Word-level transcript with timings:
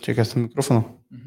Checa 0.00 0.22
este 0.22 0.38
micrófono. 0.40 1.04
Hola 1.10 1.22
a 1.22 1.25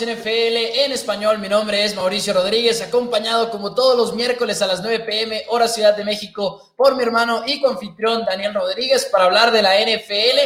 NFL 0.00 0.82
en 0.84 0.92
español. 0.92 1.38
Mi 1.38 1.48
nombre 1.48 1.84
es 1.84 1.94
Mauricio 1.94 2.34
Rodríguez, 2.34 2.82
acompañado 2.82 3.50
como 3.50 3.74
todos 3.74 3.96
los 3.96 4.14
miércoles 4.14 4.60
a 4.62 4.66
las 4.66 4.80
9 4.82 5.00
pm, 5.00 5.44
hora 5.48 5.68
Ciudad 5.68 5.96
de 5.96 6.04
México, 6.04 6.70
por 6.76 6.96
mi 6.96 7.02
hermano 7.02 7.42
y 7.46 7.60
confitrión 7.60 8.24
Daniel 8.24 8.54
Rodríguez 8.54 9.06
para 9.10 9.24
hablar 9.24 9.50
de 9.52 9.62
la 9.62 9.74
NFL. 9.80 10.38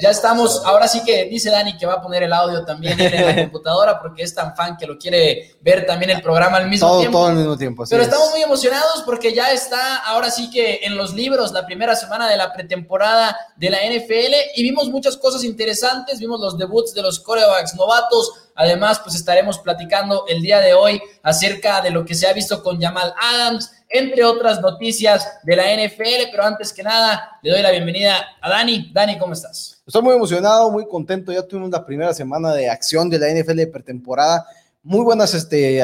Ya 0.00 0.10
estamos, 0.10 0.62
ahora 0.64 0.86
sí 0.86 1.02
que 1.04 1.24
dice 1.24 1.50
Dani 1.50 1.76
que 1.76 1.84
va 1.86 1.94
a 1.94 2.02
poner 2.02 2.22
el 2.22 2.32
audio 2.32 2.64
también 2.64 3.00
en 3.00 3.26
la 3.26 3.34
computadora 3.42 3.98
porque 3.98 4.22
es 4.22 4.32
tan 4.32 4.54
fan 4.54 4.76
que 4.76 4.86
lo 4.86 4.96
quiere 4.96 5.56
ver 5.60 5.86
también 5.86 6.10
el 6.10 6.22
programa 6.22 6.58
al 6.58 6.68
mismo 6.68 6.86
Todo, 6.86 7.00
tiempo. 7.00 7.18
todo 7.18 7.26
al 7.28 7.34
mismo 7.34 7.56
tiempo. 7.56 7.84
Pero 7.88 8.02
es. 8.02 8.08
estamos 8.08 8.30
muy 8.30 8.42
emocionados 8.42 9.02
porque 9.04 9.34
ya 9.34 9.50
está 9.50 9.96
ahora 9.96 10.30
sí 10.30 10.50
que 10.50 10.80
en 10.82 10.96
los 10.96 11.14
libros 11.14 11.50
la 11.52 11.66
primera 11.66 11.96
semana 11.96 12.28
de 12.28 12.36
la 12.36 12.52
pretemporada 12.52 13.36
de 13.56 13.70
la 13.70 13.78
NFL 13.78 14.34
y 14.54 14.62
vimos 14.62 14.88
muchas 14.88 15.16
cosas 15.16 15.42
interesantes, 15.42 16.20
vimos 16.20 16.38
los 16.40 16.56
debuts 16.56 16.94
de 16.94 17.02
los 17.02 17.18
corebacks 17.18 17.74
novatos, 17.74 18.32
además 18.58 19.00
pues 19.02 19.14
estaremos 19.14 19.58
platicando 19.60 20.24
el 20.26 20.42
día 20.42 20.58
de 20.58 20.74
hoy 20.74 21.00
acerca 21.22 21.80
de 21.80 21.92
lo 21.92 22.04
que 22.04 22.14
se 22.14 22.26
ha 22.26 22.32
visto 22.32 22.60
con 22.62 22.80
Jamal 22.80 23.14
Adams, 23.18 23.70
entre 23.88 24.24
otras 24.24 24.60
noticias 24.60 25.38
de 25.44 25.56
la 25.56 25.62
NFL, 25.72 26.30
pero 26.30 26.44
antes 26.44 26.72
que 26.72 26.82
nada 26.82 27.38
le 27.40 27.52
doy 27.52 27.62
la 27.62 27.70
bienvenida 27.70 28.16
a 28.40 28.50
Dani. 28.50 28.90
Dani, 28.92 29.16
¿cómo 29.16 29.32
estás? 29.32 29.80
Estoy 29.86 30.02
muy 30.02 30.14
emocionado, 30.16 30.70
muy 30.72 30.86
contento. 30.88 31.32
Ya 31.32 31.42
tuvimos 31.42 31.70
la 31.70 31.86
primera 31.86 32.12
semana 32.12 32.52
de 32.52 32.68
acción 32.68 33.08
de 33.08 33.18
la 33.20 33.28
NFL 33.30 33.56
de 33.56 33.66
pretemporada. 33.68 34.44
Muy 34.82 35.04
buenas 35.04 35.32
este, 35.34 35.80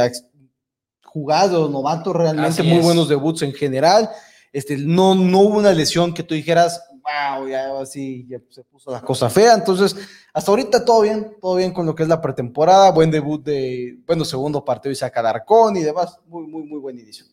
jugados, 1.05 1.71
novatos 1.71 2.15
realmente, 2.15 2.61
Así 2.61 2.63
muy 2.65 2.79
es. 2.79 2.85
buenos 2.85 3.09
debuts 3.09 3.43
en 3.43 3.55
general. 3.55 4.11
Este, 4.53 4.77
no, 4.77 5.15
no 5.15 5.39
hubo 5.39 5.59
una 5.59 5.73
lesión 5.73 6.13
que 6.13 6.25
tú 6.25 6.35
dijeras, 6.35 6.83
wow, 7.05 7.47
ya 7.49 7.79
así 7.81 8.27
ya 8.29 8.39
se 8.51 8.65
puso 8.65 8.91
la 8.91 9.01
cosa 9.03 9.29
fea. 9.31 9.55
Entonces, 9.55 9.95
hasta 10.33 10.51
ahorita 10.51 10.85
todo 10.85 11.03
bien, 11.03 11.37
todo 11.41 11.57
bien 11.57 11.73
con 11.73 11.87
lo 11.87 11.95
que 11.95 12.03
es 12.03 12.09
la 12.09 12.21
pretemporada. 12.21 12.91
Buen 12.91 13.11
debut 13.11 13.45
de, 13.45 13.99
bueno, 14.07 14.25
segundo 14.25 14.65
partido 14.65 14.93
y 14.93 14.97
saca 14.97 15.21
Alarcón 15.21 15.77
y 15.77 15.83
demás. 15.83 16.19
Muy, 16.27 16.47
muy, 16.47 16.63
muy 16.65 16.79
buen 16.81 16.99
inicio. 16.99 17.27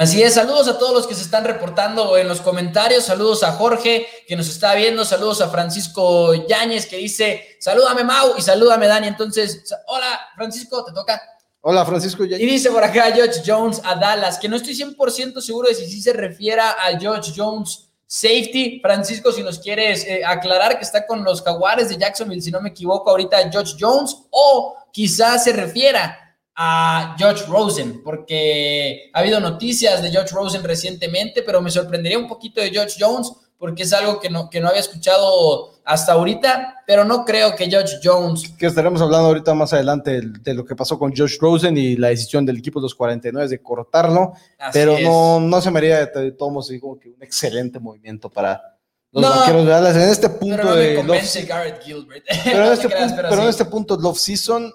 Así 0.00 0.22
es, 0.22 0.34
saludos 0.34 0.68
a 0.68 0.78
todos 0.78 0.94
los 0.94 1.06
que 1.08 1.14
se 1.16 1.22
están 1.22 1.44
reportando 1.44 2.16
en 2.16 2.28
los 2.28 2.40
comentarios, 2.40 3.04
saludos 3.04 3.42
a 3.42 3.50
Jorge 3.50 4.06
que 4.28 4.36
nos 4.36 4.48
está 4.48 4.76
viendo, 4.76 5.04
saludos 5.04 5.40
a 5.40 5.48
Francisco 5.48 6.34
Yáñez 6.46 6.86
que 6.86 6.98
dice, 6.98 7.42
salúdame 7.58 8.04
Mau 8.04 8.34
y 8.38 8.42
salúdame 8.42 8.86
Dani, 8.86 9.08
entonces, 9.08 9.64
hola 9.88 10.20
Francisco, 10.36 10.84
te 10.84 10.92
toca. 10.92 11.20
Hola, 11.62 11.84
Francisco. 11.84 12.24
ya- 12.24 12.36
Y 12.38 12.46
dice 12.46 12.70
por 12.70 12.84
acá 12.84 13.10
George 13.12 13.42
Jones 13.44 13.80
a 13.84 13.96
Dallas, 13.96 14.38
que 14.38 14.48
no 14.48 14.54
estoy 14.54 14.76
100% 14.76 15.40
seguro 15.40 15.68
de 15.68 15.74
si 15.74 15.86
sí 15.90 16.00
se 16.00 16.12
refiere 16.12 16.60
a 16.62 16.96
George 16.96 17.32
Jones 17.36 17.87
safety. 18.08 18.80
Francisco, 18.80 19.30
si 19.30 19.42
nos 19.42 19.58
quieres 19.58 20.04
eh, 20.06 20.24
aclarar 20.24 20.78
que 20.78 20.84
está 20.84 21.06
con 21.06 21.22
los 21.22 21.42
jaguares 21.42 21.90
de 21.90 21.98
Jacksonville, 21.98 22.42
si 22.42 22.50
no 22.50 22.60
me 22.60 22.70
equivoco, 22.70 23.10
ahorita 23.10 23.50
George 23.52 23.76
Jones, 23.78 24.16
o 24.30 24.74
quizás 24.90 25.44
se 25.44 25.52
refiera 25.52 26.36
a 26.56 27.14
George 27.16 27.44
Rosen, 27.46 28.02
porque 28.02 29.10
ha 29.12 29.20
habido 29.20 29.38
noticias 29.38 30.02
de 30.02 30.10
George 30.10 30.34
Rosen 30.34 30.64
recientemente, 30.64 31.42
pero 31.42 31.60
me 31.60 31.70
sorprendería 31.70 32.18
un 32.18 32.26
poquito 32.26 32.60
de 32.60 32.70
George 32.70 32.96
Jones, 32.98 33.30
porque 33.58 33.82
es 33.82 33.92
algo 33.92 34.20
que 34.20 34.30
no, 34.30 34.48
que 34.48 34.60
no 34.60 34.68
había 34.68 34.80
escuchado 34.80 35.74
hasta 35.84 36.12
ahorita, 36.12 36.82
pero 36.86 37.04
no 37.04 37.24
creo 37.24 37.56
que 37.56 37.68
George 37.68 37.96
Jones 38.02 38.54
que 38.56 38.66
estaremos 38.66 39.00
hablando 39.02 39.26
ahorita 39.28 39.52
más 39.54 39.72
adelante 39.72 40.12
de, 40.12 40.32
de 40.42 40.54
lo 40.54 40.64
que 40.64 40.76
pasó 40.76 40.98
con 40.98 41.14
Josh 41.14 41.38
Rosen 41.40 41.76
y 41.76 41.96
la 41.96 42.08
decisión 42.08 42.46
del 42.46 42.58
equipo 42.58 42.78
de 42.78 42.84
los 42.84 42.94
49 42.94 43.48
de 43.48 43.62
cortarlo, 43.62 44.32
así 44.58 44.78
pero 44.78 44.96
es. 44.96 45.02
no, 45.02 45.40
no 45.40 45.60
se 45.60 45.70
me 45.70 45.78
haría 45.78 46.06
de, 46.06 46.32
todos 46.32 46.66
así 46.66 46.78
como 46.78 46.98
que 46.98 47.08
un 47.08 47.22
excelente 47.22 47.80
movimiento 47.80 48.30
para 48.30 48.78
los 49.10 49.22
No, 49.22 49.30
vaqueros 49.30 49.64
de 49.64 49.70
Dallas 49.70 49.96
en 49.96 50.08
este 50.08 50.28
punto 50.28 50.56
Pero 50.56 50.64
no 50.64 50.74
de 50.76 50.94
convence 50.94 51.42
Garrett 51.42 51.82
Gilbert. 51.82 52.24
pero 52.44 52.66
en 52.66 52.72
este 52.72 52.88
te 52.88 52.94
creas, 52.94 53.08
punto, 53.08 53.16
pero 53.16 53.28
pero 53.30 53.42
en 53.42 53.48
este 53.48 53.64
punto 53.64 53.96
de 53.96 54.02
love 54.02 54.18
season 54.18 54.72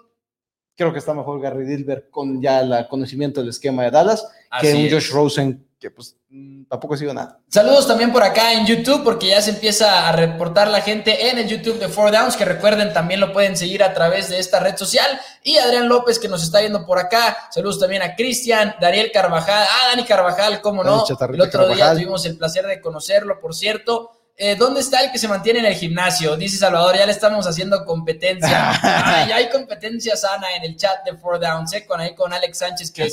creo 0.76 0.92
que 0.92 1.00
está 1.00 1.14
mejor 1.14 1.40
Gary 1.40 1.66
Dilbert 1.66 2.10
con 2.10 2.42
ya 2.42 2.60
el 2.62 2.88
conocimiento 2.88 3.40
del 3.40 3.52
esquema 3.52 3.84
de 3.84 3.92
Dallas 3.92 4.28
que 4.60 4.70
Así 4.70 4.78
un 4.78 4.86
es. 4.86 4.94
Josh 4.94 5.12
Rosen 5.12 5.68
que 5.84 5.92
pues 5.92 6.16
mm, 6.30 6.64
tampoco 6.70 6.94
ha 6.94 6.98
sido 6.98 7.14
nada. 7.14 7.42
Saludos 7.50 7.86
también 7.86 8.14
por 8.14 8.24
acá 8.24 8.54
en 8.54 8.66
YouTube, 8.66 9.04
porque 9.04 9.28
ya 9.28 9.42
se 9.42 9.50
empieza 9.50 10.08
a 10.08 10.14
reportar 10.14 10.70
la 10.70 10.80
gente 10.80 11.30
en 11.30 11.38
el 11.38 11.48
YouTube 11.50 11.78
de 11.78 11.90
Four 11.90 12.10
Downs, 12.10 12.38
que 12.38 12.46
recuerden 12.46 12.94
también 12.94 13.20
lo 13.20 13.34
pueden 13.34 13.58
seguir 13.58 13.84
a 13.84 13.94
través 13.94 14.30
de 14.30 14.40
esta 14.40 14.62
red 14.62 14.78
social. 14.78 15.20
Y 15.44 15.58
Adrián 15.58 15.90
López, 15.90 16.20
que 16.20 16.30
nos 16.30 16.42
está 16.42 16.62
viendo 16.62 16.86
por 16.86 17.00
acá. 17.00 17.50
Saludos 17.52 17.82
también 17.82 18.02
a 18.02 18.16
Cristian, 18.16 18.76
Daniel 18.80 19.12
Carvajal, 19.14 19.68
ah, 19.70 19.90
Dani 19.90 20.06
Carvajal, 20.06 20.62
cómo 20.62 20.86
no. 20.86 21.04
El 21.06 21.42
otro 21.42 21.68
día 21.68 21.92
tuvimos 21.92 22.26
el 22.26 22.38
placer 22.38 22.66
de 22.66 22.80
conocerlo, 22.80 23.42
por 23.42 23.54
cierto. 23.54 24.23
Eh, 24.36 24.56
¿Dónde 24.56 24.80
está 24.80 25.00
el 25.04 25.12
que 25.12 25.20
se 25.20 25.28
mantiene 25.28 25.60
en 25.60 25.66
el 25.66 25.76
gimnasio? 25.76 26.36
Dice 26.36 26.58
Salvador, 26.58 26.98
ya 26.98 27.06
le 27.06 27.12
estamos 27.12 27.46
haciendo 27.46 27.86
competencia. 27.86 28.72
Ya 29.28 29.36
hay 29.36 29.50
competencia 29.50 30.16
sana 30.18 30.56
en 30.56 30.64
el 30.64 30.76
chat 30.76 31.06
de 31.06 31.16
Four 31.16 31.40
Downs, 31.40 31.72
eh, 31.74 31.86
con 31.86 32.00
ahí 32.02 32.16
con 32.16 32.34
Alex 32.34 32.58
Sánchez, 32.58 32.92
que 32.92 33.04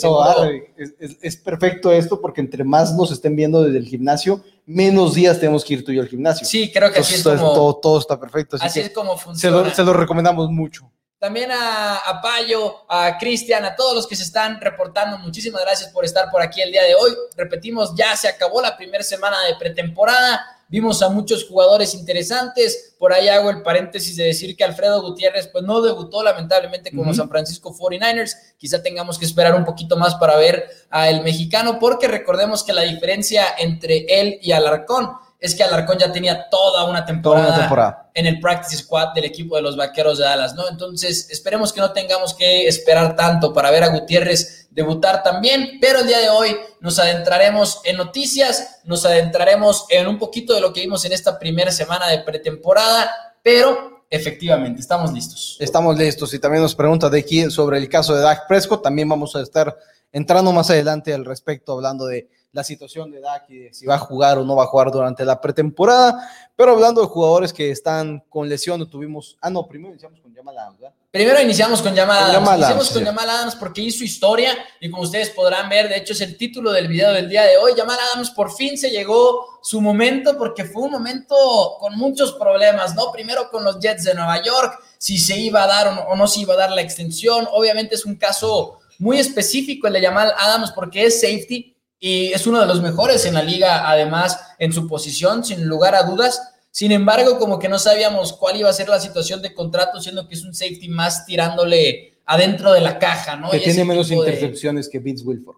es, 0.78 0.94
es- 0.98 1.16
es 1.20 1.36
perfecto 1.36 1.92
esto 1.92 2.20
porque 2.20 2.41
entre 2.41 2.64
más 2.64 2.94
nos 2.94 3.12
estén 3.12 3.36
viendo 3.36 3.62
desde 3.62 3.78
el 3.78 3.86
gimnasio, 3.86 4.42
menos 4.66 5.14
días 5.14 5.38
tenemos 5.38 5.62
que 5.64 5.75
ir 5.75 5.84
tú 5.84 5.92
y 5.92 5.97
yo 5.97 6.03
al 6.03 6.09
gimnasio. 6.09 6.47
Sí, 6.47 6.72
creo 6.72 6.91
que 6.91 7.00
así 7.00 7.12
es 7.14 7.19
Entonces, 7.20 7.41
como, 7.42 7.54
todo, 7.54 7.76
todo 7.76 7.98
está 8.00 8.19
perfecto. 8.19 8.56
Así, 8.56 8.66
así 8.66 8.80
que 8.80 8.86
es 8.86 8.92
como 8.92 9.16
se 9.19 9.25
funciona. 9.25 9.56
lo, 9.62 9.70
se 9.75 9.82
lo 9.84 9.92
recomendamos 9.92 10.48
mucho. 10.50 10.91
También 11.19 11.50
a, 11.53 11.97
a 11.98 12.22
Payo, 12.22 12.91
a 12.91 13.19
Cristian, 13.19 13.62
a 13.66 13.76
todos 13.76 13.94
los 13.94 14.06
que 14.06 14.16
se 14.16 14.22
están 14.22 14.59
reportando, 14.59 15.19
muchísimas 15.19 15.60
gracias 15.60 15.91
por 15.91 16.06
estar 16.06 16.30
por 16.30 16.41
aquí 16.41 16.62
el 16.62 16.72
día 16.72 16.82
de 16.82 16.94
hoy. 16.94 17.12
Repetimos, 17.36 17.94
ya 17.94 18.16
se 18.16 18.26
acabó 18.26 18.62
la 18.62 18.75
primera 18.75 19.04
semana 19.04 19.36
de 19.44 19.54
pretemporada. 19.56 20.56
Vimos 20.70 21.03
a 21.03 21.08
muchos 21.08 21.47
jugadores 21.48 21.94
interesantes. 21.94 22.94
Por 22.97 23.12
ahí 23.12 23.28
hago 23.28 23.50
el 23.50 23.62
paréntesis 23.62 24.16
de 24.16 24.25
decir 24.25 24.56
que 24.56 24.62
Alfredo 24.62 25.03
Gutiérrez 25.03 25.48
pues 25.48 25.64
no 25.64 25.82
debutó 25.82 26.22
lamentablemente 26.22 26.92
con 26.92 27.06
los. 27.06 27.16
San 27.16 27.28
Francisco 27.28 27.75
49ers. 27.75 28.36
Quizá 28.56 28.80
tengamos 28.80 29.19
que 29.19 29.25
esperar 29.25 29.56
un 29.56 29.64
poquito 29.64 29.97
más 29.97 30.14
para 30.14 30.36
ver 30.36 30.69
al 30.88 31.22
mexicano 31.22 31.78
porque 31.80 32.06
recordemos 32.06 32.62
que 32.62 32.72
la 32.72 32.82
diferencia 32.82 33.47
entre 33.59 34.06
él 34.09 34.38
y 34.41 34.53
Alarcón 34.53 35.10
es 35.40 35.54
que 35.54 35.62
Alarcón 35.62 35.98
ya 35.98 36.12
tenía 36.12 36.48
toda 36.50 36.84
una 36.84 37.00
Toda 37.00 37.06
temporada, 37.06 37.48
una 37.48 37.58
temporada. 37.58 38.10
en 38.14 38.26
el 38.26 38.40
practice 38.40 38.76
squad 38.82 39.14
del 39.14 39.24
equipo 39.24 39.56
de 39.56 39.62
los 39.62 39.76
Vaqueros 39.76 40.18
de 40.18 40.24
Dallas, 40.24 40.54
¿no? 40.54 40.68
Entonces, 40.68 41.28
esperemos 41.30 41.72
que 41.72 41.80
no 41.80 41.92
tengamos 41.92 42.34
que 42.34 42.68
esperar 42.68 43.16
tanto 43.16 43.52
para 43.52 43.70
ver 43.70 43.82
a 43.84 43.88
Gutiérrez 43.88 44.68
debutar 44.70 45.22
también, 45.22 45.78
pero 45.80 46.00
el 46.00 46.06
día 46.06 46.18
de 46.18 46.28
hoy 46.28 46.56
nos 46.80 46.98
adentraremos 46.98 47.80
en 47.84 47.96
noticias, 47.96 48.80
nos 48.84 49.04
adentraremos 49.06 49.86
en 49.88 50.06
un 50.06 50.18
poquito 50.18 50.54
de 50.54 50.60
lo 50.60 50.72
que 50.72 50.80
vimos 50.82 51.04
en 51.06 51.12
esta 51.12 51.38
primera 51.38 51.70
semana 51.72 52.06
de 52.08 52.18
pretemporada, 52.20 53.10
pero 53.42 54.04
efectivamente, 54.10 54.80
estamos 54.80 55.12
listos. 55.12 55.56
Estamos 55.58 55.97
listos. 55.97 56.34
Y 56.34 56.38
también 56.38 56.62
nos 56.62 56.74
pregunta 56.74 57.09
de 57.09 57.18
aquí 57.18 57.50
sobre 57.50 57.78
el 57.78 57.88
caso 57.88 58.15
de 58.15 58.20
Dak 58.20 58.47
Prescott. 58.47 58.82
También 58.82 59.09
vamos 59.09 59.34
a 59.36 59.41
estar 59.41 59.76
entrando 60.12 60.53
más 60.53 60.68
adelante 60.70 61.15
al 61.15 61.24
respecto, 61.24 61.72
hablando 61.72 62.06
de 62.06 62.28
la 62.52 62.64
situación 62.64 63.10
de 63.10 63.20
Dak 63.20 63.48
y 63.48 63.58
de 63.58 63.74
si 63.74 63.86
va 63.86 63.94
a 63.94 63.98
jugar 63.98 64.38
o 64.38 64.44
no 64.44 64.56
va 64.56 64.64
a 64.64 64.66
jugar 64.66 64.91
durante 64.91 65.24
la 65.24 65.41
pretemporada. 65.41 66.28
Pero 66.56 66.72
hablando 66.72 67.00
de 67.00 67.06
jugadores 67.06 67.52
que 67.52 67.70
están 67.70 68.22
con 68.28 68.48
lesión, 68.48 68.88
tuvimos. 68.91 69.36
Ah, 69.41 69.50
no, 69.50 69.66
primero 69.66 69.92
iniciamos 69.92 70.20
con 70.20 70.34
Jamal 70.34 70.58
Adams, 70.58 70.78
¿verdad? 70.78 70.94
Primero 71.10 71.41
iniciamos 71.41 71.82
con 71.82 71.94
Jamal 71.94 72.18
Adams. 72.18 72.34
Jamal 72.34 72.58
Iniciamos 72.58 72.70
Adams, 72.70 72.92
con 72.92 73.02
sí. 73.02 73.06
Jamal 73.06 73.30
Adams 73.30 73.56
porque 73.56 73.80
hizo 73.80 74.04
historia 74.04 74.56
y 74.80 74.91
como 74.91 75.02
ustedes 75.02 75.30
podrán 75.30 75.68
ver, 75.68 75.88
de 75.88 75.97
hecho 75.97 76.12
es 76.12 76.20
el 76.20 76.36
título 76.36 76.72
del 76.72 76.88
video 76.88 77.12
del 77.12 77.28
día 77.28 77.42
de 77.44 77.56
hoy. 77.56 77.72
Jamal 77.76 77.98
Adams 78.12 78.30
por 78.30 78.53
fin 78.53 78.76
se 78.76 78.91
llegó 78.91 79.58
su 79.62 79.80
momento 79.80 80.36
porque 80.36 80.64
fue 80.64 80.82
un 80.82 80.92
momento 80.92 81.34
con 81.78 81.96
muchos 81.96 82.32
problemas, 82.32 82.94
¿no? 82.94 83.10
Primero 83.12 83.48
con 83.50 83.64
los 83.64 83.78
Jets 83.78 84.04
de 84.04 84.14
Nueva 84.14 84.42
York, 84.42 84.78
si 84.98 85.18
se 85.18 85.38
iba 85.38 85.64
a 85.64 85.66
dar 85.66 85.88
o 85.88 85.94
no, 85.94 86.00
o 86.03 86.16
no 86.16 86.26
se 86.26 86.41
iba 86.41 86.54
a 86.54 86.58
dar 86.58 86.70
la 86.72 86.82
extensión. 86.82 87.48
Obviamente 87.53 87.94
es 87.94 88.04
un 88.04 88.16
caso 88.16 88.78
muy 88.98 89.18
específico 89.18 89.86
el 89.86 89.94
de 89.94 90.03
Jamal 90.03 90.32
Adams 90.36 90.72
porque 90.72 91.06
es 91.06 91.20
safety 91.20 91.74
y 92.00 92.32
es 92.32 92.47
uno 92.47 92.58
de 92.58 92.66
los 92.66 92.80
mejores 92.80 93.26
en 93.26 93.34
la 93.34 93.42
liga, 93.42 93.88
además 93.88 94.41
en 94.58 94.72
su 94.72 94.88
posición, 94.88 95.44
sin 95.44 95.66
lugar 95.66 95.94
a 95.94 96.04
dudas. 96.04 96.54
Sin 96.70 96.92
embargo, 96.92 97.38
como 97.38 97.58
que 97.58 97.68
no 97.68 97.78
sabíamos 97.78 98.32
cuál 98.32 98.56
iba 98.56 98.70
a 98.70 98.72
ser 98.72 98.88
la 98.88 98.98
situación 98.98 99.42
de 99.42 99.52
contrato, 99.52 100.00
siendo 100.00 100.26
que 100.26 100.34
es 100.34 100.42
un 100.42 100.54
safety 100.54 100.88
más 100.88 101.26
tirándole 101.26 102.22
adentro 102.24 102.72
de 102.72 102.80
la 102.80 102.98
caja, 102.98 103.36
¿no? 103.36 103.50
Que 103.50 103.58
tiene 103.58 103.84
menos 103.84 104.10
intercepciones 104.10 104.88
que 104.88 104.98
Vince 105.00 105.24
Wilford. 105.24 105.56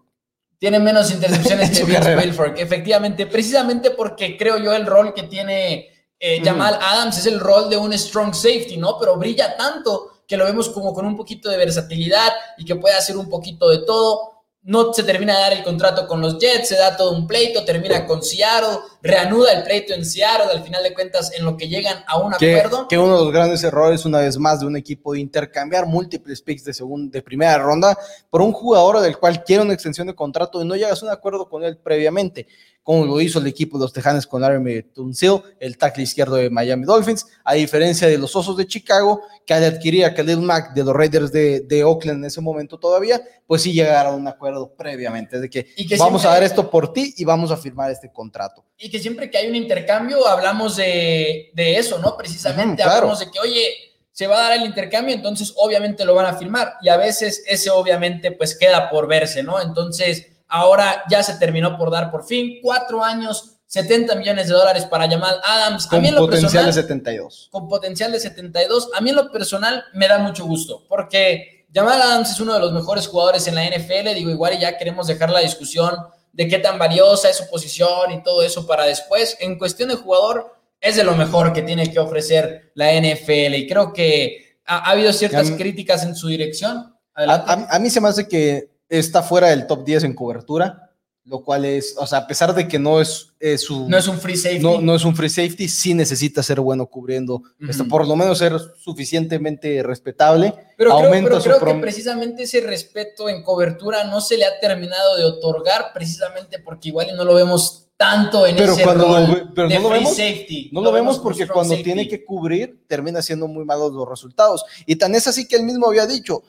Tiene 0.57 0.79
menos 0.79 1.11
intercepciones 1.11 1.77
que 1.77 1.85
Vince 1.85 2.15
Wilford, 2.15 2.59
efectivamente, 2.59 3.25
precisamente 3.25 3.91
porque 3.91 4.35
creo 4.37 4.57
yo 4.57 4.73
el 4.73 4.85
rol 4.85 5.13
que 5.13 5.23
tiene 5.23 5.87
eh, 6.19 6.41
Jamal 6.43 6.77
Adams 6.81 7.17
es 7.19 7.25
el 7.25 7.39
rol 7.39 7.69
de 7.69 7.77
un 7.77 7.93
strong 7.93 8.33
safety, 8.33 8.77
¿no? 8.77 8.97
Pero 8.99 9.17
brilla 9.17 9.55
tanto 9.55 10.23
que 10.27 10.35
lo 10.35 10.45
vemos 10.45 10.69
como 10.69 10.93
con 10.93 11.05
un 11.05 11.15
poquito 11.15 11.49
de 11.49 11.57
versatilidad 11.57 12.31
y 12.57 12.65
que 12.65 12.75
puede 12.75 12.95
hacer 12.95 13.17
un 13.17 13.29
poquito 13.29 13.69
de 13.69 13.85
todo 13.85 14.32
no 14.65 14.93
se 14.93 15.03
termina 15.03 15.35
de 15.35 15.41
dar 15.41 15.53
el 15.53 15.63
contrato 15.63 16.07
con 16.07 16.21
los 16.21 16.39
Jets, 16.39 16.69
se 16.69 16.75
da 16.75 16.95
todo 16.95 17.11
un 17.11 17.27
pleito, 17.27 17.65
termina 17.65 18.05
con 18.05 18.23
Seattle, 18.23 18.79
reanuda 19.01 19.51
el 19.51 19.63
pleito 19.63 19.93
en 19.93 20.05
Seattle, 20.05 20.51
al 20.51 20.63
final 20.63 20.81
de 20.81 20.93
cuentas 20.93 21.33
en 21.37 21.43
lo 21.43 21.57
que 21.57 21.67
llegan 21.67 22.03
a 22.07 22.17
un 22.19 22.33
acuerdo. 22.33 22.87
Que 22.87 22.97
uno 22.97 23.17
de 23.17 23.25
los 23.25 23.33
grandes 23.33 23.63
errores, 23.63 24.05
una 24.05 24.19
vez 24.19 24.37
más, 24.37 24.61
de 24.61 24.67
un 24.67 24.77
equipo 24.77 25.13
de 25.13 25.19
intercambiar 25.19 25.85
múltiples 25.85 26.41
picks 26.41 26.63
de, 26.63 26.73
segunda, 26.73 27.11
de 27.11 27.21
primera 27.21 27.57
ronda 27.57 27.97
por 28.29 28.41
un 28.41 28.53
jugador 28.53 29.01
del 29.01 29.17
cual 29.17 29.43
quiere 29.43 29.63
una 29.63 29.73
extensión 29.73 30.07
de 30.07 30.15
contrato 30.15 30.61
y 30.61 30.65
no 30.65 30.75
llegas 30.75 31.01
a 31.03 31.05
un 31.07 31.11
acuerdo 31.11 31.49
con 31.49 31.63
él 31.63 31.77
previamente 31.77 32.47
como 32.83 33.05
lo 33.05 33.21
hizo 33.21 33.39
el 33.39 33.47
equipo 33.47 33.77
de 33.77 33.85
los 33.85 33.93
Tejanes 33.93 34.27
con 34.27 34.41
Laramie 34.41 34.83
Tunsil, 34.83 35.41
el 35.59 35.77
tackle 35.77 36.03
izquierdo 36.03 36.35
de 36.35 36.49
Miami 36.49 36.83
Dolphins, 36.85 37.25
a 37.45 37.53
diferencia 37.53 38.09
de 38.09 38.17
los 38.17 38.35
Osos 38.35 38.57
de 38.57 38.67
Chicago, 38.67 39.21
que 39.45 39.53
al 39.53 39.63
adquirir 39.63 40.03
a 40.03 40.13
Khalil 40.13 40.41
Mack 40.41 40.73
de 40.73 40.83
los 40.83 40.93
Raiders 40.93 41.31
de, 41.31 41.83
Oakland 41.85 42.19
en 42.19 42.25
ese 42.25 42.41
momento 42.41 42.77
todavía, 42.77 43.21
pues 43.47 43.61
sí 43.61 43.71
llegaron 43.71 44.13
a 44.13 44.17
un 44.17 44.27
acuerdo 44.27 44.73
previamente 44.75 45.39
de 45.39 45.49
que, 45.49 45.67
vamos 45.97 46.25
a 46.25 46.29
dar 46.29 46.43
esto 46.43 46.69
por 46.69 46.91
ti 46.91 47.13
y 47.17 47.23
vamos 47.23 47.51
a 47.51 47.57
firmar 47.57 47.89
este 47.89 48.11
contrato. 48.11 48.65
Y 48.77 48.89
que 48.89 48.99
siempre 48.99 49.31
que 49.31 49.37
hay 49.37 49.47
un 49.47 49.55
intercambio 49.55 50.27
hablamos 50.27 50.75
de, 50.75 51.51
eso, 51.55 51.99
¿no? 51.99 52.17
Precisamente 52.17 52.83
hablamos 52.83 53.19
de 53.19 53.31
que, 53.31 53.39
oye, 53.39 53.67
se 54.11 54.27
va 54.27 54.37
a 54.37 54.49
dar 54.49 54.59
el 54.59 54.65
intercambio, 54.65 55.15
entonces 55.15 55.53
obviamente 55.55 56.05
lo 56.05 56.13
van 56.13 56.27
a 56.27 56.37
firmar 56.37 56.75
y 56.81 56.89
a 56.89 56.97
veces 56.97 57.43
ese 57.47 57.71
obviamente 57.71 58.31
pues 58.31 58.55
queda 58.55 58.89
por 58.89 59.07
verse, 59.07 59.41
¿no? 59.41 59.59
Entonces 59.59 60.32
Ahora 60.47 61.03
ya 61.09 61.23
se 61.23 61.35
terminó 61.35 61.77
por 61.77 61.91
dar 61.91 62.11
por 62.11 62.25
fin. 62.25 62.59
Cuatro 62.61 63.03
años, 63.03 63.57
70 63.67 64.15
millones 64.15 64.47
de 64.47 64.53
dólares 64.53 64.85
para 64.85 65.09
Jamal 65.09 65.39
Adams. 65.43 65.87
Con 65.87 66.03
potencial 66.15 66.65
de 66.65 66.73
72. 66.73 67.49
Con 67.51 67.67
potencial 67.67 68.11
de 68.11 68.19
72. 68.19 68.89
A 68.95 69.01
mí 69.01 69.09
en 69.09 69.15
lo 69.15 69.31
personal 69.31 69.83
me 69.93 70.07
da 70.07 70.19
mucho 70.19 70.45
gusto 70.45 70.85
porque 70.87 71.65
Jamal 71.73 72.01
Adams 72.01 72.31
es 72.31 72.39
uno 72.39 72.53
de 72.53 72.59
los 72.59 72.71
mejores 72.71 73.07
jugadores 73.07 73.47
en 73.47 73.55
la 73.55 73.65
NFL. 73.65 74.13
Digo, 74.13 74.29
igual 74.29 74.59
ya 74.59 74.77
queremos 74.77 75.07
dejar 75.07 75.31
la 75.31 75.39
discusión 75.39 75.95
de 76.31 76.47
qué 76.47 76.59
tan 76.59 76.77
valiosa 76.77 77.29
es 77.29 77.37
su 77.37 77.49
posición 77.49 78.11
y 78.11 78.21
todo 78.21 78.43
eso 78.43 78.67
para 78.67 78.85
después. 78.85 79.37
En 79.39 79.57
cuestión 79.57 79.89
de 79.89 79.95
jugador, 79.95 80.55
es 80.83 80.97
de 80.97 81.03
lo 81.03 81.15
mejor 81.15 81.53
que 81.53 81.61
tiene 81.61 81.91
que 81.91 81.97
ofrecer 81.97 82.71
la 82.75 82.91
NFL 82.91 83.55
y 83.55 83.67
creo 83.67 83.93
que 83.93 84.59
ha, 84.65 84.91
habido 84.91 85.13
ciertas 85.13 85.49
críticas 85.51 86.03
en 86.03 86.15
su 86.15 86.27
dirección. 86.27 86.93
a, 87.15 87.79
mí 87.79 87.89
se 87.89 88.01
me 88.01 88.09
hace 88.09 88.27
que 88.27 88.72
está 88.99 89.23
fuera 89.23 89.49
del 89.49 89.67
top 89.67 89.85
10 89.85 90.03
en 90.05 90.13
cobertura, 90.13 90.91
lo 91.25 91.43
cual 91.43 91.65
es, 91.65 91.95
o 91.97 92.05
sea, 92.05 92.19
a 92.19 92.27
pesar 92.27 92.53
de 92.53 92.67
que 92.67 92.77
no 92.77 92.99
es, 92.99 93.33
su... 93.57 93.87
No 93.87 93.97
es 93.97 94.07
un 94.07 94.19
free 94.19 94.35
safety. 94.35 94.59
No, 94.59 94.95
es 94.95 95.05
un 95.05 95.15
free 95.15 95.29
safety, 95.29 95.69
sí 95.69 95.93
necesita 95.93 96.43
ser 96.43 96.59
bueno 96.59 96.85
cubriendo, 96.87 97.41
por 97.89 98.07
lo 98.07 98.15
menos 98.15 98.37
ser 98.37 98.53
suficientemente 98.77 99.81
respetable. 99.83 100.53
Pero 100.77 100.97
creo, 100.97 101.41
creo 101.41 101.59
que 101.59 101.75
precisamente 101.75 102.43
ese 102.43 102.61
respeto 102.61 103.29
en 103.29 103.41
cobertura 103.41 104.03
no 104.03 104.21
se 104.21 104.37
le 104.37 104.45
ha 104.45 104.59
terminado 104.59 105.15
de 105.17 105.23
otorgar, 105.23 105.91
precisamente 105.93 106.59
porque 106.59 106.89
igual 106.89 107.07
no 107.15 107.23
lo 107.23 107.35
vemos 107.35 107.83
tanto 107.95 108.45
en 108.45 108.55
pero 108.55 108.73
ese 108.73 108.83
cuando 108.83 109.05
rol 109.05 109.51
pero 109.55 109.69
no 109.69 109.79
lo 109.79 109.89
vemos, 109.89 110.09
safety. 110.09 110.69
No 110.73 110.81
lo, 110.81 110.91
vemos 110.91 111.19
porque 111.19 111.47
cuando 111.47 111.75
tiene 111.77 112.07
que 112.07 112.25
cubrir 112.25 112.85
termina 112.87 113.21
siendo 113.21 113.47
muy 113.47 113.65
malos 113.65 113.93
los 113.93 114.07
resultados. 114.07 114.65
Y 114.85 114.95
tan 114.95 115.15
es 115.15 115.27
así 115.27 115.47
que 115.47 115.55
él 115.55 115.63
mismo 115.63 115.87
había 115.87 116.05
dicho, 116.05 116.43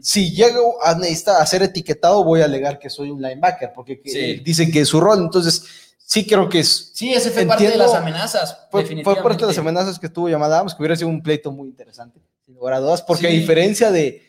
si 0.00 0.30
llego 0.30 0.82
a 0.82 0.94
necesitar 0.94 1.40
a 1.40 1.46
ser 1.46 1.62
etiquetado 1.62 2.22
voy 2.22 2.40
a 2.40 2.44
alegar 2.44 2.78
que 2.78 2.88
soy 2.88 3.10
un 3.10 3.20
linebacker 3.20 3.72
porque 3.74 4.00
dice 4.44 4.70
que 4.70 4.80
es 4.80 4.88
su 4.88 5.00
rol. 5.00 5.18
Entonces 5.18 5.64
sí 5.98 6.26
creo 6.26 6.48
que 6.48 6.60
es... 6.60 6.92
Sí, 6.94 7.12
ese 7.12 7.30
fue 7.30 7.44
parte 7.46 7.68
de 7.68 7.76
las 7.76 7.94
amenazas. 7.94 8.66
Fue, 8.70 8.84
parte 8.84 9.42
de 9.42 9.46
las 9.46 9.58
amenazas 9.58 9.98
que 9.98 10.06
estuvo 10.06 10.28
llamada 10.28 10.64
que 10.64 10.74
hubiera 10.78 10.96
sido 10.96 11.08
un 11.08 11.22
pleito 11.22 11.50
muy 11.50 11.68
interesante, 11.68 12.20
sin 12.44 12.54
lugar 12.54 12.74
a 12.74 12.80
dudas, 12.80 13.02
porque 13.02 13.26
a 13.26 13.30
diferencia 13.30 13.90
de, 13.90 14.22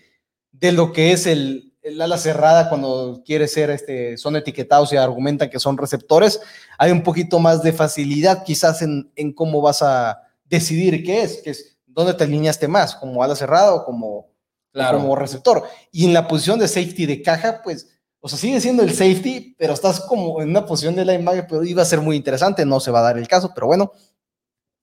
de 0.52 0.72
lo 0.72 0.92
que 0.92 1.12
es 1.12 1.28
el, 1.28 1.74
el 1.88 2.02
ala 2.02 2.18
cerrada 2.18 2.68
cuando 2.68 3.22
quiere 3.26 3.48
ser, 3.48 3.70
este, 3.70 4.18
son 4.18 4.36
etiquetados 4.36 4.92
y 4.92 4.98
argumentan 4.98 5.50
que 5.50 5.60
son 5.60 5.78
receptores, 5.78 6.42
hay 6.78 6.92
un 6.92 7.04
poquito 7.04 7.40
más 7.40 7.62
de 7.64 7.74
facilidad 7.74 8.44
quizás 8.44 8.82
en, 8.82 9.12
en 9.16 9.32
cómo 9.32 9.62
vas 9.62 9.82
a 9.82 10.22
decidir 10.46 11.04
qué 11.04 11.22
es, 11.22 11.38
que 11.38 11.52
es 11.52 11.78
dónde 11.86 12.14
te 12.14 12.24
alineaste 12.24 12.68
más, 12.68 12.96
como 12.96 13.24
ala 13.24 13.36
cerrada 13.36 13.74
o 13.74 13.86
como, 13.86 14.28
como 14.74 15.16
receptor. 15.16 15.64
Y 15.92 16.06
en 16.06 16.14
la 16.14 16.28
posición 16.28 16.60
de 16.60 16.68
safety 16.68 17.06
de 17.06 17.22
caja, 17.22 17.62
pues, 17.64 17.88
o 18.20 18.28
sea, 18.30 18.38
sigue 18.38 18.60
siendo 18.60 18.84
el 18.84 18.92
safety, 18.92 19.56
pero 19.58 19.74
estás 19.74 20.00
como 20.02 20.42
en 20.42 20.50
una 20.50 20.66
posición 20.66 20.96
de 20.96 21.06
linebacker, 21.06 21.48
pero 21.48 21.64
iba 21.64 21.82
a 21.82 21.86
ser 21.86 22.02
muy 22.02 22.16
interesante, 22.16 22.66
no 22.66 22.80
se 22.80 22.92
va 22.92 23.00
a 23.00 23.04
dar 23.04 23.18
el 23.18 23.28
caso, 23.28 23.52
pero 23.54 23.68
bueno, 23.68 23.92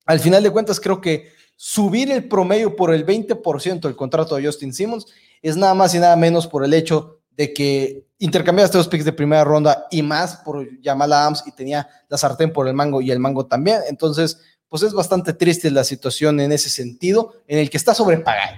al 0.06 0.20
final 0.20 0.42
de 0.42 0.50
cuentas 0.50 0.80
creo 0.80 1.00
que 1.00 1.28
subir 1.56 2.10
el 2.10 2.28
promedio 2.28 2.76
por 2.76 2.92
el 2.92 3.06
20% 3.06 3.80
del 3.80 3.96
contrato 3.96 4.36
de 4.36 4.44
Justin 4.44 4.72
Simmons 4.72 5.06
es 5.42 5.56
nada 5.56 5.74
más 5.74 5.94
y 5.94 5.98
nada 5.98 6.16
menos 6.16 6.46
por 6.46 6.64
el 6.64 6.74
hecho 6.74 7.20
de 7.30 7.52
que 7.52 8.06
intercambiaste 8.18 8.78
dos 8.78 8.88
picks 8.88 9.04
de 9.04 9.12
primera 9.12 9.44
ronda 9.44 9.86
y 9.90 10.02
más 10.02 10.36
por 10.36 10.66
Jamal 10.82 11.12
Adams 11.12 11.42
y 11.46 11.52
tenía 11.52 11.88
la 12.08 12.16
sartén 12.16 12.52
por 12.52 12.68
el 12.68 12.74
mango 12.74 13.00
y 13.00 13.10
el 13.10 13.18
mango 13.18 13.46
también. 13.46 13.80
Entonces, 13.88 14.40
pues 14.68 14.82
es 14.82 14.92
bastante 14.92 15.32
triste 15.32 15.70
la 15.70 15.84
situación 15.84 16.40
en 16.40 16.52
ese 16.52 16.68
sentido, 16.68 17.34
en 17.46 17.58
el 17.58 17.70
que 17.70 17.76
está 17.76 17.94
sobrepagado. 17.94 18.56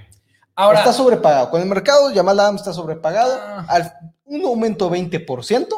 Ahora, 0.56 0.80
está 0.80 0.92
sobrepagado. 0.92 1.50
Con 1.50 1.60
el 1.60 1.68
mercado, 1.68 2.10
Jamal 2.12 2.40
Adams 2.40 2.62
está 2.62 2.72
sobrepagado. 2.72 3.38
Ah. 3.40 3.66
al, 3.68 3.92
un 4.24 4.44
aumento 4.44 4.90
20% 4.90 5.68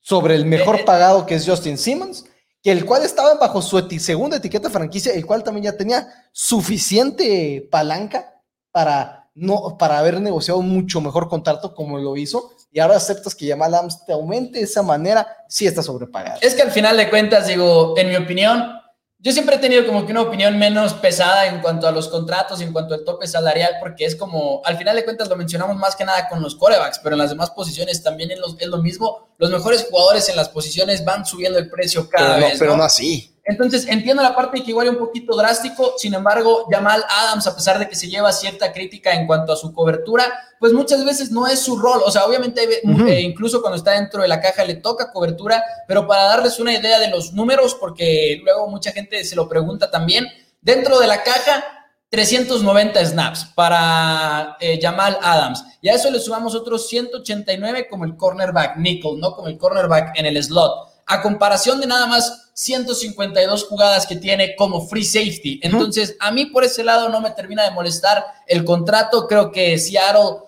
sobre 0.00 0.34
el 0.34 0.44
mejor 0.44 0.76
eh, 0.76 0.80
eh. 0.80 0.84
pagado 0.84 1.24
que 1.24 1.36
es 1.36 1.48
Justin 1.48 1.78
Simmons, 1.78 2.26
que 2.62 2.72
el 2.72 2.84
cual 2.84 3.04
estaba 3.04 3.34
bajo 3.34 3.62
su 3.62 3.78
segunda 3.98 4.36
etiqueta 4.36 4.68
franquicia, 4.68 5.14
el 5.14 5.24
cual 5.24 5.42
también 5.42 5.64
ya 5.64 5.76
tenía 5.76 6.06
suficiente 6.32 7.66
palanca 7.70 8.42
para 8.70 9.30
no, 9.34 9.76
para 9.78 9.98
haber 9.98 10.20
negociado 10.20 10.60
un 10.60 10.68
mucho 10.68 11.00
mejor 11.00 11.28
contrato 11.28 11.74
como 11.74 11.98
lo 11.98 12.16
hizo, 12.16 12.52
y 12.70 12.80
ahora 12.80 12.96
aceptas 12.96 13.34
que 13.34 13.48
Jamal 13.48 13.74
Adams 13.74 14.04
te 14.04 14.12
aumente 14.12 14.58
de 14.58 14.64
esa 14.64 14.82
manera, 14.82 15.26
sí 15.48 15.66
está 15.66 15.82
sobrepagado. 15.82 16.38
Es 16.40 16.54
que 16.54 16.62
al 16.62 16.70
final 16.70 16.96
de 16.96 17.10
cuentas, 17.10 17.46
digo, 17.46 17.94
en 17.96 18.08
mi 18.08 18.16
opinión, 18.16 18.80
yo 19.24 19.32
siempre 19.32 19.56
he 19.56 19.58
tenido 19.58 19.86
como 19.86 20.04
que 20.04 20.12
una 20.12 20.20
opinión 20.20 20.58
menos 20.58 20.92
pesada 20.92 21.46
en 21.46 21.62
cuanto 21.62 21.88
a 21.88 21.92
los 21.92 22.08
contratos, 22.08 22.60
en 22.60 22.74
cuanto 22.74 22.92
al 22.92 23.04
tope 23.04 23.26
salarial, 23.26 23.76
porque 23.80 24.04
es 24.04 24.16
como, 24.16 24.60
al 24.66 24.76
final 24.76 24.94
de 24.96 25.02
cuentas 25.02 25.30
lo 25.30 25.36
mencionamos 25.36 25.78
más 25.78 25.96
que 25.96 26.04
nada 26.04 26.28
con 26.28 26.42
los 26.42 26.54
corebacks, 26.54 26.98
pero 26.98 27.14
en 27.14 27.20
las 27.20 27.30
demás 27.30 27.50
posiciones 27.50 28.02
también 28.02 28.30
es 28.32 28.38
lo 28.68 28.82
mismo. 28.82 29.30
Los 29.38 29.50
mejores 29.50 29.86
jugadores 29.88 30.28
en 30.28 30.36
las 30.36 30.50
posiciones 30.50 31.06
van 31.06 31.24
subiendo 31.24 31.58
el 31.58 31.70
precio 31.70 32.06
cada 32.06 32.36
vez. 32.36 32.56
pero 32.58 32.76
no 32.76 32.82
así. 32.82 33.33
Entonces, 33.46 33.86
entiendo 33.88 34.22
la 34.22 34.34
parte 34.34 34.62
que 34.62 34.70
igual 34.70 34.86
es 34.86 34.94
un 34.94 34.98
poquito 34.98 35.36
drástico, 35.36 35.94
sin 35.98 36.14
embargo, 36.14 36.66
Jamal 36.70 37.04
Adams, 37.08 37.46
a 37.46 37.54
pesar 37.54 37.78
de 37.78 37.86
que 37.86 37.94
se 37.94 38.08
lleva 38.08 38.32
cierta 38.32 38.72
crítica 38.72 39.12
en 39.12 39.26
cuanto 39.26 39.52
a 39.52 39.56
su 39.56 39.74
cobertura, 39.74 40.32
pues 40.58 40.72
muchas 40.72 41.04
veces 41.04 41.30
no 41.30 41.46
es 41.46 41.60
su 41.60 41.76
rol. 41.76 42.00
O 42.06 42.10
sea, 42.10 42.24
obviamente, 42.24 42.66
eh, 42.82 43.20
incluso 43.20 43.60
cuando 43.60 43.76
está 43.76 43.90
dentro 43.90 44.22
de 44.22 44.28
la 44.28 44.40
caja 44.40 44.64
le 44.64 44.76
toca 44.76 45.12
cobertura, 45.12 45.62
pero 45.86 46.06
para 46.06 46.24
darles 46.24 46.58
una 46.58 46.72
idea 46.72 46.98
de 46.98 47.08
los 47.08 47.34
números, 47.34 47.76
porque 47.78 48.40
luego 48.42 48.66
mucha 48.68 48.92
gente 48.92 49.22
se 49.24 49.36
lo 49.36 49.46
pregunta 49.46 49.90
también, 49.90 50.26
dentro 50.62 50.98
de 50.98 51.06
la 51.06 51.22
caja, 51.22 51.64
390 52.08 53.04
snaps 53.04 53.44
para 53.54 54.56
eh, 54.58 54.78
Jamal 54.80 55.18
Adams. 55.20 55.62
Y 55.82 55.90
a 55.90 55.94
eso 55.94 56.10
le 56.10 56.18
sumamos 56.18 56.54
otros 56.54 56.88
189 56.88 57.88
como 57.90 58.06
el 58.06 58.16
cornerback 58.16 58.78
nickel, 58.78 59.20
no 59.20 59.34
como 59.34 59.48
el 59.48 59.58
cornerback 59.58 60.18
en 60.18 60.24
el 60.24 60.42
slot 60.42 60.93
a 61.06 61.22
comparación 61.22 61.80
de 61.80 61.86
nada 61.86 62.06
más 62.06 62.50
152 62.54 63.64
jugadas 63.64 64.06
que 64.06 64.16
tiene 64.16 64.54
como 64.56 64.86
free 64.86 65.04
safety. 65.04 65.60
Entonces, 65.62 66.16
a 66.20 66.30
mí 66.30 66.46
por 66.46 66.64
ese 66.64 66.84
lado 66.84 67.08
no 67.08 67.20
me 67.20 67.32
termina 67.32 67.64
de 67.64 67.72
molestar 67.72 68.24
el 68.46 68.64
contrato. 68.64 69.26
Creo 69.26 69.50
que 69.50 69.76
Seattle 69.78 70.38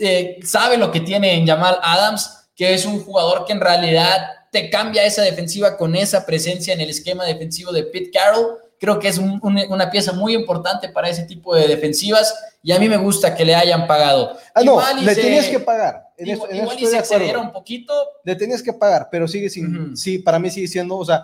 eh, 0.00 0.38
sabe 0.44 0.76
lo 0.76 0.92
que 0.92 1.00
tiene 1.00 1.34
en 1.34 1.46
Jamal 1.46 1.78
Adams, 1.82 2.48
que 2.54 2.74
es 2.74 2.84
un 2.84 3.02
jugador 3.02 3.44
que 3.46 3.52
en 3.52 3.60
realidad 3.60 4.18
te 4.52 4.70
cambia 4.70 5.04
esa 5.04 5.22
defensiva 5.22 5.76
con 5.76 5.96
esa 5.96 6.24
presencia 6.24 6.74
en 6.74 6.80
el 6.80 6.90
esquema 6.90 7.24
defensivo 7.24 7.72
de 7.72 7.84
Pete 7.84 8.10
Carroll. 8.10 8.58
Creo 8.78 8.98
que 8.98 9.08
es 9.08 9.18
una 9.18 9.90
pieza 9.90 10.12
muy 10.12 10.34
importante 10.34 10.88
para 10.88 11.08
ese 11.08 11.24
tipo 11.24 11.54
de 11.54 11.66
defensivas 11.66 12.34
y 12.62 12.72
a 12.72 12.78
mí 12.78 12.88
me 12.88 12.96
gusta 12.96 13.34
que 13.34 13.44
le 13.44 13.54
hayan 13.54 13.86
pagado. 13.86 14.36
Ah, 14.54 14.62
no, 14.62 14.80
le 15.00 15.14
tenías 15.14 15.46
que 15.46 15.60
pagar 15.60 16.06
igual, 16.18 16.76
y 16.78 16.86
se 16.86 16.98
excediera 16.98 17.40
un 17.40 17.52
poquito. 17.52 17.92
Le 18.24 18.34
tenías 18.34 18.62
que 18.62 18.72
pagar, 18.72 19.08
pero 19.10 19.28
sigue 19.28 19.50
sin, 19.50 19.96
sí, 19.96 20.18
para 20.18 20.38
mí 20.38 20.50
sigue 20.50 20.68
siendo, 20.68 20.96
o 20.96 21.04
sea, 21.04 21.22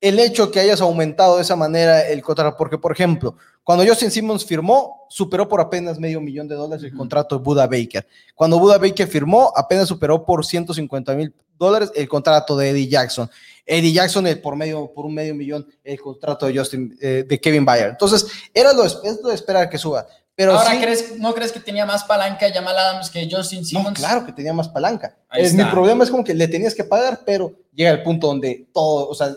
el 0.00 0.18
hecho 0.18 0.50
que 0.50 0.60
hayas 0.60 0.80
aumentado 0.80 1.36
de 1.36 1.42
esa 1.42 1.56
manera 1.56 2.06
el 2.06 2.20
contrato, 2.22 2.56
porque 2.58 2.76
por 2.76 2.92
ejemplo, 2.92 3.36
cuando 3.62 3.86
Justin 3.86 4.10
Simmons 4.10 4.44
firmó, 4.44 5.06
superó 5.08 5.48
por 5.48 5.60
apenas 5.60 5.98
medio 5.98 6.20
millón 6.20 6.46
de 6.48 6.54
dólares 6.54 6.84
el 6.84 6.94
contrato 6.94 7.38
de 7.38 7.44
Buda 7.44 7.66
Baker. 7.66 8.06
Cuando 8.34 8.58
Buda 8.58 8.76
Baker 8.76 9.06
firmó, 9.06 9.52
apenas 9.56 9.88
superó 9.88 10.24
por 10.24 10.44
150 10.44 11.14
mil 11.14 11.34
dólares 11.56 11.90
el 11.94 12.08
contrato 12.08 12.56
de 12.56 12.70
Eddie 12.70 12.88
Jackson. 12.88 13.30
Eddie 13.66 13.92
Jackson 13.92 14.26
el 14.26 14.40
por 14.40 14.56
medio, 14.56 14.92
por 14.92 15.06
un 15.06 15.14
medio 15.14 15.34
millón 15.34 15.66
el 15.82 16.00
contrato 16.00 16.46
de 16.46 16.58
Justin, 16.58 16.96
eh, 17.00 17.24
de 17.26 17.40
Kevin 17.40 17.64
Bayer. 17.64 17.88
Entonces, 17.88 18.26
era 18.52 18.72
lo, 18.72 18.84
es 18.84 18.98
lo 19.22 19.28
de 19.30 19.34
esperar 19.34 19.68
que 19.70 19.78
suba. 19.78 20.06
Pero 20.36 20.52
Ahora, 20.58 20.72
sí- 20.72 20.80
¿crees, 20.80 21.18
¿no 21.18 21.32
crees 21.32 21.52
que 21.52 21.60
tenía 21.60 21.86
más 21.86 22.02
palanca 22.04 22.46
Jamal 22.52 22.76
Adams 22.76 23.08
que 23.08 23.28
Justin 23.30 23.60
no, 23.60 23.64
Simmons? 23.66 23.98
claro 23.98 24.26
que 24.26 24.32
tenía 24.32 24.52
más 24.52 24.68
palanca. 24.68 25.16
Ahí 25.28 25.44
Eh, 25.46 25.52
mi 25.52 25.64
problema 25.64 26.02
es 26.04 26.10
como 26.10 26.24
que 26.24 26.34
le 26.34 26.48
tenías 26.48 26.74
que 26.74 26.82
pagar, 26.84 27.20
pero 27.24 27.52
llega 27.72 27.90
el 27.90 28.02
punto 28.02 28.26
donde 28.26 28.66
todo, 28.74 29.08
o 29.08 29.14
sea, 29.14 29.32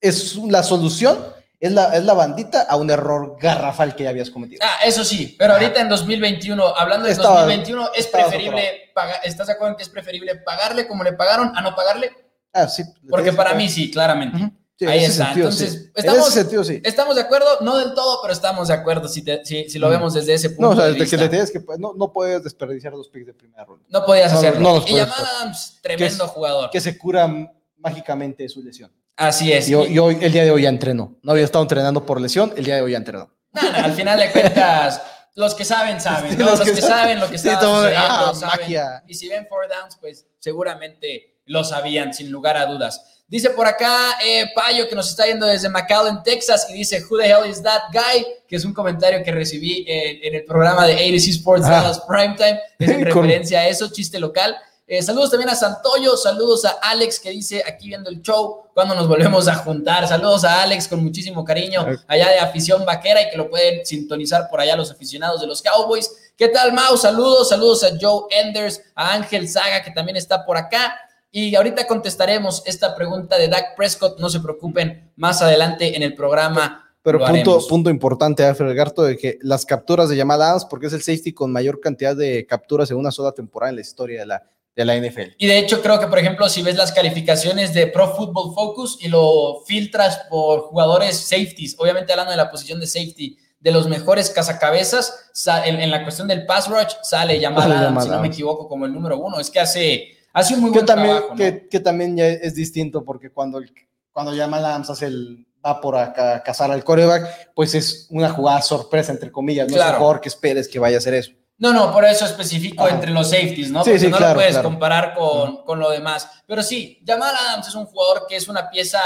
es 0.00 0.36
la 0.36 0.62
solución, 0.62 1.18
es 1.58 1.72
la, 1.72 1.94
es 1.96 2.04
la 2.04 2.14
bandita 2.14 2.62
a 2.62 2.76
un 2.76 2.88
error 2.90 3.36
garrafal 3.40 3.94
que 3.94 4.04
ya 4.04 4.10
habías 4.10 4.30
cometido. 4.30 4.60
Ah, 4.64 4.78
eso 4.86 5.04
sí, 5.04 5.34
pero 5.38 5.54
ahorita 5.54 5.80
en 5.80 5.88
2021, 5.90 6.64
hablando 6.76 7.06
de 7.06 7.12
Estaba- 7.12 7.40
2021, 7.40 7.90
es 7.94 8.06
preferible 8.06 8.90
pagar, 8.94 9.20
¿estás 9.24 9.48
de 9.48 9.52
acuerdo 9.54 9.72
en 9.72 9.76
que 9.76 9.82
es 9.82 9.88
preferible 9.90 10.36
pagarle 10.36 10.86
como 10.86 11.04
le 11.04 11.12
pagaron 11.12 11.52
a 11.56 11.60
no 11.60 11.74
pagarle? 11.74 12.12
Ah, 12.52 12.66
sí. 12.68 12.82
Porque 13.08 13.32
para 13.32 13.54
mí 13.54 13.68
sí, 13.68 13.90
claramente. 13.90 14.52
Sí, 14.78 14.86
Ahí 14.86 15.04
está. 15.04 15.26
sentido, 15.26 15.48
Entonces, 15.50 15.72
sí. 15.72 15.90
estamos- 15.94 16.20
en 16.22 16.26
ese 16.32 16.40
sentido, 16.40 16.64
sí. 16.64 16.80
Estamos 16.82 17.14
de 17.14 17.20
acuerdo, 17.20 17.46
no 17.60 17.76
del 17.76 17.92
todo, 17.92 18.20
pero 18.22 18.32
estamos 18.32 18.68
de 18.68 18.74
acuerdo 18.74 19.08
si, 19.08 19.22
te- 19.22 19.44
si, 19.44 19.68
si 19.68 19.78
lo 19.78 19.90
vemos 19.90 20.14
desde 20.14 20.32
ese 20.32 20.48
punto 20.50 20.62
No, 20.62 20.70
o 20.70 20.74
sea, 20.76 20.84
de 20.86 20.92
de 20.92 20.96
que 20.96 21.02
vista. 21.02 21.16
le 21.18 21.28
tienes 21.28 21.50
que, 21.50 21.62
no, 21.78 21.92
no 21.94 22.12
puedes 22.14 22.42
desperdiciar 22.42 22.94
dos 22.94 23.08
picks 23.10 23.26
de 23.26 23.34
primera 23.34 23.62
ronda. 23.66 23.84
No 23.90 24.06
podías 24.06 24.32
No, 24.32 24.38
hacerlo. 24.38 24.60
no 24.60 24.74
los 24.76 24.88
y 24.90 24.96
Jamal. 24.96 25.14
Adams, 25.18 25.78
tremendo 25.82 26.26
jugador. 26.28 26.70
Que 26.70 26.80
se 26.80 26.96
cura 26.96 27.28
mágicamente 27.76 28.44
de 28.44 28.48
su 28.48 28.62
lesión. 28.62 28.90
Así 29.16 29.52
es. 29.52 29.68
Y, 29.68 29.74
hoy- 29.74 30.18
el 30.22 30.32
día 30.32 30.44
de 30.44 30.50
hoy 30.50 30.62
ya 30.62 30.70
entrenó. 30.70 31.18
No 31.22 31.32
había 31.32 31.44
estado 31.44 31.62
entrenando 31.62 32.06
por 32.06 32.18
lesión, 32.18 32.54
el 32.56 32.64
día 32.64 32.76
de 32.76 32.80
hoy 32.80 32.92
ya 32.92 32.96
entrenó. 32.98 33.30
Nada, 33.52 33.84
al 33.84 33.92
final 33.92 34.18
de 34.18 34.30
cuentas, 34.32 35.02
los 35.34 35.54
que 35.54 35.66
saben, 35.66 36.00
saben. 36.00 36.38
¿no? 36.38 36.46
Los 36.46 36.58
Los, 36.60 36.70
que 36.70 36.80
saben. 36.80 37.20
lo 37.20 37.28
que 37.28 37.36
Sí, 37.36 37.48
está 37.48 37.60
todo, 37.60 37.82
sucediendo, 37.82 38.06
ah, 38.08 38.32
saben. 38.34 38.60
magia. 38.62 39.04
Y 39.06 39.12
si 39.14 39.28
ven 39.28 39.46
four 39.46 39.68
downs, 39.68 39.98
pues 40.00 40.26
seguramente 40.38 41.39
lo 41.50 41.64
sabían, 41.64 42.14
sin 42.14 42.30
lugar 42.30 42.56
a 42.56 42.66
dudas. 42.66 43.02
Dice 43.26 43.50
por 43.50 43.66
acá 43.66 44.18
eh, 44.24 44.46
Payo, 44.54 44.88
que 44.88 44.94
nos 44.94 45.10
está 45.10 45.26
yendo 45.26 45.46
desde 45.46 45.68
McAllen, 45.68 46.22
Texas, 46.22 46.66
y 46.70 46.74
dice, 46.74 47.04
Who 47.08 47.18
the 47.18 47.26
hell 47.28 47.48
is 47.48 47.62
that 47.62 47.82
guy? 47.92 48.26
Que 48.48 48.56
es 48.56 48.64
un 48.64 48.72
comentario 48.72 49.22
que 49.22 49.30
recibí 49.30 49.84
en, 49.86 50.24
en 50.24 50.34
el 50.34 50.44
programa 50.44 50.86
de 50.86 50.94
ABC 50.94 51.28
Sports 51.28 51.64
Ah. 51.66 51.70
Dallas 51.70 52.00
Primetime. 52.08 52.60
Es 52.78 52.88
en 52.88 53.04
referencia 53.04 53.60
a 53.60 53.68
eso, 53.68 53.88
chiste 53.90 54.18
local. 54.18 54.56
Eh, 54.86 55.02
saludos 55.02 55.30
también 55.30 55.48
a 55.50 55.54
Santoyo, 55.54 56.16
saludos 56.16 56.64
a 56.64 56.70
Alex 56.82 57.20
que 57.20 57.30
dice 57.30 57.62
aquí 57.64 57.86
viendo 57.86 58.10
el 58.10 58.20
show, 58.22 58.64
cuando 58.74 58.96
nos 58.96 59.06
volvemos 59.06 59.46
a 59.46 59.54
juntar. 59.54 60.08
Saludos 60.08 60.42
a 60.42 60.62
Alex 60.62 60.88
con 60.88 61.00
muchísimo 61.04 61.44
cariño 61.44 61.86
allá 62.08 62.28
de 62.30 62.40
afición 62.40 62.84
vaquera 62.84 63.22
y 63.22 63.30
que 63.30 63.36
lo 63.36 63.48
pueden 63.48 63.86
sintonizar 63.86 64.48
por 64.50 64.60
allá 64.60 64.74
los 64.74 64.90
aficionados 64.90 65.40
de 65.40 65.46
los 65.46 65.62
Cowboys. 65.62 66.10
¿Qué 66.36 66.48
tal, 66.48 66.72
Mau? 66.72 66.96
Saludos, 66.96 67.50
saludos 67.50 67.84
a 67.84 67.90
Joe 68.00 68.24
Enders, 68.30 68.80
a 68.96 69.12
Ángel 69.14 69.48
Saga 69.48 69.80
que 69.84 69.92
también 69.92 70.16
está 70.16 70.44
por 70.44 70.56
acá. 70.56 70.98
Y 71.30 71.54
ahorita 71.54 71.86
contestaremos 71.86 72.62
esta 72.66 72.94
pregunta 72.94 73.38
de 73.38 73.48
Dak 73.48 73.76
Prescott. 73.76 74.18
No 74.18 74.28
se 74.28 74.40
preocupen, 74.40 75.12
más 75.16 75.42
adelante 75.42 75.96
en 75.96 76.02
el 76.02 76.14
programa. 76.14 76.92
Pero 77.02 77.18
punto, 77.18 77.32
haremos. 77.32 77.66
punto 77.66 77.90
importante, 77.90 78.44
Alfred 78.44 78.76
Garto, 78.76 79.02
de 79.02 79.16
que 79.16 79.38
las 79.42 79.64
capturas 79.64 80.08
de 80.08 80.16
Jamal 80.16 80.42
Adams, 80.42 80.66
porque 80.66 80.86
es 80.86 80.92
el 80.92 81.02
safety 81.02 81.32
con 81.32 81.50
mayor 81.50 81.80
cantidad 81.80 82.14
de 82.14 82.46
capturas 82.46 82.90
en 82.90 82.98
una 82.98 83.10
sola 83.10 83.32
temporada 83.32 83.70
en 83.70 83.76
la 83.76 83.82
historia 83.82 84.20
de 84.20 84.26
la, 84.26 84.42
de 84.76 84.84
la 84.84 84.96
NFL. 84.96 85.34
Y 85.38 85.46
de 85.46 85.58
hecho 85.58 85.80
creo 85.80 85.98
que, 85.98 86.08
por 86.08 86.18
ejemplo, 86.18 86.48
si 86.48 86.62
ves 86.62 86.76
las 86.76 86.92
calificaciones 86.92 87.72
de 87.72 87.86
Pro 87.86 88.14
Football 88.14 88.54
Focus 88.54 88.98
y 89.00 89.08
lo 89.08 89.62
filtras 89.66 90.22
por 90.28 90.60
jugadores 90.60 91.16
safeties, 91.16 91.76
obviamente 91.78 92.12
hablando 92.12 92.32
de 92.32 92.36
la 92.36 92.50
posición 92.50 92.80
de 92.80 92.86
safety, 92.86 93.38
de 93.60 93.70
los 93.70 93.88
mejores 93.88 94.30
cazacabezas, 94.30 95.30
en, 95.64 95.80
en 95.80 95.90
la 95.90 96.02
cuestión 96.02 96.28
del 96.28 96.46
pass 96.46 96.68
rush, 96.68 96.94
sale 97.02 97.38
Sale 97.38 97.40
Jamal 97.40 98.02
si 98.02 98.08
no 98.08 98.20
me 98.20 98.28
equivoco, 98.28 98.68
como 98.68 98.86
el 98.86 98.92
número 98.92 99.18
uno. 99.18 99.38
Es 99.38 99.50
que 99.50 99.60
hace, 99.60 100.18
hace 100.32 100.54
un 100.54 100.60
muy 100.60 100.70
Que 100.70 100.78
buen 100.78 100.86
también, 100.86 101.10
trabajo, 101.16 101.30
¿no? 101.34 101.36
que, 101.36 101.68
que 101.68 101.80
también 101.80 102.16
ya 102.16 102.26
es 102.26 102.54
distinto, 102.54 103.04
porque 103.04 103.30
cuando, 103.30 103.58
el- 103.58 103.72
cuando 104.12 104.34
Jamal 104.36 104.64
Adams 104.64 104.90
hace 104.90 105.06
el, 105.06 105.46
va 105.64 105.80
por 105.80 105.96
a 105.96 106.12
ca- 106.12 106.42
cazar 106.42 106.70
al 106.70 106.82
coreback, 106.84 107.52
pues 107.54 107.74
es 107.74 108.06
una 108.10 108.30
jugada 108.30 108.62
sorpresa, 108.62 109.12
entre 109.12 109.30
comillas. 109.30 109.66
No 109.68 109.72
es 109.74 109.76
Claro. 109.76 109.92
un 109.92 109.98
jugador 109.98 110.20
que 110.20 110.28
esperes 110.28 110.68
que 110.68 110.78
vaya 110.78 110.96
a 110.96 110.98
hacer 110.98 111.14
eso. 111.14 111.32
No, 111.58 111.74
no, 111.74 111.92
por 111.92 112.04
eso 112.06 112.24
especifico 112.24 112.84
Ajá. 112.86 112.94
entre 112.94 113.10
los 113.10 113.28
safeties, 113.28 113.70
¿no? 113.70 113.84
Sí, 113.84 113.90
Porque 113.90 114.00
sí, 114.06 114.08
no 114.08 114.16
claro, 114.16 114.32
lo 114.32 114.38
puedes 114.38 114.52
claro. 114.52 114.68
comparar 114.70 115.14
con, 115.14 115.62
con 115.64 115.78
lo 115.78 115.90
demás. 115.90 116.26
Pero 116.46 116.62
sí, 116.62 117.02
Jamal 117.06 117.34
Adams 117.36 117.68
es 117.68 117.74
un 117.74 117.84
jugador 117.84 118.24
que 118.26 118.36
es 118.36 118.48
una 118.48 118.70
pieza 118.70 119.00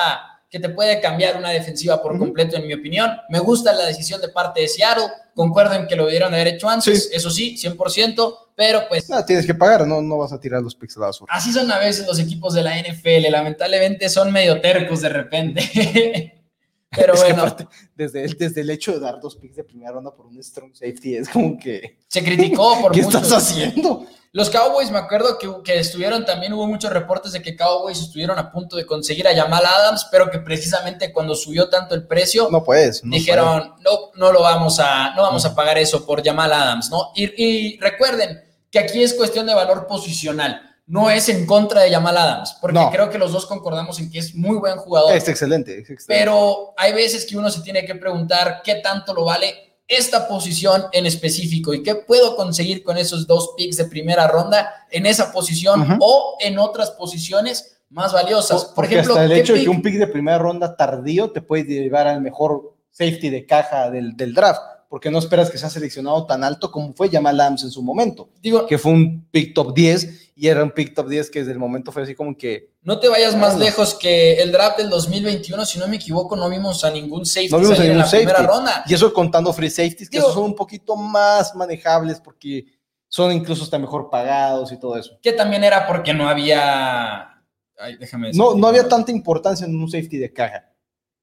que 0.54 0.60
te 0.60 0.68
puede 0.68 1.00
cambiar 1.00 1.36
una 1.36 1.50
defensiva 1.50 2.00
por 2.00 2.16
completo, 2.16 2.56
en 2.56 2.68
mi 2.68 2.74
opinión. 2.74 3.10
Me 3.28 3.40
gusta 3.40 3.72
la 3.72 3.86
decisión 3.86 4.20
de 4.20 4.28
parte 4.28 4.60
de 4.60 4.68
Seattle. 4.68 5.08
Concuerdo 5.34 5.74
en 5.74 5.88
que 5.88 5.96
lo 5.96 6.04
debieron 6.06 6.32
haber 6.32 6.46
hecho 6.46 6.68
antes, 6.68 7.06
Sí. 7.06 7.10
eso 7.12 7.28
sí, 7.28 7.56
100%, 7.58 8.52
pero 8.54 8.82
pues 8.88 9.10
No, 9.10 9.24
tienes 9.24 9.46
que 9.46 9.54
pagar, 9.54 9.84
no, 9.84 10.00
no 10.00 10.18
vas 10.18 10.32
a 10.32 10.38
tirar 10.38 10.62
los 10.62 10.78
basura. 10.96 11.34
así 11.34 11.52
son 11.52 11.72
a 11.72 11.78
veces 11.80 12.06
los 12.06 12.20
equipos 12.20 12.54
de 12.54 12.62
la 12.62 12.78
NFL. 12.78 13.28
Lamentablemente 13.32 14.08
son 14.08 14.30
medio 14.32 14.60
tercos 14.60 15.00
de 15.00 15.08
repente. 15.08 15.62
pero 16.90 17.14
Es 17.14 17.20
bueno, 17.24 17.42
aparte, 17.42 17.66
desde, 17.96 18.22
el, 18.24 18.34
desde 18.38 18.60
el 18.60 18.70
hecho 18.70 18.92
de 18.92 19.00
dar 19.00 19.18
dos 19.20 19.34
picks 19.34 19.56
de 19.56 19.64
primera 19.64 19.90
ronda 19.90 20.14
por 20.14 20.26
un 20.26 20.40
strong 20.40 20.72
safety, 20.72 21.16
es 21.16 21.28
como 21.30 21.58
que, 21.58 21.98
se 22.06 22.22
criticó 22.22 22.80
por 22.80 22.92
¿qué 22.94 23.02
muchos. 23.02 23.22
estás 23.24 23.42
haciendo? 23.42 24.06
Los 24.36 24.50
Cowboys, 24.50 24.90
me 24.90 24.98
acuerdo 24.98 25.38
que, 25.38 25.48
que 25.62 25.78
estuvieron, 25.78 26.24
también 26.24 26.52
hubo 26.54 26.66
muchos 26.66 26.92
reportes 26.92 27.30
de 27.30 27.40
que 27.40 27.54
Cowboys 27.56 28.00
estuvieron 28.00 28.36
a 28.36 28.50
punto 28.50 28.76
de 28.76 28.84
conseguir 28.84 29.28
a 29.28 29.34
Jamal 29.34 29.64
Adams, 29.64 30.08
pero 30.10 30.28
que 30.28 30.40
precisamente 30.40 31.12
cuando 31.12 31.36
subió 31.36 31.68
tanto 31.68 31.94
el 31.94 32.04
precio, 32.08 32.48
No 32.50 32.64
puedes. 32.64 33.04
no 33.04 33.10
puedes. 33.10 33.24
dijeron, 33.24 33.74
no, 33.78 34.10
no 34.16 34.32
lo 34.32 34.42
vamos 34.42 34.80
a, 34.80 35.14
no 35.14 35.22
vamos 35.22 35.44
a 35.44 35.54
pagar 35.54 35.78
eso 35.78 36.04
por 36.04 36.24
Jamal 36.24 36.52
Adams, 36.52 36.90
¿no? 36.90 37.12
Y, 37.14 37.30
y 37.44 37.78
recuerden 37.78 38.42
que 38.72 38.80
aquí 38.80 39.04
es 39.04 39.14
cuestión 39.14 39.46
de 39.46 39.54
valor 39.54 39.86
posicional, 39.86 40.60
no 40.88 41.10
es 41.10 41.28
en 41.28 41.46
contra 41.46 41.82
de 41.82 41.92
Jamal 41.92 42.16
Adams, 42.18 42.56
porque 42.60 42.74
No. 42.80 42.90
creo 42.90 43.08
que 43.10 43.18
los 43.18 43.30
dos 43.30 43.46
concordamos 43.46 44.00
en 44.00 44.10
que 44.10 44.18
es 44.18 44.34
muy 44.34 44.56
buen 44.56 44.78
jugador. 44.78 45.14
Es 45.16 45.28
excelente. 45.28 45.74
es 45.78 45.88
excelente. 45.90 46.06
Pero 46.08 46.74
hay 46.76 46.92
veces 46.92 47.24
que 47.24 47.36
uno 47.38 47.50
se 47.50 47.60
tiene 47.62 47.86
que 47.86 47.94
preguntar 47.94 48.62
qué 48.64 48.74
tanto 48.74 49.14
lo 49.14 49.24
vale 49.24 49.73
esta 49.86 50.28
posición 50.28 50.84
en 50.92 51.06
específico 51.06 51.74
y 51.74 51.82
qué 51.82 51.94
puedo 51.94 52.36
conseguir 52.36 52.82
con 52.82 52.96
esos 52.96 53.26
dos 53.26 53.50
picks 53.56 53.76
de 53.76 53.84
primera 53.84 54.26
ronda 54.26 54.86
en 54.90 55.06
esa 55.06 55.32
posición 55.32 55.98
o 56.00 56.36
en 56.40 56.58
otras 56.58 56.90
posiciones 56.92 57.78
más 57.90 58.12
valiosas. 58.12 58.64
Por 58.66 58.74
Porque 58.74 58.94
ejemplo, 58.94 59.14
hasta 59.14 59.24
el 59.24 59.32
¿qué 59.32 59.40
hecho 59.40 59.54
de 59.54 59.62
que 59.62 59.68
un 59.68 59.82
pick 59.82 59.96
de 59.96 60.06
primera 60.06 60.38
ronda 60.38 60.76
tardío 60.76 61.30
te 61.30 61.42
puede 61.42 61.64
llevar 61.64 62.06
al 62.06 62.20
mejor 62.20 62.74
safety 62.90 63.28
de 63.28 63.44
caja 63.44 63.90
del, 63.90 64.16
del 64.16 64.34
draft, 64.34 64.60
porque 64.88 65.10
no 65.10 65.18
esperas 65.18 65.50
que 65.50 65.58
sea 65.58 65.68
seleccionado 65.68 66.26
tan 66.26 66.44
alto 66.44 66.70
como 66.70 66.92
fue 66.94 67.10
Jamal 67.10 67.40
Adams 67.40 67.64
en 67.64 67.70
su 67.70 67.82
momento, 67.82 68.30
digo, 68.40 68.66
que 68.66 68.78
fue 68.78 68.92
un 68.92 69.26
pick 69.30 69.54
top 69.54 69.74
10 69.74 70.23
y 70.36 70.48
era 70.48 70.62
un 70.62 70.70
pick 70.72 70.94
top 70.94 71.08
10 71.08 71.30
que 71.30 71.38
desde 71.40 71.52
el 71.52 71.58
momento 71.58 71.92
fue 71.92 72.02
así 72.02 72.14
como 72.14 72.36
que 72.36 72.72
no 72.82 72.98
te 72.98 73.08
vayas 73.08 73.36
más 73.36 73.56
lejos 73.56 73.94
que 73.94 74.34
el 74.42 74.50
draft 74.50 74.78
del 74.78 74.90
2021, 74.90 75.64
si 75.64 75.78
no 75.78 75.86
me 75.86 75.96
equivoco, 75.96 76.34
no 76.36 76.48
vimos 76.50 76.84
a 76.84 76.90
ningún 76.90 77.24
safety 77.24 77.50
No 77.52 77.58
vimos 77.58 77.74
a 77.74 77.76
salir 77.76 77.92
en 77.92 77.98
la 77.98 78.10
primera 78.10 78.42
ronda. 78.42 78.84
Y 78.86 78.94
eso 78.94 79.12
contando 79.14 79.52
free 79.52 79.70
safeties, 79.70 80.10
que 80.10 80.18
Digo- 80.18 80.24
esos 80.26 80.34
son 80.34 80.44
un 80.44 80.54
poquito 80.56 80.96
más 80.96 81.54
manejables 81.54 82.20
porque 82.20 82.66
son 83.08 83.32
incluso 83.32 83.62
hasta 83.62 83.78
mejor 83.78 84.10
pagados 84.10 84.72
y 84.72 84.78
todo 84.78 84.96
eso. 84.98 85.18
Que 85.22 85.32
también 85.32 85.62
era 85.62 85.86
porque 85.86 86.12
no 86.12 86.28
había... 86.28 87.42
Ay, 87.78 87.96
déjame 87.96 88.32
No, 88.32 88.44
decirte, 88.46 88.60
no 88.60 88.66
había 88.66 88.88
tanta 88.88 89.12
importancia 89.12 89.66
en 89.66 89.76
un 89.76 89.88
safety 89.88 90.18
de 90.18 90.32
caja. 90.32 90.70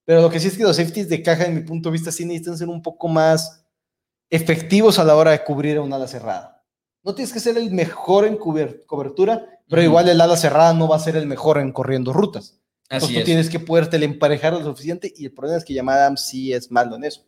Pero 0.05 0.21
lo 0.21 0.29
que 0.29 0.39
sí 0.39 0.47
es 0.47 0.57
que 0.57 0.63
los 0.63 0.77
safeties 0.77 1.09
de 1.09 1.21
caja, 1.21 1.45
en 1.45 1.55
mi 1.55 1.61
punto 1.61 1.89
de 1.89 1.93
vista, 1.93 2.11
sí 2.11 2.25
necesitan 2.25 2.57
ser 2.57 2.69
un 2.69 2.81
poco 2.81 3.07
más 3.07 3.63
efectivos 4.29 4.97
a 4.99 5.03
la 5.03 5.15
hora 5.15 5.31
de 5.31 5.43
cubrir 5.43 5.77
a 5.77 5.81
un 5.81 5.91
ala 5.93 6.07
cerrada. 6.07 6.60
No 7.03 7.15
tienes 7.15 7.33
que 7.33 7.39
ser 7.39 7.57
el 7.57 7.71
mejor 7.71 8.25
en 8.25 8.37
cobertura, 8.37 9.45
pero 9.67 9.81
igual 9.81 10.07
el 10.09 10.21
ala 10.21 10.37
cerrada 10.37 10.73
no 10.73 10.87
va 10.87 10.97
a 10.97 10.99
ser 10.99 11.15
el 11.15 11.25
mejor 11.25 11.57
en 11.57 11.71
corriendo 11.71 12.13
rutas. 12.13 12.59
Entonces 12.89 13.07
Así 13.07 13.13
tú 13.13 13.19
es. 13.19 13.25
tienes 13.25 13.49
que 13.49 13.59
poderte 13.59 14.03
emparejar 14.03 14.53
lo 14.53 14.63
suficiente 14.63 15.11
y 15.15 15.25
el 15.25 15.33
problema 15.33 15.57
es 15.57 15.65
que 15.65 15.73
Jamal 15.73 15.97
Adams 15.97 16.21
sí 16.21 16.51
es 16.53 16.69
malo 16.69 16.97
en 16.97 17.05
eso. 17.05 17.21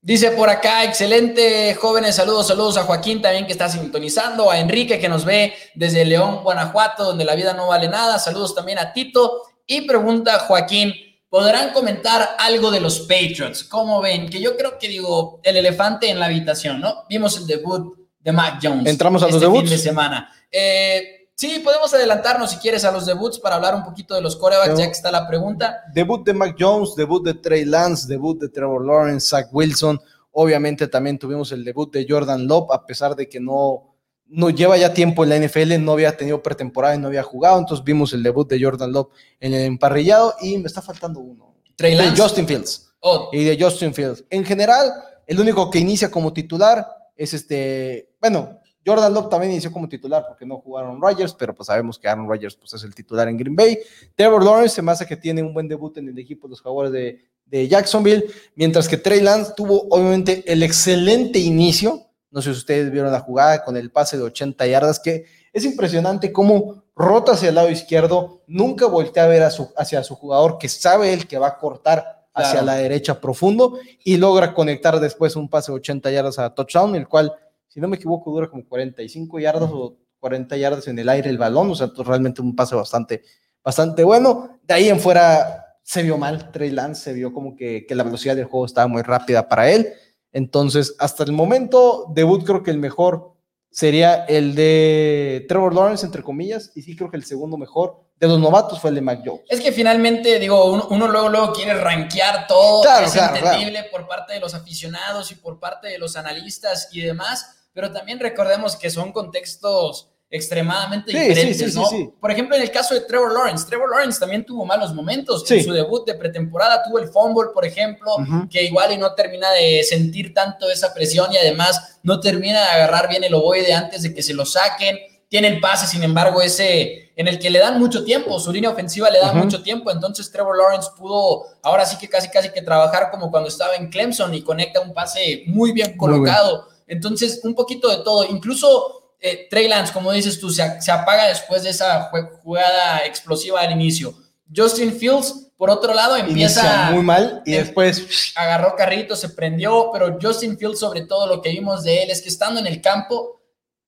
Dice 0.00 0.32
por 0.32 0.50
acá, 0.50 0.84
excelente, 0.84 1.74
jóvenes, 1.74 2.14
saludos, 2.16 2.48
saludos 2.48 2.76
a 2.76 2.82
Joaquín 2.82 3.22
también 3.22 3.46
que 3.46 3.52
está 3.52 3.68
sintonizando, 3.68 4.50
a 4.50 4.58
Enrique 4.58 4.98
que 4.98 5.08
nos 5.08 5.24
ve 5.24 5.54
desde 5.74 6.04
León, 6.04 6.42
Guanajuato, 6.42 7.04
donde 7.04 7.24
la 7.24 7.34
vida 7.34 7.54
no 7.54 7.68
vale 7.68 7.88
nada, 7.88 8.18
saludos 8.18 8.54
también 8.54 8.78
a 8.78 8.92
Tito 8.92 9.42
y 9.66 9.82
pregunta 9.82 10.40
Joaquín, 10.40 10.92
¿podrán 11.30 11.72
comentar 11.72 12.36
algo 12.38 12.70
de 12.70 12.80
los 12.80 13.00
Patriots? 13.00 13.64
¿Cómo 13.64 14.02
ven? 14.02 14.28
Que 14.28 14.40
yo 14.40 14.56
creo 14.56 14.78
que 14.78 14.88
digo, 14.88 15.40
el 15.42 15.56
elefante 15.56 16.10
en 16.10 16.18
la 16.18 16.26
habitación, 16.26 16.80
¿no? 16.80 17.04
Vimos 17.08 17.38
el 17.38 17.46
debut 17.46 18.03
de 18.24 18.32
Mac 18.32 18.58
Jones. 18.60 18.86
¿Entramos 18.86 19.22
a 19.22 19.26
los 19.26 19.34
este 19.34 19.44
debuts? 19.44 19.68
fin 19.68 19.70
de 19.70 19.78
semana. 19.78 20.32
Eh, 20.50 21.28
sí, 21.34 21.60
podemos 21.62 21.92
adelantarnos 21.92 22.50
si 22.50 22.56
quieres 22.56 22.84
a 22.84 22.90
los 22.90 23.04
debuts 23.04 23.38
para 23.38 23.56
hablar 23.56 23.74
un 23.74 23.84
poquito 23.84 24.14
de 24.14 24.22
los 24.22 24.36
corebacks, 24.36 24.78
ya 24.78 24.86
que 24.86 24.92
está 24.92 25.10
la 25.10 25.28
pregunta. 25.28 25.82
Debut 25.92 26.24
de 26.24 26.32
Mac 26.32 26.56
Jones, 26.58 26.94
debut 26.96 27.22
de 27.22 27.34
Trey 27.34 27.64
Lance, 27.66 28.08
debut 28.08 28.40
de 28.40 28.48
Trevor 28.48 28.84
Lawrence, 28.84 29.26
Zach 29.28 29.48
Wilson. 29.52 30.00
Obviamente 30.32 30.88
también 30.88 31.18
tuvimos 31.18 31.52
el 31.52 31.64
debut 31.64 31.92
de 31.92 32.06
Jordan 32.08 32.46
Love, 32.46 32.72
a 32.72 32.86
pesar 32.86 33.14
de 33.14 33.28
que 33.28 33.38
no, 33.38 33.94
no 34.26 34.50
lleva 34.50 34.76
ya 34.78 34.92
tiempo 34.94 35.22
en 35.22 35.30
la 35.30 35.38
NFL, 35.38 35.84
no 35.84 35.92
había 35.92 36.16
tenido 36.16 36.42
pretemporada 36.42 36.94
y 36.94 36.98
no 36.98 37.08
había 37.08 37.22
jugado. 37.22 37.58
Entonces 37.58 37.84
vimos 37.84 38.12
el 38.14 38.22
debut 38.22 38.48
de 38.48 38.60
Jordan 38.60 38.90
Love 38.90 39.08
en 39.38 39.52
el 39.54 39.62
emparrillado 39.62 40.34
y 40.40 40.56
me 40.58 40.66
está 40.66 40.80
faltando 40.80 41.20
uno. 41.20 41.54
Trey 41.76 41.94
De. 41.94 42.16
Justin 42.16 42.46
Fields. 42.48 42.90
Oh, 43.00 43.28
Y 43.32 43.44
de 43.44 43.62
Justin 43.62 43.92
Fields. 43.92 44.24
En 44.30 44.44
general, 44.44 44.90
el 45.26 45.38
único 45.38 45.70
que 45.70 45.78
inicia 45.78 46.10
como 46.10 46.32
titular 46.32 46.86
es 47.16 47.34
este, 47.34 48.13
bueno, 48.24 48.58
Jordan 48.86 49.12
Love 49.12 49.28
también 49.28 49.52
inició 49.52 49.70
como 49.70 49.86
titular 49.86 50.24
porque 50.26 50.46
no 50.46 50.56
jugaron 50.56 50.98
Rodgers, 50.98 51.34
pero 51.34 51.54
pues 51.54 51.66
sabemos 51.66 51.98
que 51.98 52.08
Aaron 52.08 52.26
Rodgers 52.26 52.56
pues, 52.56 52.72
es 52.72 52.82
el 52.82 52.94
titular 52.94 53.28
en 53.28 53.36
Green 53.36 53.54
Bay. 53.54 53.78
Trevor 54.14 54.42
Lawrence 54.42 54.76
se 54.76 54.80
me 54.80 54.92
hace 54.92 55.04
que 55.04 55.18
tiene 55.18 55.42
un 55.42 55.52
buen 55.52 55.68
debut 55.68 55.94
en 55.98 56.08
el 56.08 56.18
equipo 56.18 56.46
de 56.46 56.52
los 56.52 56.62
jugadores 56.62 56.90
de, 56.92 57.22
de 57.44 57.68
Jacksonville, 57.68 58.24
mientras 58.54 58.88
que 58.88 58.96
Trey 58.96 59.20
Lance 59.20 59.52
tuvo 59.54 59.88
obviamente 59.90 60.42
el 60.50 60.62
excelente 60.62 61.38
inicio. 61.38 62.00
No 62.30 62.40
sé 62.40 62.54
si 62.54 62.60
ustedes 62.60 62.90
vieron 62.90 63.12
la 63.12 63.20
jugada 63.20 63.62
con 63.62 63.76
el 63.76 63.90
pase 63.90 64.16
de 64.16 64.22
80 64.22 64.66
yardas, 64.68 65.00
que 65.00 65.26
es 65.52 65.66
impresionante 65.66 66.32
cómo 66.32 66.84
rota 66.96 67.32
hacia 67.32 67.50
el 67.50 67.56
lado 67.56 67.68
izquierdo, 67.68 68.42
nunca 68.46 68.86
voltea 68.86 69.24
a 69.24 69.28
ver 69.28 69.42
a 69.42 69.50
su, 69.50 69.70
hacia 69.76 70.02
su 70.02 70.14
jugador 70.14 70.56
que 70.56 70.70
sabe 70.70 71.12
el 71.12 71.26
que 71.26 71.36
va 71.36 71.48
a 71.48 71.58
cortar 71.58 72.24
hacia 72.34 72.62
la 72.62 72.74
derecha 72.74 73.20
profundo 73.20 73.78
y 74.02 74.16
logra 74.16 74.54
conectar 74.54 74.98
después 74.98 75.36
un 75.36 75.48
pase 75.48 75.70
de 75.70 75.76
80 75.76 76.10
yardas 76.10 76.38
a 76.38 76.54
touchdown, 76.54 76.96
el 76.96 77.06
cual 77.06 77.32
si 77.74 77.80
no 77.80 77.88
me 77.88 77.96
equivoco, 77.96 78.30
dura 78.30 78.48
como 78.48 78.64
45 78.64 79.40
yardas 79.40 79.68
o 79.72 79.96
40 80.20 80.56
yardas 80.56 80.86
en 80.86 80.96
el 80.96 81.08
aire 81.08 81.28
el 81.28 81.38
balón, 81.38 81.72
o 81.72 81.74
sea, 81.74 81.90
realmente 82.04 82.40
un 82.40 82.54
pase 82.54 82.76
bastante, 82.76 83.24
bastante 83.64 84.04
bueno. 84.04 84.60
De 84.62 84.74
ahí 84.74 84.88
en 84.88 85.00
fuera 85.00 85.76
se 85.82 86.04
vio 86.04 86.16
mal, 86.16 86.52
Trey 86.52 86.70
Lance 86.70 87.02
se 87.02 87.12
vio 87.12 87.34
como 87.34 87.56
que, 87.56 87.84
que 87.84 87.96
la 87.96 88.04
velocidad 88.04 88.36
del 88.36 88.44
juego 88.44 88.64
estaba 88.64 88.86
muy 88.86 89.02
rápida 89.02 89.48
para 89.48 89.68
él. 89.72 89.92
Entonces, 90.30 90.94
hasta 91.00 91.24
el 91.24 91.32
momento, 91.32 92.06
debut 92.14 92.44
creo 92.44 92.62
que 92.62 92.70
el 92.70 92.78
mejor 92.78 93.32
sería 93.72 94.24
el 94.26 94.54
de 94.54 95.44
Trevor 95.48 95.74
Lawrence, 95.74 96.06
entre 96.06 96.22
comillas, 96.22 96.70
y 96.76 96.82
sí 96.82 96.94
creo 96.94 97.10
que 97.10 97.16
el 97.16 97.24
segundo 97.24 97.56
mejor 97.58 98.04
de 98.20 98.28
los 98.28 98.38
novatos 98.38 98.80
fue 98.80 98.90
el 98.90 98.94
de 98.94 99.02
Mac 99.02 99.22
Jones. 99.24 99.42
Es 99.48 99.60
que 99.60 99.72
finalmente, 99.72 100.38
digo, 100.38 100.86
uno, 100.90 101.08
luego, 101.08 101.28
luego 101.28 101.52
quiere 101.52 101.74
rankear 101.74 102.46
todo, 102.46 102.84
es 103.02 103.16
entendible 103.16 103.88
por 103.90 104.06
parte 104.06 104.34
de 104.34 104.38
los 104.38 104.54
aficionados 104.54 105.32
y 105.32 105.34
por 105.34 105.58
parte 105.58 105.88
de 105.88 105.98
los 105.98 106.14
analistas 106.16 106.88
y 106.92 107.00
demás, 107.00 107.63
pero 107.74 107.92
también 107.92 108.18
recordemos 108.20 108.76
que 108.76 108.88
son 108.88 109.12
contextos 109.12 110.08
extremadamente 110.30 111.12
diferentes, 111.12 111.74
¿no? 111.74 111.88
Por 112.20 112.30
ejemplo, 112.30 112.56
en 112.56 112.62
el 112.62 112.70
caso 112.70 112.94
de 112.94 113.02
Trevor 113.02 113.32
Lawrence, 113.32 113.66
Trevor 113.66 113.90
Lawrence 113.90 114.18
también 114.18 114.44
tuvo 114.44 114.64
malos 114.64 114.92
momentos. 114.94 115.48
En 115.50 115.62
su 115.62 115.72
debut 115.72 116.06
de 116.06 116.14
pretemporada 116.14 116.82
tuvo 116.82 116.98
el 116.98 117.08
fumble, 117.08 117.50
por 117.52 117.64
ejemplo, 117.64 118.16
que 118.50 118.64
igual 118.64 118.92
y 118.92 118.98
no 118.98 119.14
termina 119.14 119.50
de 119.52 119.84
sentir 119.84 120.32
tanto 120.32 120.70
esa 120.70 120.92
presión 120.94 121.32
y 121.32 121.36
además 121.36 121.98
no 122.02 122.18
termina 122.20 122.60
de 122.60 122.66
agarrar 122.68 123.08
bien 123.08 123.22
el 123.22 123.34
ovoide 123.34 123.74
antes 123.74 124.02
de 124.02 124.14
que 124.14 124.22
se 124.22 124.34
lo 124.34 124.44
saquen. 124.44 124.98
Tiene 125.28 125.48
el 125.48 125.60
pase, 125.60 125.86
sin 125.86 126.02
embargo, 126.02 126.40
ese 126.42 127.12
en 127.16 127.28
el 127.28 127.38
que 127.38 127.50
le 127.50 127.60
dan 127.60 127.78
mucho 127.78 128.04
tiempo, 128.04 128.38
su 128.40 128.52
línea 128.52 128.70
ofensiva 128.70 129.08
le 129.10 129.20
da 129.20 129.32
mucho 129.32 129.62
tiempo, 129.62 129.90
entonces 129.90 130.30
Trevor 130.32 130.58
Lawrence 130.58 130.90
pudo 130.96 131.44
ahora 131.62 131.86
sí 131.86 131.96
que 131.96 132.08
casi 132.08 132.28
casi 132.28 132.50
que 132.50 132.60
trabajar 132.60 133.10
como 133.12 133.30
cuando 133.30 133.48
estaba 133.48 133.76
en 133.76 133.88
Clemson 133.88 134.34
y 134.34 134.42
conecta 134.42 134.80
un 134.80 134.92
pase 134.92 135.44
muy 135.46 135.70
bien 135.70 135.96
colocado. 135.96 136.73
Entonces, 136.86 137.40
un 137.44 137.54
poquito 137.54 137.88
de 137.88 138.02
todo. 138.04 138.24
Incluso 138.24 139.16
eh, 139.20 139.46
Trey 139.48 139.68
Lance, 139.68 139.92
como 139.92 140.12
dices 140.12 140.38
tú, 140.38 140.50
se, 140.50 140.62
apaga 140.62 141.28
después 141.28 141.62
de 141.62 141.70
esa 141.70 142.10
jugada 142.42 142.98
explosiva 143.06 143.60
al 143.60 143.72
inicio. 143.72 144.14
Justin 144.54 144.92
Fields, 144.92 145.48
por 145.56 145.70
otro 145.70 145.94
lado, 145.94 146.16
empieza 146.16 146.90
muy 146.90 147.02
mal 147.02 147.42
y 147.46 147.52
después 147.52 148.32
agarró 148.36 148.76
carrito, 148.76 149.16
se 149.16 149.30
prendió, 149.30 149.88
pero 149.92 150.18
Justin 150.20 150.58
Fields, 150.58 150.78
sobre 150.78 151.02
todo 151.02 151.26
lo 151.26 151.40
que 151.40 151.50
vimos 151.50 151.82
de 151.82 152.02
él 152.02 152.10
es 152.10 152.20
que 152.20 152.28
estando 152.28 152.60
en 152.60 152.66
el 152.66 152.82
campo, 152.82 153.40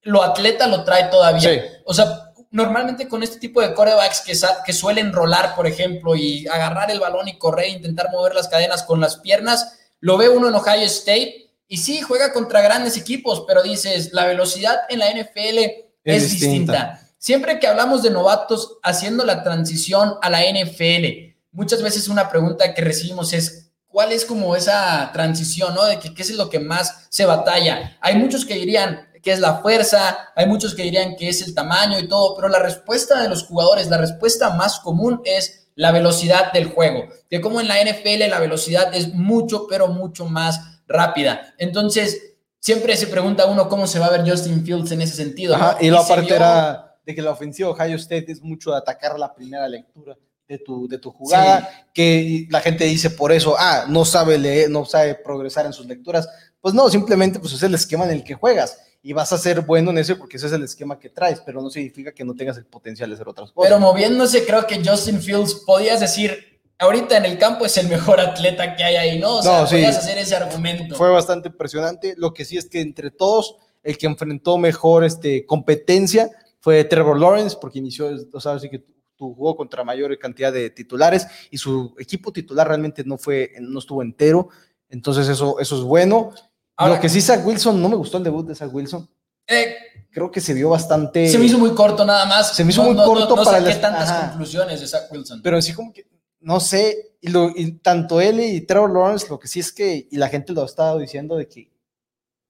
lo 0.02 0.22
atleta 0.22 0.66
lo 0.66 0.84
trae 0.84 1.04
todavía. 1.10 1.82
O 1.84 1.92
sea, 1.92 2.32
normalmente 2.50 3.06
con 3.06 3.22
este 3.22 3.38
tipo 3.38 3.60
de 3.60 3.74
corebacks 3.74 4.22
que, 4.22 4.32
que 4.64 4.72
suelen 4.72 5.12
rolar, 5.12 5.54
por 5.54 5.66
ejemplo, 5.66 6.16
y 6.16 6.46
agarrar 6.48 6.90
el 6.90 7.00
balón 7.00 7.28
y 7.28 7.36
correr, 7.36 7.68
intentar 7.68 8.10
mover 8.10 8.34
las 8.34 8.48
cadenas 8.48 8.82
con 8.84 9.00
las 9.00 9.16
piernas, 9.16 9.80
lo 10.00 10.16
ve 10.16 10.30
uno 10.30 10.48
en 10.48 10.54
Ohio 10.54 10.86
State 10.86 11.45
y 11.68 11.78
sí, 11.78 12.00
juega 12.00 12.32
contra 12.32 12.60
grandes 12.60 12.96
equipos, 12.96 13.44
pero 13.46 13.62
dices, 13.62 14.12
la 14.12 14.24
velocidad 14.26 14.80
en 14.88 15.00
la 15.00 15.10
NFL 15.10 15.58
es, 16.04 16.30
distinta. 16.30 17.00
Siempre 17.18 17.58
que 17.58 17.66
hablamos 17.66 18.02
de 18.02 18.10
novatos 18.10 18.78
haciendo 18.82 19.24
la 19.24 19.42
transición 19.42 20.14
a 20.22 20.30
la 20.30 20.42
NFL, 20.42 21.34
muchas 21.50 21.82
veces 21.82 22.08
una 22.08 22.28
pregunta 22.28 22.72
que 22.72 22.82
recibimos 22.82 23.32
es, 23.32 23.72
¿cuál 23.86 24.12
es 24.12 24.24
como 24.24 24.54
esa 24.54 25.10
transición, 25.12 25.74
¿no? 25.74 25.84
De 25.84 25.98
que, 25.98 26.14
qué 26.14 26.22
es 26.22 26.30
lo 26.30 26.48
que 26.48 26.60
más 26.60 27.06
se 27.10 27.26
batalla. 27.26 27.98
Hay 28.00 28.14
muchos 28.14 28.44
que 28.44 28.54
dirían 28.54 29.08
que 29.20 29.32
es 29.32 29.40
la 29.40 29.56
fuerza, 29.56 30.18
hay 30.36 30.46
muchos 30.46 30.72
que 30.74 30.84
dirían 30.84 31.16
que 31.16 31.28
es 31.28 31.42
el 31.42 31.52
tamaño 31.52 31.98
y 31.98 32.06
todo, 32.06 32.36
pero 32.36 32.48
la 32.48 32.60
respuesta 32.60 33.20
de 33.20 33.28
los 33.28 33.42
jugadores, 33.42 33.88
la 33.88 33.98
respuesta 33.98 34.50
más 34.50 34.78
común 34.78 35.20
es 35.24 35.66
la 35.74 35.90
velocidad 35.90 36.52
del 36.52 36.66
juego. 36.66 37.08
Que 37.28 37.40
como 37.40 37.60
en 37.60 37.66
la 37.66 37.82
NFL 37.82 38.28
la 38.28 38.38
velocidad 38.38 38.94
es 38.94 39.14
mucho, 39.14 39.66
pero 39.66 39.88
mucho 39.88 40.26
más 40.26 40.75
rápida. 40.86 41.54
Entonces, 41.58 42.34
siempre 42.60 42.96
se 42.96 43.06
pregunta 43.06 43.46
uno 43.46 43.68
cómo 43.68 43.86
se 43.86 43.98
va 43.98 44.06
a 44.06 44.10
ver 44.10 44.28
Justin 44.28 44.64
Fields 44.64 44.92
en 44.92 45.02
ese 45.02 45.14
sentido. 45.14 45.56
y, 45.80 45.90
la 45.90 46.06
parte 46.06 46.34
era 46.34 46.98
de 47.04 47.14
que 47.14 47.22
la 47.22 47.30
ofensiva 47.30 47.70
Ohio 47.70 47.96
State 47.96 48.32
es 48.32 48.42
mucho 48.42 48.72
de 48.72 48.78
atacar 48.78 49.18
la 49.18 49.32
primera 49.32 49.68
lectura 49.68 50.16
de 50.48 50.58
tu, 50.58 50.86
de 50.88 50.98
tu 50.98 51.10
jugada, 51.10 51.68
que 51.92 52.46
la 52.50 52.60
gente 52.60 52.84
dice 52.84 53.10
por 53.10 53.32
eso, 53.32 53.56
ah, 53.58 53.86
no 53.88 54.04
sabe 54.04 54.38
leer, 54.38 54.70
no 54.70 54.84
sabe 54.84 55.14
progresar 55.14 55.66
en 55.66 55.72
sus 55.72 55.86
lecturas. 55.86 56.28
Pues 56.60 56.74
no, 56.74 56.88
simplemente 56.88 57.38
pues 57.38 57.52
es 57.52 57.62
el 57.62 57.74
esquema 57.74 58.04
en 58.04 58.10
el 58.10 58.24
que 58.24 58.34
juegas 58.34 58.78
y 59.02 59.12
vas 59.12 59.32
a 59.32 59.38
ser 59.38 59.60
bueno 59.60 59.90
en 59.90 59.98
ese 59.98 60.16
porque 60.16 60.36
ese 60.36 60.46
es 60.46 60.52
el 60.52 60.64
esquema 60.64 60.98
que 60.98 61.08
traes, 61.08 61.40
pero 61.40 61.62
no 61.62 61.70
significa 61.70 62.12
que 62.12 62.24
no 62.24 62.34
tengas 62.34 62.56
el 62.56 62.66
potencial 62.66 63.08
de 63.08 63.14
hacer 63.14 63.28
otras 63.28 63.52
cosas. 63.52 63.70
Pero 63.70 63.80
moviéndose, 63.80 64.44
creo 64.44 64.66
que 64.66 64.82
Justin 64.84 65.20
Fields 65.20 65.62
podías 65.64 66.00
decir, 66.00 66.55
ahorita 66.78 67.16
en 67.16 67.24
el 67.24 67.38
campo 67.38 67.66
es 67.66 67.76
el 67.76 67.88
mejor 67.88 68.20
atleta 68.20 68.76
que 68.76 68.84
hay 68.84 68.96
ahí, 68.96 69.18
¿no? 69.18 69.36
O 69.36 69.42
sea, 69.42 69.64
podías 69.64 69.98
hacer 69.98 70.18
ese 70.18 70.36
argumento. 70.36 70.94
Fue 70.94 71.10
bastante 71.10 71.48
impresionante. 71.48 72.14
Lo 72.16 72.32
que 72.32 72.44
sí 72.44 72.56
es 72.56 72.68
que 72.68 72.80
entre 72.80 73.10
todos, 73.10 73.56
el 73.82 73.96
que 73.98 74.06
enfrentó 74.06 74.58
mejor 74.58 75.04
este, 75.04 75.46
competencia 75.46 76.30
fue 76.60 76.84
Trevor 76.84 77.18
Lawrence, 77.18 77.56
porque 77.60 77.78
inició, 77.78 78.10
o 78.32 78.40
sea, 78.40 78.52
así 78.52 78.68
que 78.68 78.84
jugó 79.18 79.56
contra 79.56 79.84
mayor 79.84 80.18
cantidad 80.18 80.52
de 80.52 80.68
titulares 80.70 81.26
y 81.50 81.58
su 81.58 81.94
equipo 81.98 82.32
titular 82.32 82.68
realmente 82.68 83.02
no 83.04 83.16
fue, 83.16 83.52
no 83.60 83.78
estuvo 83.78 84.02
entero. 84.02 84.48
Entonces, 84.88 85.28
eso, 85.28 85.58
eso 85.58 85.76
es 85.76 85.82
bueno. 85.82 86.32
Lo 86.78 87.00
que 87.00 87.08
sí, 87.08 87.20
Zach 87.20 87.44
Wilson, 87.46 87.80
no 87.80 87.88
me 87.88 87.96
gustó 87.96 88.18
el 88.18 88.24
debut 88.24 88.46
de 88.46 88.54
Zach 88.54 88.72
Wilson. 88.72 89.08
Eh, 89.46 89.76
Creo 90.16 90.30
que 90.30 90.40
se 90.40 90.54
vio 90.54 90.70
bastante. 90.70 91.28
Se 91.28 91.36
me 91.36 91.44
hizo 91.44 91.58
muy 91.58 91.74
corto 91.74 92.02
nada 92.02 92.24
más. 92.24 92.56
Se 92.56 92.64
me 92.64 92.70
hizo 92.70 92.82
muy 92.82 92.96
corto 92.96 93.36
para 93.36 93.60
saqué 93.60 93.74
tantas 93.74 94.10
conclusiones 94.30 94.80
de 94.80 94.86
Zach 94.86 95.12
Wilson. 95.12 95.42
Pero 95.42 95.60
sí, 95.60 95.74
como 95.74 95.92
que 95.92 96.06
no 96.46 96.60
sé, 96.60 97.16
y, 97.20 97.30
lo, 97.30 97.52
tanto 97.82 98.20
él 98.20 98.38
y 98.38 98.60
Trevor 98.60 98.92
Lawrence, 98.92 99.26
lo 99.28 99.36
que 99.36 99.48
sí 99.48 99.58
es 99.58 99.72
que, 99.72 100.06
y 100.08 100.16
la 100.16 100.28
gente 100.28 100.52
lo 100.52 100.62
ha 100.62 100.66
estado 100.66 101.00
diciendo, 101.00 101.36
de 101.36 101.48
que 101.48 101.72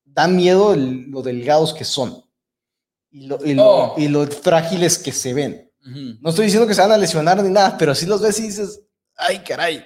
da 0.04 0.28
miedo 0.28 0.76
lo 0.76 1.22
delgados 1.22 1.72
que 1.72 1.86
son 1.86 2.22
y 3.10 3.26
lo, 3.26 3.38
y, 3.42 3.56
oh. 3.58 3.96
frágiles 4.42 4.98
que 4.98 5.12
se 5.12 5.32
ven. 5.32 5.72
No 6.20 6.28
estoy 6.28 6.44
diciendo 6.44 6.68
que 6.68 6.74
se 6.74 6.82
van 6.82 6.92
a 6.92 6.98
lesionar 6.98 7.42
ni 7.42 7.48
nada, 7.48 7.78
pero 7.78 7.94
si 7.94 8.04
los 8.04 8.20
ves 8.20 8.38
y 8.38 8.42
dices, 8.42 8.82
ay, 9.16 9.38
caray, 9.38 9.82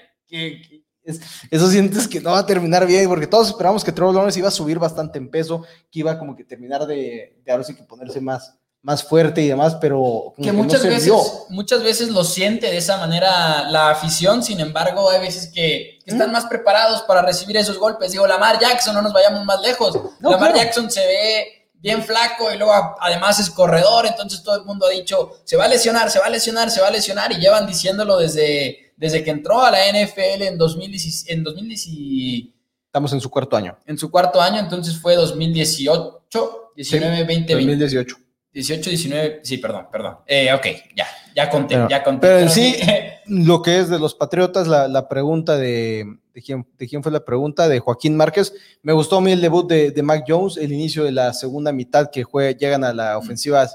eso 1.48 1.70
sientes 1.70 2.08
que 2.08 2.20
no 2.20 2.32
va 2.32 2.40
a 2.40 2.46
terminar 2.46 2.88
bien, 2.88 3.08
porque 3.08 3.28
todos 3.28 3.46
esperamos 3.46 3.84
que 3.84 3.92
Trevor 3.92 4.16
Lawrence 4.16 4.40
iba 4.40 4.48
a 4.48 4.50
subir 4.50 4.80
bastante 4.80 5.18
en 5.18 5.30
peso, 5.30 5.64
que 5.88 6.00
iba 6.00 6.18
como 6.18 6.34
que 6.34 6.42
terminar 6.42 6.84
de, 6.84 7.40
de 7.44 7.52
ahora 7.52 7.62
sí 7.62 7.76
que 7.76 7.84
ponerse 7.84 8.20
más, 8.20 8.58
más 8.82 9.04
fuerte 9.04 9.42
y 9.42 9.48
demás, 9.48 9.76
pero 9.80 10.32
que, 10.40 10.52
muchas 10.52 10.82
veces 10.82 11.12
muchas 11.50 11.82
veces 11.82 12.08
lo 12.08 12.24
siente 12.24 12.70
de 12.70 12.78
esa 12.78 12.96
manera 12.96 13.68
la 13.70 13.90
afición, 13.90 14.42
sin 14.42 14.60
embargo, 14.60 15.10
hay 15.10 15.20
veces 15.20 15.50
que, 15.52 15.98
están 16.06 16.32
más 16.32 16.46
preparados 16.46 17.02
para 17.02 17.22
recibir 17.22 17.56
esos 17.56 17.78
golpes. 17.78 18.10
Digo, 18.10 18.26
Lamar 18.26 18.58
Jackson, 18.58 18.96
no 18.96 19.00
nos 19.00 19.12
vayamos 19.12 19.44
más 19.44 19.60
lejos. 19.60 19.96
Lamar 20.18 20.52
Jackson 20.56 20.90
se 20.90 21.06
ve 21.06 21.68
bien 21.74 22.02
flaco 22.02 22.52
y 22.52 22.58
luego 22.58 22.72
además 22.98 23.38
es 23.38 23.48
corredor, 23.48 24.06
entonces 24.06 24.42
todo 24.42 24.56
el 24.56 24.64
mundo 24.64 24.86
ha 24.86 24.90
dicho, 24.90 25.36
se 25.44 25.56
va 25.56 25.66
a 25.66 25.68
lesionar, 25.68 26.10
se 26.10 26.18
va 26.18 26.26
a 26.26 26.30
lesionar, 26.30 26.68
se 26.68 26.80
va 26.80 26.88
a 26.88 26.90
lesionar 26.90 27.30
y 27.30 27.36
llevan 27.36 27.64
diciéndolo 27.64 28.16
desde, 28.18 28.92
desde 28.96 29.22
que 29.22 29.30
entró 29.30 29.62
a 29.62 29.70
la 29.70 29.78
NFL 29.88 30.42
en 30.42 30.58
2010, 30.58 31.28
en 31.28 31.44
2010 31.44 32.54
Estamos 32.90 33.12
en 33.12 33.20
su 33.20 33.30
cuarto 33.30 33.56
año. 33.56 33.78
En 33.86 33.96
su 33.96 34.10
cuarto 34.10 34.40
año, 34.40 34.58
entonces 34.58 35.00
fue 35.00 35.14
2018, 35.14 36.72
19, 36.74 37.22
20, 37.22 37.52
2018. 37.54 38.16
18, 38.52 38.90
19, 38.90 39.40
sí, 39.44 39.58
perdón, 39.58 39.86
perdón. 39.92 40.18
Eh, 40.26 40.52
ok, 40.52 40.66
ya, 40.96 41.06
ya 41.36 41.48
conté, 41.48 41.76
ya 41.88 42.02
conté. 42.02 42.26
Pero 42.26 42.38
en 42.40 42.50
sí, 42.50 42.76
lo 43.26 43.62
que 43.62 43.78
es 43.78 43.88
de 43.88 43.98
los 43.98 44.14
Patriotas, 44.14 44.66
la, 44.66 44.88
la 44.88 45.08
pregunta 45.08 45.56
de, 45.56 46.04
de, 46.34 46.42
quién, 46.42 46.66
de 46.76 46.88
quién 46.88 47.02
fue 47.02 47.12
la 47.12 47.24
pregunta, 47.24 47.68
de 47.68 47.78
Joaquín 47.78 48.16
Márquez. 48.16 48.52
Me 48.82 48.92
gustó 48.92 49.18
a 49.18 49.20
mí 49.20 49.30
el 49.30 49.40
debut 49.40 49.68
de, 49.68 49.92
de 49.92 50.02
Mac 50.02 50.24
Jones, 50.26 50.56
el 50.56 50.72
inicio 50.72 51.04
de 51.04 51.12
la 51.12 51.32
segunda 51.32 51.72
mitad 51.72 52.10
que 52.10 52.24
juega, 52.24 52.56
llegan 52.58 52.82
a 52.82 52.92
la 52.92 53.18
ofensiva 53.18 53.68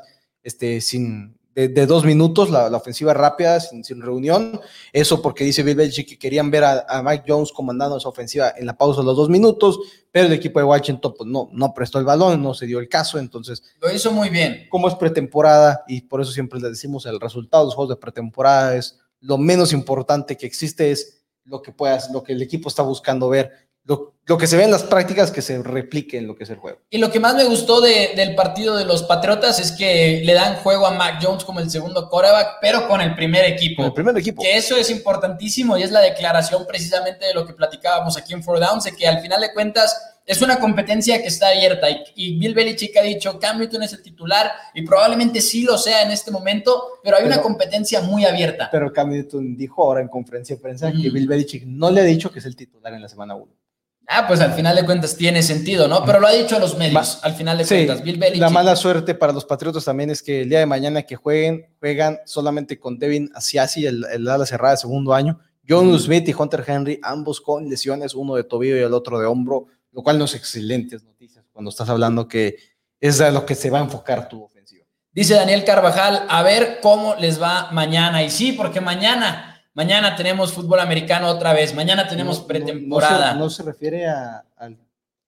este, 0.44 0.82
sin, 0.82 1.38
de, 1.56 1.86
dos 1.86 2.04
minutos, 2.04 2.50
la, 2.50 2.68
ofensiva 2.68 3.14
rápida, 3.14 3.60
sin, 3.62 4.02
reunión. 4.02 4.60
Eso 4.92 5.22
porque 5.22 5.46
dice 5.46 5.64
Bill 5.64 5.76
Belichick 5.76 6.10
que 6.10 6.20
querían 6.20 6.52
ver 6.52 6.66
a, 6.66 7.02
Mike 7.02 7.24
Jones 7.26 7.52
comandando 7.54 7.98
esa 7.98 8.10
ofensiva 8.10 8.54
en 8.58 8.66
la 8.66 8.78
pausa 8.78 9.00
de 9.00 9.06
los 9.06 9.16
dos 9.16 9.30
minutos, 9.30 9.80
pero 10.12 10.28
el 10.28 10.34
equipo 10.34 10.60
de 10.60 10.66
Washington 10.66 11.14
pues, 11.18 11.30
no, 11.30 11.50
no 11.54 11.74
prestó 11.74 11.98
el 12.00 12.06
balón, 12.06 12.44
no 12.44 12.54
se 12.54 12.66
dio 12.66 12.80
el 12.80 12.90
caso, 12.90 13.18
entonces... 13.20 13.64
Lo 13.80 13.90
hizo 13.90 14.12
muy 14.12 14.30
bien. 14.30 14.68
Como 14.70 14.90
es 14.90 14.96
pretemporada, 14.96 15.86
y 15.88 16.02
por 16.02 16.20
eso 16.20 16.32
siempre 16.32 16.60
le 16.60 16.70
decimos 16.70 17.06
el 17.06 17.22
resultado 17.22 17.64
de 17.64 17.68
los 17.68 17.76
juegos 17.76 17.96
de 17.96 18.02
pretemporada 18.02 18.76
es 18.76 19.00
lo 19.22 19.38
menos 19.38 19.72
importante 19.72 20.36
que 20.36 20.46
existe, 20.46 20.92
es 20.92 21.24
lo 21.46 21.62
que 21.62 21.72
puedas, 21.72 22.12
lo 22.12 22.22
que 22.22 22.34
el 22.34 22.42
equipo 22.42 22.68
está 22.68 22.84
buscando 22.84 23.30
ver 23.30 23.52
lo, 23.86 24.15
lo 24.28 24.38
que 24.40 24.48
se 24.48 24.58
ve 24.58 24.64
en 24.64 24.72
las 24.72 24.84
prácticas 24.84 25.30
que 25.32 25.42
se 25.44 25.62
replique 25.62 26.18
en 26.18 26.26
lo 26.26 26.36
que 26.36 26.46
es 26.46 26.50
el 26.50 26.58
juego. 26.58 26.80
Y 26.90 26.98
lo 26.98 27.12
que 27.12 27.20
más 27.20 27.36
me 27.36 27.44
gustó 27.44 27.80
de- 27.80 28.14
del 28.16 28.34
partido 28.36 28.76
de 28.76 28.84
los 28.86 29.04
Patriotas 29.04 29.60
es 29.60 29.72
que 29.72 30.22
le 30.26 30.34
dan 30.34 30.56
juego 30.56 30.88
a 30.88 30.92
Mac 30.92 31.20
Jones 31.22 31.44
como 31.44 31.60
el 31.60 31.70
segundo 31.70 32.10
quarterback, 32.10 32.58
pero 32.60 32.88
con 32.88 33.02
el 33.02 33.14
primer 33.16 33.46
equipo. 33.46 33.78
Con 33.84 33.86
el 33.86 33.94
primer 33.94 34.18
equipo. 34.18 34.42
Que 34.42 34.58
eso 34.58 34.76
es 34.78 34.90
importantísimo 34.90 35.78
y 35.78 35.84
es 35.84 35.92
la 35.92 36.02
declaración 36.02 36.66
precisamente 36.68 37.26
de 37.28 37.34
lo 37.36 37.46
que 37.46 37.54
platicábamos 37.54 38.18
aquí 38.18 38.34
en 38.34 38.44
Four 38.44 38.60
Downs, 38.60 38.86
de 38.86 38.94
que 38.96 39.08
al 39.08 39.22
final 39.22 39.42
de 39.42 39.54
cuentas 39.54 39.96
es 40.26 40.42
una 40.42 40.60
competencia 40.60 41.22
que 41.22 41.28
está 41.28 41.50
abierta 41.50 41.88
y, 41.88 42.04
y 42.16 42.40
Bill 42.40 42.56
Belichick 42.56 42.98
ha 42.98 43.04
dicho 43.04 43.38
Cam 43.40 43.60
Newton 43.60 43.84
es 43.84 43.94
el 43.94 44.02
titular 44.02 44.52
y 44.74 44.82
probablemente 44.82 45.40
sí 45.40 45.62
lo 45.62 45.78
sea 45.78 46.02
en 46.02 46.10
este 46.10 46.32
momento, 46.32 47.00
pero 47.04 47.18
hay 47.18 47.26
una 47.26 47.44
competencia 47.44 48.02
muy 48.02 48.26
abierta. 48.26 48.70
Pero 48.72 48.92
Cam 48.92 49.12
Newton 49.12 49.56
dijo 49.56 49.84
ahora 49.84 50.02
en 50.02 50.08
conferencia 50.08 50.56
de 50.56 50.62
prensa 50.64 50.92
que. 50.92 51.12
Bill 51.12 51.28
Belichick 51.28 51.66
no 51.68 51.92
le 51.92 52.02
ha 52.02 52.06
dicho 52.06 52.32
que 52.32 52.40
es 52.40 52.46
el 52.46 52.56
titular 52.56 52.92
en 52.96 53.04
la 53.04 53.08
semana 53.08 53.36
1. 53.36 53.46
Ah, 54.08 54.28
pues 54.28 54.40
al 54.40 54.54
final 54.54 54.76
de 54.76 54.86
cuentas 54.86 55.16
tiene 55.16 55.42
sentido, 55.42 55.88
¿no? 55.88 56.06
Pero 56.06 56.20
lo 56.20 56.28
ha 56.28 56.32
dicho 56.32 56.56
a 56.56 56.60
los 56.60 56.78
medios, 56.78 57.20
al 57.24 57.34
final 57.34 57.58
de 57.58 57.66
Sí, 57.66 57.76
cuentas. 57.76 58.04
Bill 58.04 58.18
Belichick. 58.18 58.42
la 58.42 58.50
mala 58.50 58.76
suerte 58.76 59.16
para 59.16 59.34
los 59.34 59.46
Patriotas 59.46 59.84
también 59.86 60.10
es 60.12 60.22
que 60.22 60.42
el 60.42 60.50
día 60.50 60.60
de 60.60 60.66
mañana 60.68 61.02
que 61.04 61.16
jueguen, 61.16 61.66
juegan 61.80 62.20
solamente 62.26 62.80
con 62.80 63.00
Devin 63.00 63.32
Asiasi, 63.34 63.86
el, 63.86 64.06
el 64.12 64.28
ala 64.28 64.46
cerrada 64.46 64.74
de 64.76 64.78
segundo 64.78 65.14
año, 65.14 65.40
John. 65.68 65.98
Smith 66.00 66.28
y 66.30 66.34
Hunter 66.38 66.64
Henry, 66.68 67.00
ambos 67.02 67.42
con 67.42 67.68
lesiones, 67.68 68.14
uno 68.14 68.36
de 68.36 68.44
tobillo 68.44 68.78
y 68.78 68.82
el 68.82 68.94
otro 68.94 69.20
de 69.20 69.26
hombro, 69.26 69.66
lo 69.92 70.04
cual 70.04 70.20
no 70.20 70.26
es 70.26 70.36
excelentes 70.36 71.04
noticias 71.04 71.44
cuando 71.52 71.70
estás 71.70 71.90
hablando 71.90 72.28
que 72.28 72.58
es 73.00 73.20
a 73.22 73.32
lo 73.32 73.46
que 73.46 73.56
se 73.56 73.70
va 73.72 73.80
a 73.80 73.84
enfocar 73.84 74.30
tu 74.30 74.44
ofensiva. 74.44 74.86
Dice 75.12 75.34
Daniel 75.34 75.64
Carvajal, 75.64 76.26
a 76.30 76.44
ver 76.44 76.80
cómo 76.82 77.16
les 77.16 77.42
va 77.42 77.72
mañana. 77.72 78.22
Y 78.24 78.30
sí, 78.30 78.52
porque 78.52 78.82
mañana, 78.82 79.55
mañana 79.76 80.16
tenemos 80.16 80.52
fútbol 80.52 80.80
americano 80.80 81.28
otra 81.28 81.54
vez. 81.54 81.74
Mañana 81.76 82.08
tenemos 82.08 82.40
No- 82.40 82.48
pretemporada. 82.48 83.28
No, 83.34 83.34
se, 83.34 83.40
no 83.40 83.50
se 83.52 83.64
refiere 83.64 84.08
a- 84.08 84.44
al 84.58 84.78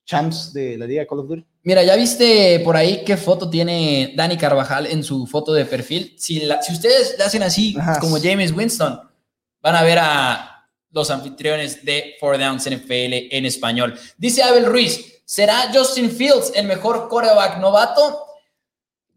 champs 0.06 0.54
de 0.54 0.78
la 0.78 0.88
Liga 0.88 1.06
Call 1.06 1.20
of 1.20 1.28
Duty. 1.28 1.46
Mira, 1.64 1.84
¿ya 1.84 1.96
viste 1.96 2.60
por 2.64 2.76
ahí 2.78 3.04
qué 3.06 3.18
foto 3.18 3.50
tiene 3.50 4.14
Dani 4.16 4.38
Carvajal 4.38 4.88
en 4.88 5.04
su 5.04 5.28
foto 5.28 5.54
de 5.54 5.66
perfil? 5.66 6.16
Si, 6.18 6.40
la- 6.40 6.62
si 6.62 6.74
ustedes 6.74 7.16
le 7.18 7.24
hacen 7.26 7.44
así, 7.44 7.76
Ajá. 7.78 8.00
como 8.00 8.18
James 8.20 8.52
Winston, 8.54 9.00
van 9.62 9.76
a 9.76 9.84
ver 9.84 10.00
a 10.02 10.66
los 10.92 11.12
anfitriones 11.12 11.84
de 11.84 12.16
Four 12.20 12.38
Downs 12.40 12.66
NFL 12.68 13.28
en 13.36 13.46
español. 13.46 14.00
Dice 14.18 14.42
Abel 14.44 14.66
Ruiz, 14.66 15.22
¿será 15.26 15.70
Justin 15.74 16.10
Fields 16.10 16.54
el 16.56 16.66
mejor 16.68 17.10
quarterback 17.10 17.58
novato? 17.60 18.24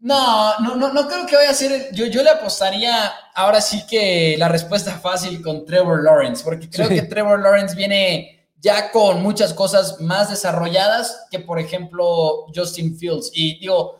No, 0.01 0.57
no, 0.59 0.75
no, 0.75 0.91
no 0.91 1.07
creo 1.07 1.25
que 1.27 1.35
vaya 1.35 1.51
a 1.51 1.53
ser. 1.53 1.89
yo, 1.93 2.07
yo 2.07 2.23
le 2.23 2.29
apostaría 2.31 3.11
ahora 3.35 3.61
sí 3.61 3.83
que 3.87 4.35
la 4.37 4.47
respuesta 4.47 4.97
fácil 4.99 5.41
con 5.41 5.63
Trevor 5.65 6.03
Lawrence, 6.03 6.43
porque 6.43 6.69
creo 6.69 6.87
Sí. 6.87 6.95
que 6.95 7.01
Trevor 7.03 7.39
Lawrence 7.39 7.75
viene 7.75 8.47
ya 8.59 8.91
con 8.91 9.21
muchas 9.21 9.53
cosas 9.53 9.99
más 10.01 10.29
desarrolladas 10.31 11.25
que, 11.29 11.39
por 11.39 11.59
ejemplo, 11.59 12.45
Justin 12.55 12.97
Fields. 12.97 13.29
Y 13.33 13.59
digo, 13.59 13.99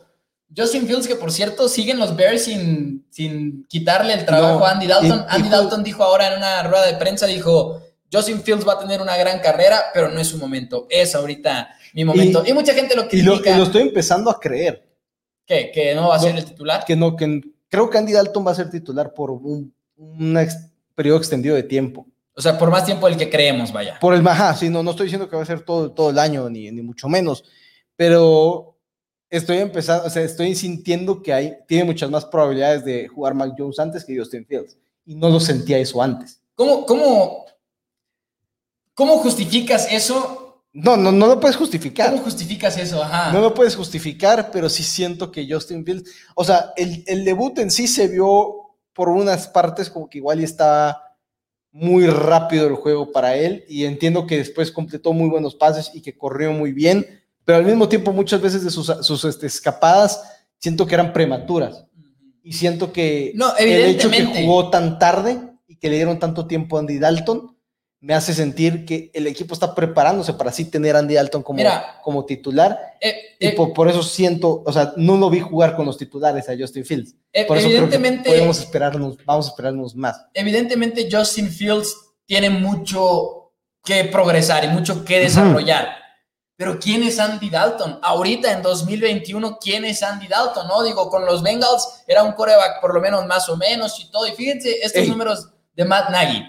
Justin 0.56 0.86
Fields, 0.86 1.06
que 1.06 1.14
por 1.16 1.32
cierto 1.32 1.68
siguen 1.68 1.98
los 1.98 2.14
Bears 2.16 2.44
sin, 2.44 3.06
sin 3.10 3.64
quitarle 3.68 4.12
el 4.14 4.24
trabajo 4.26 4.58
No, 4.58 4.66
a 4.66 4.72
Andy 4.72 4.86
Dalton. 4.88 5.20
y- 5.30 5.34
Andy 5.36 5.48
Dalton 5.48 5.82
dijo 5.84 6.02
ahora 6.02 6.26
en 6.32 6.38
una 6.38 6.62
rueda 6.64 6.86
de 6.86 6.94
prensa, 6.94 7.26
dijo, 7.26 7.80
Justin 8.12 8.42
Fields 8.42 8.66
va 8.68 8.74
a 8.74 8.78
tener 8.78 9.00
una 9.00 9.16
gran 9.16 9.38
carrera, 9.38 9.84
pero 9.94 10.08
no 10.10 10.20
es 10.20 10.26
su 10.28 10.36
momento. 10.36 10.86
Es 10.90 11.14
ahorita 11.14 11.70
mi 11.94 12.04
momento. 12.04 12.42
Y, 12.46 12.52
mucha 12.52 12.74
gente 12.74 12.94
lo 12.96 13.06
Y 13.10 13.22
lo, 13.22 13.32
critica. 13.34 13.54
y 13.54 13.58
lo 13.58 13.64
estoy 13.64 13.82
empezando 13.82 14.30
a 14.30 14.38
creer. 14.38 14.84
¿Qué? 15.46 15.70
¿Que 15.72 15.94
no 15.94 16.08
va 16.08 16.16
a 16.16 16.18
ser 16.20 16.36
el 16.36 16.44
titular? 16.44 16.84
que 16.84 16.96
no, 16.96 17.16
que 17.16 17.40
creo 17.68 17.90
que 17.90 17.98
Andy 17.98 18.12
Dalton 18.12 18.46
va 18.46 18.52
a 18.52 18.54
ser 18.56 18.70
titular 18.70 19.12
por 19.12 19.30
un, 19.30 19.74
un 19.96 20.36
ex- 20.38 20.68
periodo 20.94 21.18
extendido 21.18 21.54
de 21.56 21.62
tiempo. 21.62 22.06
O 22.34 22.40
sea, 22.40 22.58
por 22.58 22.70
más 22.70 22.84
tiempo 22.86 23.06
del 23.08 23.16
que 23.18 23.28
creemos, 23.28 23.72
vaya. 23.72 23.98
Por 24.00 24.14
el 24.14 24.22
Majá, 24.22 24.54
sí, 24.54 24.70
no, 24.70 24.82
no 24.82 24.92
estoy 24.92 25.06
diciendo 25.06 25.28
que 25.28 25.36
va 25.36 25.42
a 25.42 25.46
ser 25.46 25.62
todo, 25.64 25.92
todo 25.92 26.10
el 26.10 26.18
año, 26.18 26.48
ni, 26.48 26.70
ni 26.70 26.80
mucho 26.80 27.08
menos, 27.08 27.44
pero 27.96 28.78
estoy 29.28 29.58
empezando, 29.58 30.06
o 30.06 30.10
sea, 30.10 30.22
estoy 30.22 30.54
sintiendo 30.54 31.22
que 31.22 31.32
hay, 31.32 31.56
tiene 31.68 31.84
muchas 31.84 32.10
más 32.10 32.24
probabilidades 32.24 32.84
de 32.84 33.08
jugar 33.08 33.34
Mac 33.34 33.52
Jones 33.56 33.78
antes 33.78 34.04
que 34.04 34.16
Justin 34.16 34.46
Fields, 34.46 34.78
y 35.04 35.14
no 35.14 35.28
lo 35.28 35.40
sentía 35.40 35.78
eso 35.78 36.00
antes. 36.02 36.40
¿Cómo, 36.54 36.86
cómo, 36.86 37.44
cómo 38.94 39.18
justificas 39.18 39.90
eso? 39.92 40.41
No, 40.72 40.96
no, 40.96 41.12
no 41.12 41.26
lo 41.26 41.38
puedes 41.38 41.56
justificar. 41.56 42.10
¿Cómo 42.10 42.22
justificas 42.22 42.78
eso? 42.78 43.02
Ajá. 43.02 43.32
No 43.32 43.40
lo 43.40 43.52
puedes 43.52 43.76
justificar, 43.76 44.50
pero 44.50 44.68
sí 44.68 44.82
siento 44.82 45.30
que 45.30 45.46
Justin 45.48 45.84
Fields, 45.84 46.10
o 46.34 46.44
sea, 46.44 46.72
el, 46.76 47.04
el 47.06 47.24
debut 47.24 47.58
en 47.58 47.70
sí 47.70 47.86
se 47.86 48.08
vio 48.08 48.62
por 48.94 49.08
unas 49.08 49.48
partes 49.48 49.90
como 49.90 50.08
que 50.08 50.18
igual 50.18 50.40
y 50.40 50.44
estaba 50.44 51.12
muy 51.72 52.06
rápido 52.06 52.66
el 52.66 52.74
juego 52.74 53.12
para 53.12 53.34
él 53.36 53.64
y 53.66 53.84
entiendo 53.84 54.26
que 54.26 54.36
después 54.36 54.70
completó 54.70 55.12
muy 55.14 55.28
buenos 55.30 55.54
pases 55.54 55.90
y 55.94 56.02
que 56.02 56.16
corrió 56.16 56.52
muy 56.52 56.72
bien, 56.72 57.06
pero 57.44 57.58
al 57.58 57.64
mismo 57.64 57.88
tiempo 57.88 58.12
muchas 58.12 58.40
veces 58.42 58.62
de 58.62 58.70
sus, 58.70 58.92
sus 59.00 59.24
este, 59.24 59.46
escapadas 59.46 60.22
siento 60.58 60.86
que 60.86 60.94
eran 60.94 61.12
prematuras 61.12 61.86
y 62.42 62.52
siento 62.52 62.92
que 62.92 63.32
No, 63.34 63.56
el 63.56 63.68
hecho 63.68 64.10
que 64.10 64.26
jugó 64.26 64.68
tan 64.68 64.98
tarde 64.98 65.40
y 65.66 65.76
que 65.76 65.88
le 65.88 65.96
dieron 65.96 66.18
tanto 66.18 66.46
tiempo 66.46 66.76
a 66.76 66.80
Andy 66.80 66.98
Dalton 66.98 67.56
me 68.02 68.14
hace 68.14 68.34
sentir 68.34 68.84
que 68.84 69.10
el 69.14 69.26
equipo 69.28 69.54
está 69.54 69.74
preparándose 69.74 70.34
para 70.34 70.50
así 70.50 70.64
tener 70.64 70.96
a 70.96 70.98
Andy 70.98 71.14
Dalton 71.14 71.42
como, 71.42 71.56
Mira. 71.58 72.00
como 72.02 72.24
titular 72.26 72.96
Eh, 73.00 73.14
y 73.38 73.46
eh, 73.46 73.52
por, 73.52 73.72
por 73.72 73.88
eso 73.88 74.02
siento, 74.02 74.62
o 74.66 74.72
sea, 74.72 74.92
no 74.96 75.16
lo 75.16 75.30
vi 75.30 75.38
jugar 75.40 75.74
con 75.76 75.86
los 75.86 75.96
titulares 75.96 76.48
a 76.48 76.54
Justin 76.58 76.84
Fields. 76.84 77.14
eh, 77.32 77.44
Por 77.46 77.56
eso 77.56 77.68
creo 77.68 77.88
que 77.88 77.94
evidentemente, 77.94 78.28
podemos 78.28 78.58
esperarnos, 78.58 79.16
vamos 79.24 79.46
a 79.46 79.48
esperarnos 79.50 79.94
más. 79.94 80.20
evidentemente 80.34 81.08
Justin 81.10 81.48
Fields 81.48 81.96
tiene 82.26 82.50
mucho 82.50 83.52
que 83.84 84.04
progresar 84.04 84.64
y 84.64 84.68
mucho 84.68 85.04
que 85.04 85.20
desarrollar. 85.20 85.88
Pero 86.56 86.78
¿quién 86.78 87.02
es 87.04 87.18
Andy 87.18 87.50
Dalton? 87.50 87.98
Ahorita 88.02 88.52
en 88.52 88.62
2021, 88.62 89.58
¿quién 89.60 89.84
es 89.84 90.02
Andy 90.02 90.28
Dalton? 90.28 90.66
No 90.68 90.82
digo, 90.82 91.08
con 91.08 91.24
los 91.24 91.42
Bengals 91.42 92.02
era 92.06 92.22
un 92.22 92.32
coreback 92.32 92.80
por 92.80 92.94
lo 92.94 93.00
menos 93.00 93.26
más 93.26 93.48
o 93.48 93.56
menos 93.56 93.98
y 94.00 94.10
todo. 94.10 94.26
Y 94.28 94.32
fíjense 94.32 94.78
estos 94.82 95.02
Ey. 95.02 95.08
números 95.08 95.48
de 95.74 95.84
Matt 95.84 96.10
Nagy. 96.10 96.42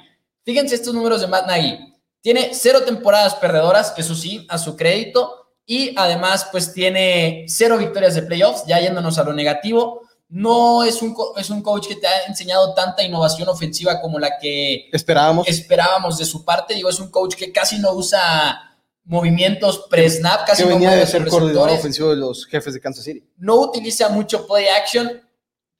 Fíjense 0.43 0.75
estos 0.75 0.93
números 0.93 1.21
de 1.21 1.27
Matt 1.27 1.47
Nagy. 1.47 1.79
Tiene 2.21 2.51
cero 2.53 2.83
temporadas 2.85 3.35
perdedoras, 3.35 3.93
eso 3.97 4.15
sí, 4.15 4.45
a 4.49 4.57
su 4.57 4.75
crédito. 4.75 5.39
Y 5.65 5.93
además, 5.97 6.47
pues 6.51 6.73
tiene 6.73 7.45
cero 7.47 7.77
victorias 7.77 8.15
de 8.15 8.23
playoffs, 8.23 8.65
ya 8.67 8.79
yéndonos 8.79 9.17
a 9.17 9.23
lo 9.23 9.33
negativo. 9.33 10.01
No 10.29 10.83
es 10.83 11.01
un, 11.01 11.15
es 11.37 11.49
un 11.49 11.61
coach 11.61 11.87
que 11.87 11.95
te 11.95 12.07
ha 12.07 12.23
enseñado 12.27 12.73
tanta 12.73 13.03
innovación 13.03 13.47
ofensiva 13.49 14.01
como 14.01 14.19
la 14.19 14.37
que 14.39 14.89
Esperábamos. 14.91 15.47
esperábamos 15.47 16.17
de 16.17 16.25
su 16.25 16.43
parte. 16.43 16.73
Digo, 16.73 16.89
es 16.89 16.99
un 16.99 17.11
coach 17.11 17.35
que 17.35 17.51
casi 17.51 17.77
no 17.79 17.93
usa 17.93 18.77
movimientos 19.05 19.85
pre-snap, 19.89 20.45
casi 20.47 20.63
que 20.63 20.69
no 20.69 20.75
venía 20.75 20.89
mueve 20.89 21.05
de 21.05 21.11
ser 21.11 21.27
coordinador 21.27 21.69
ofensivo 21.71 22.09
de 22.09 22.15
los 22.15 22.45
jefes 22.45 22.73
de 22.73 22.79
Kansas 22.79 23.03
City. 23.03 23.23
no 23.37 23.55
utiliza 23.55 24.09
mucho 24.09 24.47
play 24.47 24.67
action. 24.67 25.21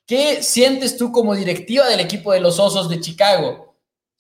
¿Qué 0.05 0.43
sientes 0.43 0.97
tú 0.97 1.11
como 1.11 1.33
directiva 1.33 1.87
del 1.87 2.01
equipo 2.01 2.33
de 2.33 2.41
los 2.41 2.59
Osos 2.59 2.89
de 2.89 2.99
Chicago? 2.99 3.72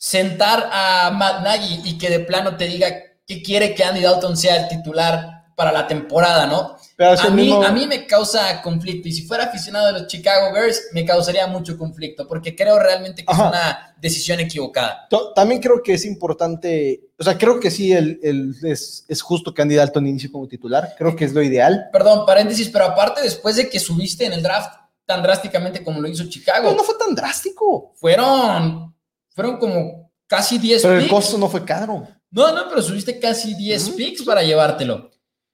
Sentar 0.07 0.69
a 0.69 1.11
Matt 1.11 1.43
Nagy 1.45 1.79
y 1.85 1.97
que 1.97 2.09
de 2.09 2.19
plano 2.19 2.57
te 2.57 2.65
diga 2.67 2.89
que 3.25 3.41
quiere 3.41 3.73
que 3.73 3.85
Andy 3.85 4.01
Dalton 4.01 4.35
sea 4.35 4.57
el 4.57 4.67
titular 4.67 5.45
para 5.55 5.71
la 5.71 5.87
temporada, 5.87 6.45
¿no? 6.45 6.75
A 6.99 7.29
mí, 7.29 7.43
mismo- 7.43 7.63
a 7.63 7.71
mí 7.71 7.87
me 7.87 8.05
causa 8.05 8.61
conflicto 8.61 9.07
y 9.07 9.13
si 9.13 9.21
fuera 9.21 9.45
aficionado 9.45 9.87
de 9.87 9.93
los 9.93 10.07
Chicago 10.07 10.51
Bears 10.53 10.89
me 10.91 11.05
causaría 11.05 11.47
mucho 11.47 11.77
conflicto 11.77 12.27
porque 12.27 12.53
creo 12.53 12.77
realmente 12.79 13.23
que 13.23 13.31
Ajá. 13.31 13.43
es 13.43 13.49
una 13.49 13.95
decisión 14.01 14.41
equivocada. 14.41 15.07
También 15.33 15.61
creo 15.61 15.81
que 15.81 15.93
es 15.93 16.03
importante, 16.03 17.05
o 17.17 17.23
sea, 17.23 17.37
creo 17.37 17.61
que 17.61 17.71
sí 17.71 17.93
el, 17.93 18.19
el- 18.23 18.55
es, 18.63 19.05
es 19.07 19.21
justo 19.21 19.53
que 19.53 19.61
Andy 19.61 19.75
Dalton 19.75 20.05
inicie 20.05 20.29
como 20.29 20.49
titular, 20.49 20.95
creo 20.97 21.15
que 21.15 21.23
es 21.23 21.33
lo 21.33 21.41
ideal. 21.41 21.87
Perdón, 21.93 22.25
paréntesis, 22.25 22.67
pero 22.67 22.83
aparte 22.87 23.21
después 23.21 23.55
de 23.55 23.69
que 23.69 23.79
subiste 23.79 24.25
en 24.25 24.33
el 24.33 24.43
draft 24.43 24.75
tan 25.05 25.23
drásticamente 25.23 25.81
como 25.81 26.01
lo 26.01 26.09
hizo 26.09 26.25
Chicago, 26.27 26.63
Pero 26.71 26.75
no 26.77 26.83
fue 26.83 26.95
tan 26.97 27.15
drástico, 27.15 27.93
fueron, 27.95 28.92
fueron 29.33 29.57
como 29.57 30.11
casi 30.27 30.57
10 30.57 30.81
pero 30.81 30.97
el 30.99 31.07
costo 31.07 31.37
no 31.37 31.49
fue 31.49 31.63
caro. 31.65 32.07
No, 32.31 32.51
no, 32.55 32.69
pero 32.69 32.81
subiste 32.81 33.19
casi 33.19 33.53
10 33.55 33.87
Ujú. 33.89 33.97
picks 33.97 34.23
para 34.23 34.41
llevártelo. 34.43 35.11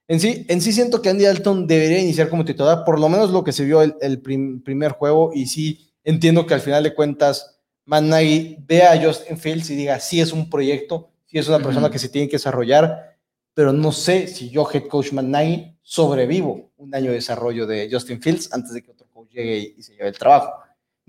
En 0.07 0.19
sí, 0.19 0.45
en 0.49 0.59
sí 0.61 0.71
siento 0.73 1.01
que 1.01 1.09
Andy 1.09 1.25
Dalton 1.25 1.67
debería 1.67 1.99
iniciar 1.99 2.29
como 2.29 2.43
titular, 2.45 2.83
por 2.85 2.99
lo 2.99 3.09
menos 3.09 3.29
lo 3.31 3.43
que 3.43 3.51
se 3.51 3.63
vio 3.63 3.81
el, 3.81 3.95
el 4.01 4.19
prim- 4.21 4.61
primer 4.63 4.93
juego, 4.93 5.31
y 5.35 5.45
sí 5.45 5.91
entiendo 6.03 6.45
que 6.47 6.53
al 6.55 6.61
final 6.61 6.83
de 6.83 6.95
cuentas 6.95 7.59
Matt 7.85 8.03
Nagy 8.03 8.57
vea 8.67 8.93
a 8.93 9.01
Justin 9.03 9.37
Fields 9.37 9.69
y 9.69 9.75
diga, 9.75 9.99
sí 9.99 10.19
es 10.21 10.31
un 10.33 10.49
proyecto, 10.49 11.11
sí 11.25 11.37
es 11.37 11.47
una 11.47 11.59
persona 11.59 11.91
que 11.91 11.99
se 11.99 12.09
tiene 12.09 12.27
que 12.27 12.37
desarrollar, 12.37 13.17
pero 13.53 13.71
no 13.73 13.91
sé 13.91 14.27
si 14.27 14.49
yo, 14.49 14.67
head 14.71 14.87
coach 14.87 15.11
Matt 15.11 15.25
Nagy, 15.25 15.75
sobrevivo 15.81 16.71
un 16.77 16.95
año 16.95 17.09
de 17.09 17.15
desarrollo 17.17 17.67
de 17.67 17.89
Justin 17.91 18.21
Fields 18.21 18.51
antes 18.53 18.73
de 18.73 18.81
que 18.81 18.91
otro 18.91 19.07
coach 19.13 19.29
llegue 19.31 19.57
y, 19.59 19.75
y 19.77 19.83
se 19.83 19.93
lleve 19.93 20.07
el 20.09 20.17
trabajo. 20.17 20.53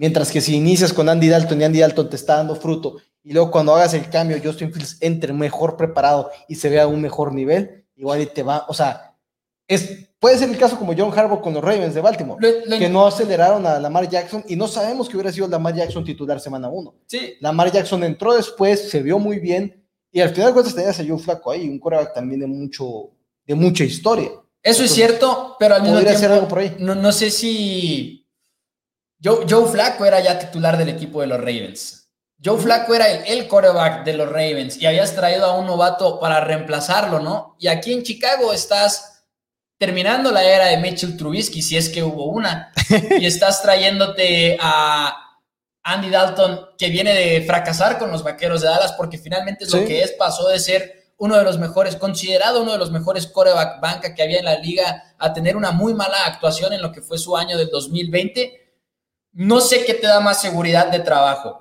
Mientras 0.00 0.32
que 0.32 0.40
si 0.40 0.56
inicias 0.56 0.94
con 0.94 1.10
Andy 1.10 1.28
Dalton 1.28 1.60
y 1.60 1.64
Andy 1.64 1.80
Dalton 1.80 2.08
te 2.08 2.16
está 2.16 2.36
dando 2.36 2.56
fruto, 2.56 2.96
y 3.22 3.34
luego 3.34 3.50
cuando 3.50 3.74
hagas 3.74 3.92
el 3.92 4.08
cambio, 4.08 4.40
Justin 4.42 4.72
Fields 4.72 4.96
entre 5.02 5.34
mejor 5.34 5.76
preparado 5.76 6.30
y 6.48 6.54
se 6.54 6.70
vea 6.70 6.84
a 6.84 6.86
un 6.86 7.02
mejor 7.02 7.34
nivel, 7.34 7.84
igual 7.96 8.22
y 8.22 8.26
te 8.26 8.42
va, 8.42 8.64
o 8.66 8.72
sea, 8.72 9.14
es, 9.68 10.08
puede 10.18 10.38
ser 10.38 10.48
el 10.48 10.56
caso 10.56 10.78
como 10.78 10.94
John 10.96 11.12
Harbaugh 11.14 11.42
con 11.42 11.52
los 11.52 11.62
Ravens 11.62 11.92
de 11.92 12.00
Baltimore, 12.00 12.40
que 12.78 12.88
no 12.88 13.06
aceleraron 13.06 13.66
a 13.66 13.78
Lamar 13.78 14.08
Jackson 14.08 14.42
y 14.48 14.56
no 14.56 14.68
sabemos 14.68 15.06
que 15.06 15.18
hubiera 15.18 15.32
sido 15.32 15.48
Lamar 15.48 15.74
Jackson 15.74 16.02
titular 16.02 16.40
semana 16.40 16.70
uno. 16.70 16.94
sí, 17.04 17.34
Lamar 17.40 17.70
Jackson 17.70 18.02
entró 18.02 18.34
después, 18.34 18.88
se 18.88 19.02
vio 19.02 19.18
muy 19.18 19.38
bien 19.38 19.84
Y 20.10 20.22
al 20.22 20.30
final 20.30 20.46
de 20.46 20.52
cuentas 20.54 20.74
tenías 20.74 20.98
a 20.98 21.04
Joe 21.06 21.18
Flaco 21.18 21.50
ahí, 21.50 21.68
un 21.68 21.78
coreback 21.78 22.14
también 22.14 22.40
de, 22.40 22.46
mucho, 22.46 23.10
de 23.46 23.54
mucha 23.54 23.84
historia. 23.84 24.30
Eso 24.62 24.82
es 24.82 24.92
cierto, 24.92 25.56
pero 25.58 25.74
al 25.74 25.82
mismo 25.82 26.00
tiempo, 26.00 26.26
algo 26.26 26.48
por 26.48 26.60
ahí. 26.60 26.74
No, 26.78 26.94
no 26.94 27.12
sé 27.12 27.30
si 27.30 28.19
Joe, 29.22 29.46
Joe 29.48 29.68
Flacco 29.68 30.04
era 30.04 30.20
ya 30.20 30.38
titular 30.38 30.76
del 30.76 30.88
equipo 30.88 31.20
de 31.20 31.26
los 31.26 31.38
Ravens. 31.38 32.09
Joe 32.42 32.59
Flacco 32.59 32.94
era 32.94 33.09
el, 33.09 33.24
el 33.26 33.48
quarterback 33.48 34.04
de 34.04 34.14
los 34.14 34.28
Ravens 34.28 34.78
y 34.78 34.87
habías 34.87 35.14
traído 35.14 35.44
a 35.44 35.59
un 35.59 35.66
novato 35.66 36.18
para 36.18 36.40
reemplazarlo, 36.40 37.20
¿no? 37.20 37.56
Y 37.59 37.68
aquí 37.68 37.92
en 37.92 38.02
Chicago 38.02 38.52
estás 38.52 39.11
terminando 39.80 40.30
la 40.30 40.44
era 40.44 40.66
de 40.66 40.76
Mitchell 40.76 41.16
Trubisky, 41.16 41.62
si 41.62 41.76
es 41.76 41.88
que 41.88 42.02
hubo 42.02 42.26
una, 42.26 42.70
y 43.18 43.24
estás 43.24 43.62
trayéndote 43.62 44.59
a 44.61 45.38
Andy 45.83 46.11
Dalton, 46.11 46.61
que 46.76 46.90
viene 46.90 47.14
de 47.14 47.42
fracasar 47.46 47.98
con 47.98 48.11
los 48.11 48.22
Vaqueros 48.22 48.61
de 48.61 48.68
Dallas, 48.68 48.92
porque 48.92 49.16
finalmente 49.16 49.64
es 49.64 49.72
lo 49.72 49.85
que 49.87 50.02
es, 50.02 50.12
pasó 50.12 50.48
de 50.48 50.59
ser 50.59 51.14
uno 51.16 51.37
de 51.37 51.44
los 51.44 51.59
mejores, 51.59 51.96
considerado 51.96 52.62
uno 52.62 52.72
de 52.72 52.78
los 52.78 52.90
mejores 52.90 53.26
coreback 53.26 53.80
banca 53.80 54.14
que 54.14 54.22
había 54.22 54.38
en 54.38 54.44
la 54.44 54.59
liga, 54.59 55.14
a 55.18 55.33
tener 55.33 55.56
una 55.56 55.70
muy 55.70 55.94
mala 55.94 56.26
actuación 56.26 56.74
en 56.74 56.83
lo 56.83 56.92
que 56.92 57.00
fue 57.00 57.16
su 57.16 57.35
año 57.35 57.56
del 57.56 57.70
2020. 57.70 58.60
No 59.33 59.61
sé 59.61 59.85
qué 59.85 59.95
te 59.95 60.07
da 60.07 60.21
más 60.21 60.40
seguridad 60.40 60.88
de 60.88 61.01
trabajo. 61.01 61.61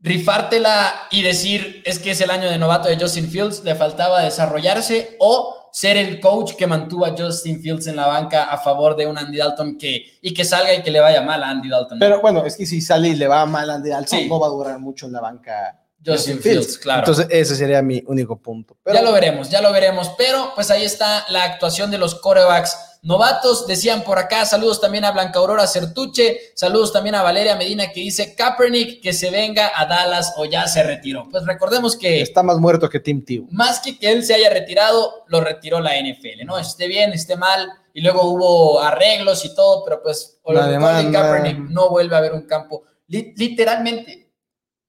Rifártela 0.00 0.94
y 1.10 1.22
decir 1.22 1.82
es 1.84 1.98
que 1.98 2.12
es 2.12 2.20
el 2.20 2.30
año 2.30 2.48
de 2.48 2.58
novato 2.58 2.88
de 2.88 2.96
Justin 2.98 3.28
Fields, 3.28 3.64
le 3.64 3.74
faltaba 3.74 4.22
desarrollarse, 4.22 5.16
o 5.18 5.70
ser 5.72 5.96
el 5.96 6.20
coach 6.20 6.54
que 6.54 6.66
mantuvo 6.68 7.04
a 7.04 7.14
Justin 7.16 7.60
Fields 7.60 7.88
en 7.88 7.96
la 7.96 8.06
banca 8.06 8.44
a 8.44 8.58
favor 8.58 8.94
de 8.96 9.06
un 9.06 9.18
Andy 9.18 9.38
Dalton 9.38 9.76
que, 9.76 10.18
y 10.22 10.32
que 10.32 10.44
salga 10.44 10.72
y 10.72 10.82
que 10.82 10.90
le 10.90 11.00
vaya 11.00 11.20
mal 11.20 11.42
a 11.42 11.50
Andy 11.50 11.68
Dalton. 11.68 11.98
Pero 11.98 12.20
bueno, 12.20 12.44
es 12.44 12.56
que 12.56 12.64
si 12.64 12.80
sale 12.80 13.08
y 13.08 13.16
le 13.16 13.26
va 13.26 13.44
mal 13.44 13.68
a 13.70 13.74
Andy 13.74 13.90
Dalton, 13.90 14.18
Sí. 14.20 14.28
no 14.28 14.38
va 14.38 14.46
a 14.46 14.50
durar 14.50 14.78
mucho 14.78 15.06
en 15.06 15.12
la 15.12 15.20
banca. 15.20 15.80
Justin 16.04 16.38
Fields, 16.40 16.78
claro. 16.78 17.00
Entonces, 17.00 17.26
ese 17.28 17.56
sería 17.56 17.82
mi 17.82 18.02
único 18.06 18.40
punto. 18.40 18.76
Pero, 18.84 18.96
ya 18.98 19.02
lo 19.02 19.12
veremos, 19.12 19.50
ya 19.50 19.60
lo 19.60 19.72
veremos. 19.72 20.12
Pero 20.16 20.52
pues 20.54 20.70
ahí 20.70 20.84
está 20.84 21.26
la 21.28 21.42
actuación 21.42 21.90
de 21.90 21.98
los 21.98 22.14
corebacks 22.14 22.76
novatos. 23.02 23.66
Decían 23.66 24.02
por 24.02 24.18
acá, 24.18 24.44
saludos 24.44 24.80
también 24.80 25.04
a 25.04 25.10
Blanca 25.12 25.38
Aurora 25.38 25.66
Certuche, 25.66 26.38
saludos 26.54 26.92
también 26.92 27.14
a 27.14 27.22
Valeria 27.22 27.56
Medina 27.56 27.90
que 27.92 28.00
dice 28.00 28.34
Kaepernick 28.34 29.02
que 29.02 29.12
se 29.12 29.30
venga 29.30 29.70
a 29.74 29.86
Dallas 29.86 30.34
o 30.36 30.44
ya 30.44 30.66
se 30.68 30.82
retiró. 30.82 31.28
Pues 31.30 31.44
recordemos 31.46 31.96
que 31.96 32.20
está 32.22 32.42
más 32.42 32.58
muerto 32.58 32.88
que 32.88 33.00
Tim 33.00 33.24
Tebow. 33.24 33.48
más 33.50 33.80
que 33.80 33.98
que 33.98 34.10
él 34.12 34.24
se 34.24 34.34
haya 34.34 34.50
retirado, 34.50 35.24
lo 35.28 35.40
retiró 35.40 35.80
la 35.80 35.92
NFL, 35.98 36.44
¿no? 36.44 36.58
Esté 36.58 36.86
bien, 36.86 37.12
esté 37.12 37.36
mal, 37.36 37.70
y 37.94 38.00
luego 38.00 38.22
hubo 38.24 38.80
arreglos 38.80 39.44
y 39.44 39.54
todo, 39.54 39.84
pero 39.84 40.02
pues 40.02 40.38
demanda. 40.46 41.20
Kaepernick 41.20 41.70
no 41.70 41.88
vuelve 41.90 42.16
a 42.16 42.20
ver 42.20 42.32
un 42.32 42.46
campo. 42.46 42.84
Li- 43.08 43.32
literalmente, 43.36 44.30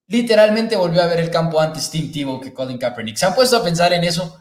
literalmente 0.07 0.75
volvió 0.75 1.01
a 1.01 1.07
ver 1.07 1.19
el 1.19 1.29
campo 1.29 1.59
antes 1.59 1.89
Tim 1.89 2.11
Tebow 2.11 2.39
que 2.39 2.53
Colin 2.53 2.77
Kaepernick. 2.77 3.15
¿Se 3.17 3.25
han 3.25 3.33
puesto 3.35 3.57
a 3.57 3.63
pensar 3.63 3.93
en 3.93 4.03
eso? 4.03 4.37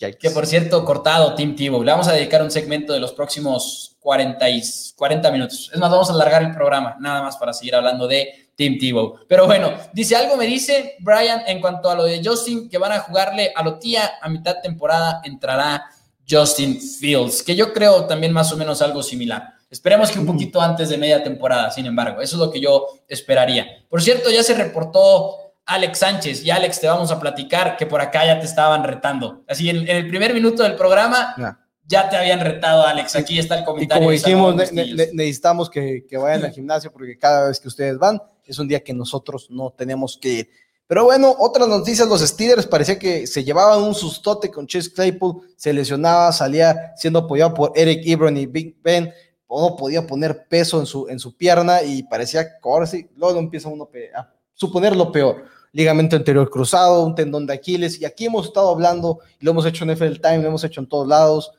Yikes. 0.00 0.18
Que 0.18 0.30
por 0.30 0.46
cierto, 0.46 0.84
cortado 0.84 1.34
Tim 1.34 1.54
Tebow. 1.54 1.82
Le 1.82 1.92
vamos 1.92 2.08
a 2.08 2.12
dedicar 2.12 2.42
un 2.42 2.50
segmento 2.50 2.92
de 2.92 3.00
los 3.00 3.12
próximos 3.12 3.96
40, 4.00 4.50
y 4.50 4.62
40 4.96 5.30
minutos. 5.30 5.70
Es 5.72 5.78
más, 5.78 5.90
vamos 5.90 6.10
a 6.10 6.14
alargar 6.14 6.42
el 6.42 6.54
programa, 6.54 6.96
nada 7.00 7.22
más 7.22 7.36
para 7.36 7.52
seguir 7.52 7.74
hablando 7.74 8.08
de 8.08 8.50
Tim 8.56 8.78
Tebow. 8.78 9.20
Pero 9.28 9.46
bueno, 9.46 9.72
dice 9.92 10.16
algo, 10.16 10.36
me 10.36 10.46
dice 10.46 10.96
Brian, 11.00 11.42
en 11.46 11.60
cuanto 11.60 11.90
a 11.90 11.94
lo 11.94 12.04
de 12.04 12.22
Justin, 12.24 12.68
que 12.68 12.78
van 12.78 12.92
a 12.92 13.00
jugarle 13.00 13.52
a 13.54 13.62
lo 13.62 13.78
tía 13.78 14.12
a 14.20 14.28
mitad 14.28 14.56
temporada, 14.62 15.20
entrará 15.24 15.86
Justin 16.28 16.80
Fields, 16.80 17.42
que 17.42 17.56
yo 17.56 17.72
creo 17.72 18.06
también 18.06 18.32
más 18.32 18.52
o 18.52 18.56
menos 18.56 18.80
algo 18.82 19.02
similar. 19.02 19.54
Esperemos 19.70 20.10
que 20.10 20.18
un 20.18 20.26
poquito 20.26 20.60
antes 20.60 20.88
de 20.88 20.98
media 20.98 21.22
temporada, 21.22 21.70
sin 21.70 21.86
embargo, 21.86 22.20
eso 22.20 22.36
es 22.36 22.40
lo 22.40 22.50
que 22.50 22.60
yo 22.60 22.86
esperaría. 23.08 23.84
Por 23.88 24.02
cierto, 24.02 24.30
ya 24.30 24.42
se 24.42 24.54
reportó 24.54 25.49
Alex 25.66 25.98
Sánchez 25.98 26.44
y 26.44 26.50
Alex, 26.50 26.80
te 26.80 26.88
vamos 26.88 27.10
a 27.12 27.20
platicar 27.20 27.76
que 27.76 27.86
por 27.86 28.00
acá 28.00 28.24
ya 28.26 28.38
te 28.40 28.46
estaban 28.46 28.82
retando. 28.84 29.44
Así, 29.48 29.70
en, 29.70 29.76
en 29.88 29.96
el 29.96 30.08
primer 30.08 30.34
minuto 30.34 30.62
del 30.62 30.74
programa 30.74 31.34
Ya. 31.38 31.58
ya 31.86 32.08
te 32.08 32.16
habían 32.16 32.40
retado, 32.40 32.84
Alex. 32.86 33.14
Aquí 33.16 33.38
está 33.38 33.54
el 33.56 33.62
Y 33.62 33.64
comentario. 33.64 34.00
como 34.00 34.10
de 34.10 34.16
dijimos, 34.16 34.56
ne- 34.72 34.94
ne- 34.94 35.10
necesitamos 35.12 35.70
que, 35.70 36.04
que 36.08 36.16
vayan 36.16 36.44
al 36.44 36.50
gimnasio 36.52 36.90
porque 36.92 37.16
cada 37.18 37.48
vez 37.48 37.60
que 37.60 37.68
ustedes 37.68 37.98
van 37.98 38.20
es 38.44 38.58
un 38.58 38.66
día 38.66 38.80
que 38.82 38.92
nosotros 38.92 39.46
no 39.50 39.70
tenemos 39.70 40.18
que 40.20 40.28
ir. 40.28 40.50
Pero 40.88 41.04
bueno, 41.04 41.32
otras 41.38 41.68
noticias, 41.68 42.08
los 42.08 42.20
Steelers 42.20 42.66
parecía 42.66 42.98
que 42.98 43.28
se 43.28 43.44
llevaban 43.44 43.80
un 43.80 43.94
sustote 43.94 44.50
con 44.50 44.66
Chase 44.66 44.92
Claypool, 44.92 45.40
se 45.56 45.72
lesionaba, 45.72 46.32
salía 46.32 46.92
siendo 46.96 47.20
apoyado 47.20 47.54
por 47.54 47.72
Eric 47.76 48.00
Ebron 48.06 48.36
y 48.36 48.46
Big 48.46 48.76
Ben, 48.82 49.12
no 49.48 49.76
podía 49.76 50.04
poner 50.04 50.48
peso 50.48 50.80
en 50.80 50.86
su, 50.86 51.06
en 51.08 51.20
su 51.20 51.36
pierna 51.36 51.82
y 51.84 52.02
parecía 52.02 52.44
que 52.44 52.54
ahora 52.64 52.86
sí, 52.86 53.08
luego 53.14 53.38
empieza 53.38 53.68
uno 53.68 53.88
a 54.16 54.28
suponer 54.60 54.94
lo 54.94 55.10
peor. 55.10 55.44
Ligamento 55.72 56.16
anterior 56.16 56.50
cruzado, 56.50 57.04
un 57.04 57.14
tendón 57.14 57.46
de 57.46 57.54
Aquiles, 57.54 57.98
y 58.00 58.04
aquí 58.04 58.26
hemos 58.26 58.46
estado 58.48 58.68
hablando, 58.68 59.20
y 59.40 59.44
lo 59.44 59.52
hemos 59.52 59.64
hecho 59.64 59.84
en 59.84 59.90
FL 59.90 60.20
Time, 60.20 60.38
lo 60.42 60.48
hemos 60.48 60.64
hecho 60.64 60.80
en 60.80 60.86
todos 60.88 61.08
lados, 61.08 61.52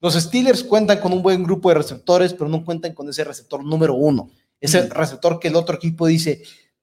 los 0.00 0.14
Steelers 0.14 0.62
cuentan 0.62 1.00
con 1.00 1.12
un 1.12 1.22
buen 1.22 1.42
grupo 1.42 1.70
de 1.70 1.76
receptores, 1.76 2.34
pero 2.34 2.48
no 2.48 2.64
cuentan 2.64 2.92
con 2.92 3.08
ese 3.08 3.24
receptor 3.24 3.64
número 3.64 3.94
uno. 3.94 4.30
Ese 4.60 4.82
Mm. 4.82 4.90
receptor 4.90 5.40
que 5.40 5.48
el 5.48 5.56
otro 5.56 5.76
equipo 5.76 6.06
dice, 6.06 6.42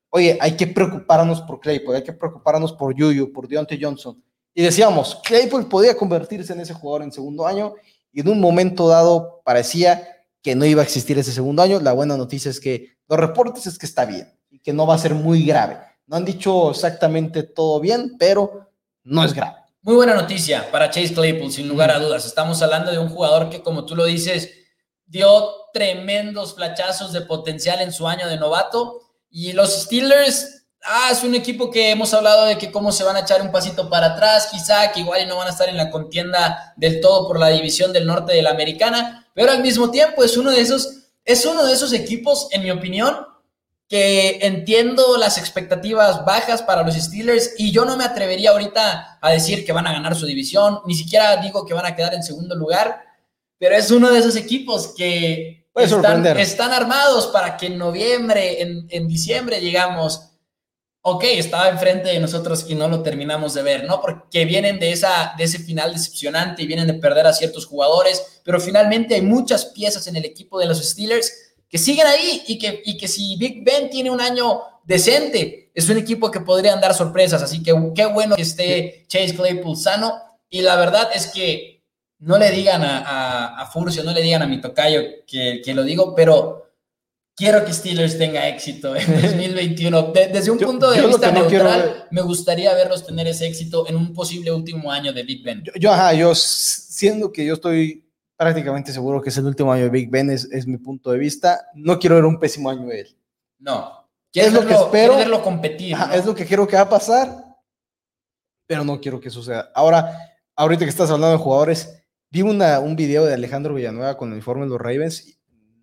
oye, 0.10 0.38
hay 0.42 0.58
que 0.58 0.68
preocuparnos 0.68 1.42
por 1.42 1.60
Claypool, 1.60 1.96
hay 1.96 2.04
que 2.04 2.14
preocuparnos 2.14 2.74
por 2.74 2.96
Yuyu, 2.96 3.32
por 3.32 3.48
Deontay 3.48 3.80
Johnson. 3.82 4.22
Y 4.56 4.64
decíamos, 4.64 5.20
Claypool 5.24 5.68
podía 5.70 5.96
convertirse 5.96 6.52
en 6.52 6.62
ese 6.62 6.74
jugador 6.74 7.04
en 7.04 7.12
segundo 7.12 7.46
año, 7.46 7.76
y 8.12 8.22
en 8.22 8.28
un 8.28 8.42
momento 8.42 8.88
dado 8.88 9.42
parecía 9.46 10.26
que 10.42 10.56
no 10.56 10.66
iba 10.66 10.82
a 10.82 10.86
existir 10.86 11.18
ese 11.20 11.32
segundo 11.32 11.62
año. 11.62 11.80
La 11.80 11.94
buena 11.94 12.18
noticia 12.18 12.50
es 12.50 12.60
que 12.60 12.98
los 13.08 13.20
reportes 13.20 13.68
es 13.68 13.78
que 13.78 13.86
está 13.86 14.06
bien, 14.06 14.34
que 14.64 14.74
no 14.74 14.86
va 14.86 14.96
a 14.96 15.00
ser 15.00 15.16
muy 15.16 15.46
grave. 15.46 15.80
No 16.08 16.18
han 16.18 16.26
dicho 16.26 16.72
exactamente 16.72 17.44
todo 17.44 17.80
bien, 17.80 18.18
pero 18.20 18.70
no 19.04 19.24
es 19.24 19.34
grave. 19.34 19.58
Muy 19.82 19.96
buena 19.96 20.14
noticia 20.14 20.70
para 20.72 20.90
Chase 20.92 21.14
Claypool, 21.14 21.52
sin 21.52 21.68
lugar 21.68 21.90
a 21.90 22.00
dudas. 22.00 22.26
Estamos 22.26 22.62
hablando 22.62 22.92
de 22.92 23.00
un 23.00 23.10
jugador 23.10 23.50
que, 23.50 23.64
como 23.64 23.86
tú 23.86 23.96
lo 23.96 24.06
dices, 24.06 24.52
dio 25.06 25.62
tremendos 25.74 26.54
flachazos 26.54 27.14
de 27.14 27.22
potencial 27.22 27.82
en 27.82 27.92
su 27.92 28.08
año 28.08 28.28
de 28.28 28.38
novato. 28.38 29.00
Y 29.30 29.54
los 29.54 29.74
Steelers, 29.74 30.68
ah, 30.84 31.10
es 31.12 31.24
un 31.24 31.34
equipo 31.34 31.72
que 31.72 31.92
hemos 31.92 32.14
hablado 32.14 32.46
de 32.46 32.58
que 32.58 32.72
cómo 32.72 32.92
se 32.92 33.04
van 33.04 33.16
a 33.16 33.22
echar 33.22 33.42
un 33.42 33.52
pasito 33.52 33.90
para 33.90 34.08
atrás, 34.08 34.50
quizá 34.52 34.92
que 34.92 35.00
igual 35.00 35.24
y 35.24 35.26
no 35.26 35.38
van 35.38 35.48
a 35.48 35.52
estar 35.52 35.70
en 35.70 35.78
la 35.78 35.90
contienda 35.90 36.74
del 36.78 37.02
todo 37.02 37.28
por 37.28 37.40
la 37.40 37.48
división 37.48 37.92
del 37.92 38.06
norte 38.06 38.34
de 38.34 38.42
la 38.42 38.52
americana, 38.52 39.28
pero 39.34 39.52
al 39.52 39.62
mismo 39.62 39.90
tiempo 39.90 40.24
es 40.24 40.38
uno 40.38 40.52
de 40.52 40.62
esos, 40.62 41.08
es 41.24 41.46
uno 41.46 41.66
de 41.66 41.74
esos 41.74 41.94
equipos, 41.94 42.48
en 42.52 42.64
mi 42.64 42.72
opinión, 42.72 43.16
que 43.92 44.40
entiendo 44.44 45.18
las 45.18 45.38
expectativas 45.38 46.24
bajas 46.24 46.62
para 46.62 46.82
los 46.82 46.96
Steelers 46.96 47.56
y 47.58 47.74
yo 47.74 47.84
no 47.84 47.98
me 47.98 48.06
atrevería 48.06 48.52
ahorita 48.52 49.20
a 49.20 49.32
decir 49.32 49.66
que 49.66 49.74
van 49.74 49.86
a 49.86 49.92
ganar 49.92 50.16
su 50.16 50.26
división, 50.26 50.80
ni 50.86 50.96
siquiera 50.96 51.36
digo 51.42 51.66
que 51.66 51.74
van 51.74 51.86
a 51.86 51.94
quedar 51.94 52.14
en 52.14 52.24
segundo 52.24 52.56
lugar, 52.56 53.02
pero 53.58 53.76
es 53.76 53.92
uno 53.92 54.10
de 54.10 54.20
esos 54.20 54.38
equipos 54.38 54.94
que 54.96 55.68
están, 55.76 56.26
están 56.26 56.72
armados 56.72 57.28
para 57.28 57.58
que 57.58 57.66
en 57.66 57.78
noviembre, 57.78 58.62
en, 58.62 58.88
en 58.88 59.10
diciembre 59.10 59.60
llegamos, 59.60 60.30
ok, 61.02 61.26
estaba 61.26 61.68
enfrente 61.68 62.08
de 62.08 62.20
nosotros 62.22 62.66
y 62.70 62.76
no 62.76 62.88
lo 62.88 63.04
terminamos 63.04 63.56
de 63.56 63.64
ver, 63.64 63.84
¿no? 63.84 64.00
Porque 64.00 64.46
vienen 64.46 64.80
de, 64.80 64.94
esa, 64.94 65.34
de 65.38 65.44
ese 65.44 65.60
final 65.60 65.92
decepcionante 65.92 66.64
y 66.64 66.68
vienen 66.68 66.88
de 66.88 66.94
perder 66.94 67.28
a 67.28 67.34
ciertos 67.34 67.66
jugadores, 67.66 68.40
pero 68.46 68.62
finalmente 68.62 69.16
hay 69.16 69.22
muchas 69.22 69.66
piezas 69.66 70.08
en 70.08 70.16
el 70.16 70.24
equipo 70.24 70.58
de 70.58 70.68
los 70.68 70.82
Steelers 70.82 71.51
que 71.72 71.78
siguen 71.78 72.06
ahí 72.06 72.44
y 72.48 72.60
que, 72.60 72.82
y 72.86 72.98
que 72.98 73.08
si 73.08 73.38
Big 73.38 73.64
Ben 73.64 73.90
tiene 73.90 74.12
un 74.12 74.20
año 74.20 74.60
decente, 74.84 75.72
es 75.74 75.88
un 75.90 75.98
equipo 75.98 76.30
que 76.30 76.42
podrían 76.42 76.82
dar 76.82 76.94
sorpresas. 76.94 77.42
Así 77.42 77.64
que 77.64 77.74
qué 77.96 78.06
bueno 78.08 78.36
que 78.36 78.42
esté 78.42 79.06
Chase 79.08 79.34
Claypool 79.36 79.78
sano. 79.78 80.14
Y 80.50 80.62
la 80.62 80.76
verdad 80.76 81.10
es 81.16 81.28
que 81.28 81.82
no 82.20 82.38
le 82.38 82.52
digan 82.52 82.84
a, 82.84 83.00
a, 83.00 83.62
a 83.62 83.66
Furcio, 83.68 84.04
no 84.04 84.12
le 84.12 84.22
digan 84.22 84.42
a 84.42 84.48
mi 84.48 84.60
tocayo 84.60 85.02
que, 85.26 85.62
que, 85.64 85.74
lo 85.74 85.84
digo, 85.84 86.14
pero 86.14 86.68
quiero 87.36 87.64
que 87.64 87.72
Steelers 87.74 88.18
tenga 88.18 88.48
éxito 88.50 88.94
en 88.96 89.22
2021. 89.22 90.12
De, 90.12 90.28
desde 90.28 90.52
un 90.52 90.60
Yo- 90.60 90.68
punto 90.68 90.92
de 90.92 91.08
vista 91.08 91.32
no 91.32 91.40
neutral, 91.40 92.08
me 92.12 92.22
gustaría 92.22 92.74
verlos 92.76 93.06
tener 93.06 93.28
ese 93.28 93.48
éxito 93.48 93.88
en 93.88 93.96
un 93.96 94.14
posible 94.14 94.52
último 94.52 94.92
año 94.92 95.14
de 95.14 95.24
Big 95.24 95.42
Ben. 95.42 95.64
Yo, 95.64 95.72
yo, 95.80 95.92
ajá, 95.94 96.14
yo 96.14 96.36
siendo 96.36 97.32
que 97.32 97.46
yo 97.46 97.54
estoy 97.54 98.04
prácticamente 98.42 98.92
seguro 98.92 99.22
que 99.22 99.30
es 99.30 99.38
el 99.38 99.46
último 99.46 99.72
año 99.72 99.84
de 99.84 99.90
Big 99.92 100.10
Ben, 100.10 100.32
es, 100.32 100.46
es 100.52 100.66
mi 100.66 100.78
punto 100.78 101.12
de 101.12 101.20
vista, 101.20 101.68
no 101.76 102.00
quiero 102.00 102.16
ver 102.16 102.26
un 102.26 102.40
pésimo 102.40 102.72
año 102.72 102.88
de 102.88 103.02
él. 103.02 103.18
No. 103.60 104.10
Es 104.34 104.52
lo 104.52 104.66
que 104.66 104.74
espero. 104.74 105.16
verlo 105.16 105.44
competir. 105.44 105.94
Ajá, 105.94 106.08
¿no? 106.08 106.14
Es 106.14 106.26
lo 106.26 106.34
que 106.34 106.48
creo 106.48 106.66
que 106.68 106.76
va 106.76 106.82
a 106.84 106.90
pasar, 106.90 107.30
pero 108.66 108.84
no 108.84 109.00
quiero 109.00 109.20
que 109.20 109.30
suceda. 109.30 109.70
Ahora, 109.76 110.34
ahorita 110.56 110.86
que 110.86 110.90
estás 110.90 111.12
hablando 111.12 111.38
de 111.38 111.44
jugadores, 111.44 112.02
vi 112.32 112.42
una, 112.42 112.80
un 112.80 112.96
video 112.96 113.26
de 113.26 113.36
Alejandro 113.36 113.76
Villanueva 113.76 114.18
con 114.18 114.30
el 114.30 114.34
uniforme 114.34 114.64
de 114.64 114.70
los 114.70 114.80
Ravens 114.82 115.28
y 115.28 115.38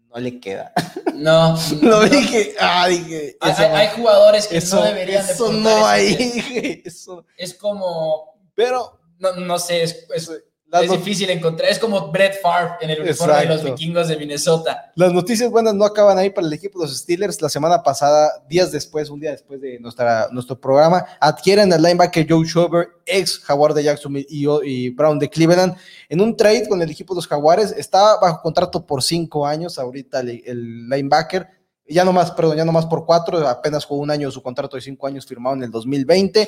no 0.09 0.19
le 0.19 0.41
queda. 0.41 0.73
No. 1.15 1.57
Lo 1.83 2.03
no. 2.03 2.09
dije, 2.09 2.55
ah, 2.61 2.87
dije, 2.87 3.37
Hay, 3.41 3.51
eso, 3.53 3.63
hay- 3.63 3.67
hay 3.73 3.89
jugadores 3.97 4.47
que 4.47 4.59
eso, 4.59 4.77
no 4.77 4.83
deberían 4.85 5.27
de 5.27 5.33
eso 5.33 5.53
no 5.53 5.85
hay, 5.87 6.83
eso. 6.85 7.27
Es 7.37 7.55
como, 7.55 8.39
Pero 8.55 9.01
no, 9.19 9.33
no 9.35 9.59
sé, 9.59 9.83
es, 9.83 10.07
es- 10.15 10.31
es 10.73 10.91
difícil 10.91 11.31
encontrar. 11.31 11.71
Es 11.71 11.79
como 11.79 12.11
Brett 12.11 12.41
Favre 12.43 12.73
en 12.81 12.91
el 12.91 13.01
uniforme 13.01 13.39
de 13.41 13.47
los 13.47 13.65
vikingos 13.65 14.09
de 14.09 14.17
Minnesota. 14.17 14.93
Las 14.95 15.13
noticias 15.13 15.51
buenas 15.51 15.75
no 15.75 15.85
acaban 15.85 16.19
ahí 16.19 16.31
para 16.31 16.47
el 16.47 16.53
equipo 16.53 16.79
de 16.79 16.87
los 16.87 16.97
Steelers. 16.97 17.41
La 17.41 17.49
semana 17.49 17.83
pasada, 17.83 18.45
días 18.49 18.71
después, 18.71 19.09
un 19.09 19.21
día 19.21 19.31
después 19.31 19.61
de 19.61 19.79
nuestra, 19.81 20.29
nuestro 20.31 20.61
programa, 20.61 21.07
adquieren 21.21 21.73
al 21.73 21.83
linebacker 21.83 22.27
Joe 22.29 22.47
Schobert, 22.47 22.91
ex 23.07 23.39
Jaguar 23.39 23.73
de 23.73 23.85
Jacksonville 23.85 24.27
y, 24.29 24.91
Brown 24.91 25.19
de 25.19 25.31
Cleveland, 25.31 25.75
en 26.09 26.21
un 26.21 26.37
trade 26.37 26.69
con 26.69 26.83
el 26.83 26.91
equipo 26.91 27.15
de 27.15 27.19
los 27.19 27.27
Jaguares. 27.27 27.73
Está 27.73 28.19
bajo 28.21 28.43
contrato 28.43 28.85
por 28.85 29.03
cinco 29.03 29.47
años 29.47 29.79
ahorita 29.79 30.21
el, 30.21 30.89
linebacker. 30.89 31.49
Ya 31.91 32.05
no 32.05 32.13
más, 32.13 32.31
perdón, 32.33 32.59
ya 32.59 32.67
no 32.67 32.73
más 32.73 32.85
por 32.85 33.07
cuatro, 33.07 33.49
apenas 33.49 33.87
jugó 33.87 34.03
un 34.03 34.11
año 34.11 34.31
su 34.31 34.43
contrato 34.43 34.77
de 34.77 34.83
cinco 34.83 35.07
años 35.07 35.25
firmado 35.25 35.57
en 35.57 35.63
el 35.63 35.71
2020. 35.71 36.47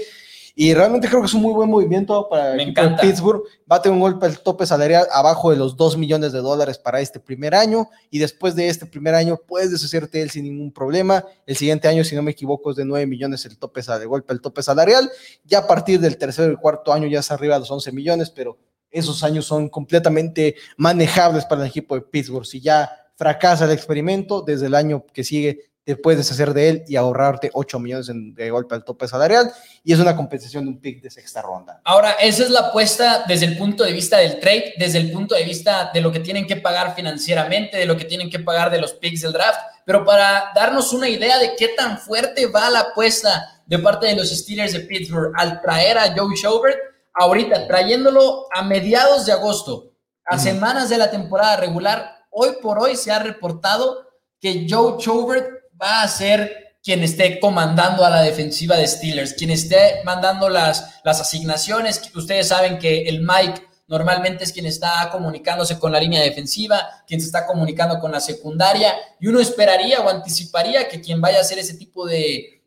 Y 0.55 0.75
realmente 0.75 1.09
creo 1.09 1.21
que 1.21 1.27
es 1.27 1.35
un 1.35 1.43
muy 1.43 1.53
buen 1.53 1.71
movimiento 1.71 2.29
para 2.29 2.55
el 2.55 2.75
Pittsburgh. 3.01 3.43
Va 3.71 3.77
a 3.77 3.83
tener 3.83 3.95
un 3.95 4.01
golpe 4.01 4.27
al 4.27 4.41
tope 4.41 4.67
salarial 4.67 5.07
abajo 5.13 5.51
de 5.51 5.57
los 5.57 5.77
2 5.77 5.97
millones 5.97 6.33
de 6.33 6.41
dólares 6.41 6.79
para 6.79 7.01
este 7.01 7.21
primer 7.21 7.55
año. 7.55 7.89
Y 8.11 8.19
después 8.19 8.55
de 8.55 8.69
este 8.69 8.87
primer 8.87 9.15
año 9.15 9.39
puedes 9.47 9.71
deshacerte 9.71 10.19
de 10.19 10.25
él 10.25 10.31
sin 10.31 10.45
ningún 10.45 10.73
problema. 10.73 11.25
El 11.47 11.57
siguiente 11.57 11.89
año, 11.89 12.05
si 12.05 12.15
no 12.15 12.23
me 12.23 12.33
equivoco, 12.33 12.71
es 12.71 12.77
de 12.77 12.85
9 12.85 13.07
millones 13.07 13.45
el 13.47 13.59
tope 13.59 13.81
de 13.81 14.07
golpe 14.07 14.33
al 14.33 14.41
tope 14.41 14.63
salarial. 14.63 15.11
Ya 15.45 15.59
a 15.59 15.67
partir 15.67 16.01
del 16.01 16.17
tercer 16.17 16.53
y 16.53 16.57
cuarto 16.57 16.93
año 16.93 17.07
ya 17.09 17.21
es 17.21 17.31
arriba 17.31 17.55
de 17.55 17.61
los 17.61 17.71
11 17.71 17.93
millones, 17.93 18.31
pero 18.31 18.59
esos 18.91 19.23
años 19.23 19.47
son 19.47 19.69
completamente 19.69 20.57
manejables 20.77 21.45
para 21.45 21.63
el 21.63 21.69
equipo 21.69 21.95
de 21.95 22.03
Pittsburgh. 22.03 22.47
Si 22.47 22.61
ya 22.61 22.91
fracasa 23.17 23.67
el 23.67 23.71
experimento, 23.73 24.43
desde 24.43 24.67
el 24.67 24.75
año 24.75 25.05
que 25.13 25.25
sigue 25.25 25.70
te 25.85 25.97
puedes 25.97 26.19
deshacer 26.19 26.53
de 26.53 26.69
él 26.69 26.85
y 26.87 26.97
ahorrarte 26.97 27.51
8 27.53 27.79
millones 27.79 28.11
de 28.13 28.51
golpe 28.51 28.75
al 28.75 28.85
tope 28.85 29.09
salarial 29.09 29.53
y 29.83 29.93
es 29.93 29.99
una 29.99 30.15
compensación 30.15 30.65
de 30.65 30.71
un 30.71 30.81
pick 30.81 31.03
de 31.03 31.11
sexta 31.11 31.41
ronda. 31.43 31.81
Ahora, 31.85 32.13
esa 32.13 32.45
es 32.45 32.51
la 32.51 32.61
apuesta 32.61 33.25
desde 33.27 33.47
el 33.47 33.57
punto 33.57 33.85
de 33.85 33.93
vista 33.93 34.19
del 34.19 34.39
trade, 34.39 34.75
desde 34.79 34.99
el 34.99 35.11
punto 35.11 35.35
de 35.35 35.45
vista 35.45 35.91
de 35.93 36.01
lo 36.01 36.13
que 36.13 36.21
tienen 36.21 36.47
que 36.47 36.57
pagar 36.57 36.95
financieramente, 36.95 37.79
de 37.79 37.87
lo 37.87 37.97
que 37.97 38.05
tienen 38.05 38.31
que 38.31 38.39
pagar 38.39 38.71
de 38.71 38.81
los 38.81 38.93
picks 38.93 39.23
del 39.23 39.33
draft, 39.33 39.59
pero 39.87 40.05
para 40.05 40.53
darnos 40.55 40.93
una 40.93 41.09
idea 41.09 41.39
de 41.39 41.57
qué 41.57 41.69
tan 41.69 41.99
fuerte 41.99 42.47
va 42.47 42.71
la 42.71 42.81
apuesta 42.81 43.63
de 43.67 43.79
parte 43.79 44.07
de 44.07 44.17
los 44.17 44.29
Steelers 44.29 44.73
de 44.73 44.81
Pittsburgh 44.81 45.33
al 45.37 45.61
traer 45.63 45.97
a 45.97 46.15
Joe 46.15 46.37
Schobert, 46.37 46.79
ahorita 47.15 47.67
trayéndolo 47.67 48.47
a 48.53 48.63
mediados 48.63 49.27
de 49.27 49.33
agosto, 49.33 49.93
a 50.27 50.39
semanas 50.39 50.91
de 50.91 50.99
la 50.99 51.11
temporada 51.11 51.57
regular, 51.57 52.27
hoy 52.31 52.51
por 52.63 52.79
hoy 52.79 52.97
se 52.97 53.11
ha 53.11 53.19
reportado 53.19 54.07
que 54.41 54.67
Joe 54.69 55.01
Schobert 55.01 55.60
va 55.81 56.03
a 56.03 56.09
ser 56.09 56.77
quien 56.83 57.03
esté 57.03 57.39
comandando 57.41 58.05
a 58.05 58.11
la 58.11 58.23
defensiva 58.23 58.77
de 58.77 58.87
Steelers, 58.87 59.35
quien 59.35 59.51
esté 59.51 60.03
mandando 60.05 60.49
las, 60.49 61.01
las 61.05 61.21
asignaciones. 61.21 62.01
Ustedes 62.15 62.49
saben 62.49 62.79
que 62.79 63.03
el 63.03 63.21
Mike 63.21 63.63
normalmente 63.91 64.45
es 64.45 64.53
quien 64.53 64.67
está 64.67 65.11
comunicándose 65.11 65.79
con 65.79 65.91
la 65.93 66.01
línea 66.01 66.23
defensiva, 66.23 66.89
quien 67.07 67.21
se 67.21 67.27
está 67.27 67.45
comunicando 67.45 67.99
con 67.99 68.13
la 68.13 68.21
secundaria, 68.21 68.95
y 69.19 69.27
uno 69.27 69.41
esperaría 69.41 70.01
o 70.01 70.09
anticiparía 70.09 70.89
que 70.89 71.01
quien 71.01 71.21
vaya 71.21 71.39
a 71.39 71.41
hacer 71.41 71.59
ese 71.59 71.75
tipo 71.75 72.07
de, 72.07 72.63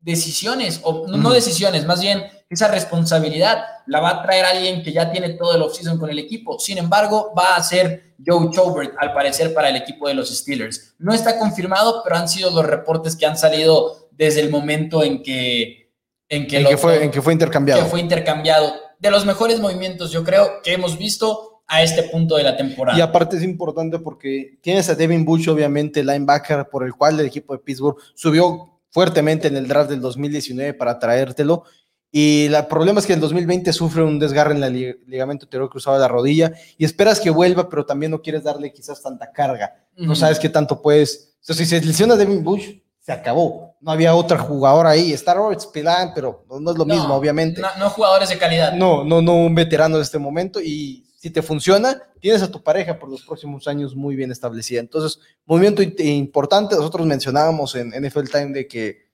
decisiones, 0.00 0.80
o 0.84 1.08
no, 1.08 1.32
decisiones, 1.32 1.84
más 1.84 2.00
bien 2.00 2.24
esa 2.48 2.68
responsabilidad 2.68 3.64
la 3.86 4.00
va 4.00 4.10
a 4.10 4.22
traer 4.22 4.44
alguien 4.44 4.82
que 4.82 4.92
ya 4.92 5.10
tiene 5.10 5.30
todo 5.30 5.54
el 5.54 5.62
offseason 5.62 5.98
con 5.98 6.10
el 6.10 6.18
equipo. 6.18 6.58
Sin 6.58 6.78
embargo, 6.78 7.32
va 7.36 7.56
a 7.56 7.62
ser 7.62 8.14
Joe 8.24 8.50
Chobert, 8.50 8.94
al 8.98 9.12
parecer, 9.12 9.52
para 9.52 9.68
el 9.68 9.76
equipo 9.76 10.08
de 10.08 10.14
los 10.14 10.34
Steelers. 10.34 10.94
No 10.98 11.12
está 11.12 11.38
confirmado, 11.38 12.02
pero 12.04 12.16
han 12.16 12.28
sido 12.28 12.50
los 12.50 12.64
reportes 12.64 13.16
que 13.16 13.26
han 13.26 13.36
salido 13.36 14.08
desde 14.12 14.40
el 14.40 14.50
momento 14.50 15.02
en 15.02 15.22
que... 15.22 15.90
En 16.28 16.46
que, 16.46 16.76
fue, 16.76 17.04
en 17.04 17.10
que 17.10 17.22
fue 17.22 17.32
intercambiado. 17.32 17.84
Que 17.84 17.88
fue 17.88 18.00
intercambiado. 18.00 18.74
De 18.98 19.10
los 19.10 19.24
mejores 19.24 19.60
movimientos, 19.60 20.10
yo 20.10 20.24
creo, 20.24 20.60
que 20.62 20.72
hemos 20.72 20.98
visto 20.98 21.62
a 21.68 21.82
este 21.82 22.04
punto 22.04 22.36
de 22.36 22.42
la 22.44 22.56
temporada. 22.56 22.98
Y 22.98 23.00
aparte 23.00 23.36
es 23.36 23.42
importante 23.42 23.98
porque 23.98 24.58
tienes 24.60 24.88
a 24.88 24.94
Devin 24.94 25.24
Bush, 25.24 25.48
obviamente, 25.48 26.02
linebacker, 26.02 26.68
por 26.68 26.84
el 26.84 26.94
cual 26.94 27.18
el 27.20 27.26
equipo 27.26 27.52
de 27.52 27.60
Pittsburgh 27.60 27.96
subió 28.14 28.80
fuertemente 28.90 29.48
en 29.48 29.56
el 29.56 29.68
draft 29.68 29.90
del 29.90 30.00
2019 30.00 30.74
para 30.74 30.98
traértelo 30.98 31.64
y 32.12 32.46
el 32.46 32.66
problema 32.66 33.00
es 33.00 33.06
que 33.06 33.12
en 33.12 33.20
2020 33.20 33.72
sufre 33.72 34.02
un 34.02 34.18
desgarre 34.18 34.54
en 34.54 34.62
el 34.62 35.00
ligamento 35.06 35.44
anterior 35.44 35.68
cruzado 35.68 35.96
de 35.96 36.00
la 36.00 36.08
rodilla 36.08 36.52
y 36.78 36.84
esperas 36.84 37.20
que 37.20 37.30
vuelva, 37.30 37.68
pero 37.68 37.84
también 37.84 38.10
no 38.10 38.22
quieres 38.22 38.44
darle 38.44 38.72
quizás 38.72 39.02
tanta 39.02 39.30
carga. 39.32 39.74
No 39.96 40.14
sabes 40.14 40.38
qué 40.38 40.48
tanto 40.48 40.80
puedes. 40.80 41.36
Entonces, 41.40 41.68
si 41.68 41.78
se 41.78 41.84
lesiona 41.84 42.16
Devin 42.16 42.42
Bush, 42.42 42.70
se 43.00 43.12
acabó. 43.12 43.76
No 43.80 43.92
había 43.92 44.14
otra 44.14 44.38
jugador 44.38 44.86
ahí. 44.86 45.12
Está 45.12 45.34
Robert 45.34 45.60
Pilan, 45.72 46.12
pero 46.14 46.44
no, 46.48 46.70
es 46.70 46.76
lo 46.76 46.84
mismo, 46.84 47.14
obviamente. 47.14 47.60
No, 47.60 47.68
no, 47.78 47.90
jugadores 47.90 48.28
de 48.28 48.38
calidad. 48.38 48.72
No, 48.72 49.04
no, 49.04 49.22
no 49.22 49.34
un 49.34 49.54
veterano 49.54 49.96
de 49.96 50.02
este 50.02 50.18
momento. 50.18 50.60
Y 50.60 51.06
si 51.16 51.30
te 51.30 51.42
funciona, 51.42 52.02
tienes 52.20 52.42
a 52.42 52.50
tu 52.50 52.62
pareja 52.62 52.98
por 52.98 53.08
los 53.08 53.22
próximos 53.22 53.68
años 53.68 53.94
muy 53.94 54.16
bien 54.16 54.32
establecida. 54.32 54.80
Entonces, 54.80 55.20
movimiento 55.44 55.82
importante. 55.82 56.74
Nosotros 56.74 57.06
mencionábamos 57.06 57.74
en 57.76 57.90
NFL 57.90 58.24
Time 58.30 58.52
de 58.52 58.66
que 58.66 59.05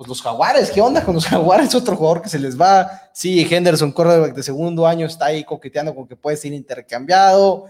pues 0.00 0.08
los 0.08 0.22
Jaguares, 0.22 0.70
¿qué 0.70 0.80
onda 0.80 1.04
con 1.04 1.14
los 1.14 1.26
Jaguares? 1.28 1.74
Otro 1.74 1.94
jugador 1.94 2.22
que 2.22 2.30
se 2.30 2.38
les 2.38 2.58
va. 2.58 3.10
Sí, 3.12 3.46
Henderson, 3.50 3.92
quarterback 3.92 4.34
de 4.34 4.42
segundo 4.42 4.86
año, 4.86 5.04
está 5.04 5.26
ahí 5.26 5.44
coqueteando 5.44 5.94
con 5.94 6.08
que 6.08 6.16
puede 6.16 6.38
ser 6.38 6.54
intercambiado. 6.54 7.66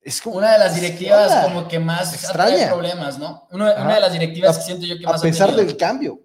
Es 0.00 0.22
como 0.22 0.36
una 0.36 0.52
de 0.52 0.60
las 0.60 0.76
directivas 0.76 1.44
como 1.44 1.66
que 1.66 1.80
más 1.80 2.14
extraña 2.14 2.68
problemas, 2.68 3.18
¿no? 3.18 3.48
Una, 3.50 3.94
de 3.94 4.00
las 4.00 4.12
directivas 4.12 4.58
que 4.58 4.62
siento 4.62 4.86
yo 4.86 4.96
que 4.96 5.06
más. 5.06 5.18
A 5.18 5.22
pesar 5.22 5.56
del 5.56 5.76
cambio. 5.76 6.20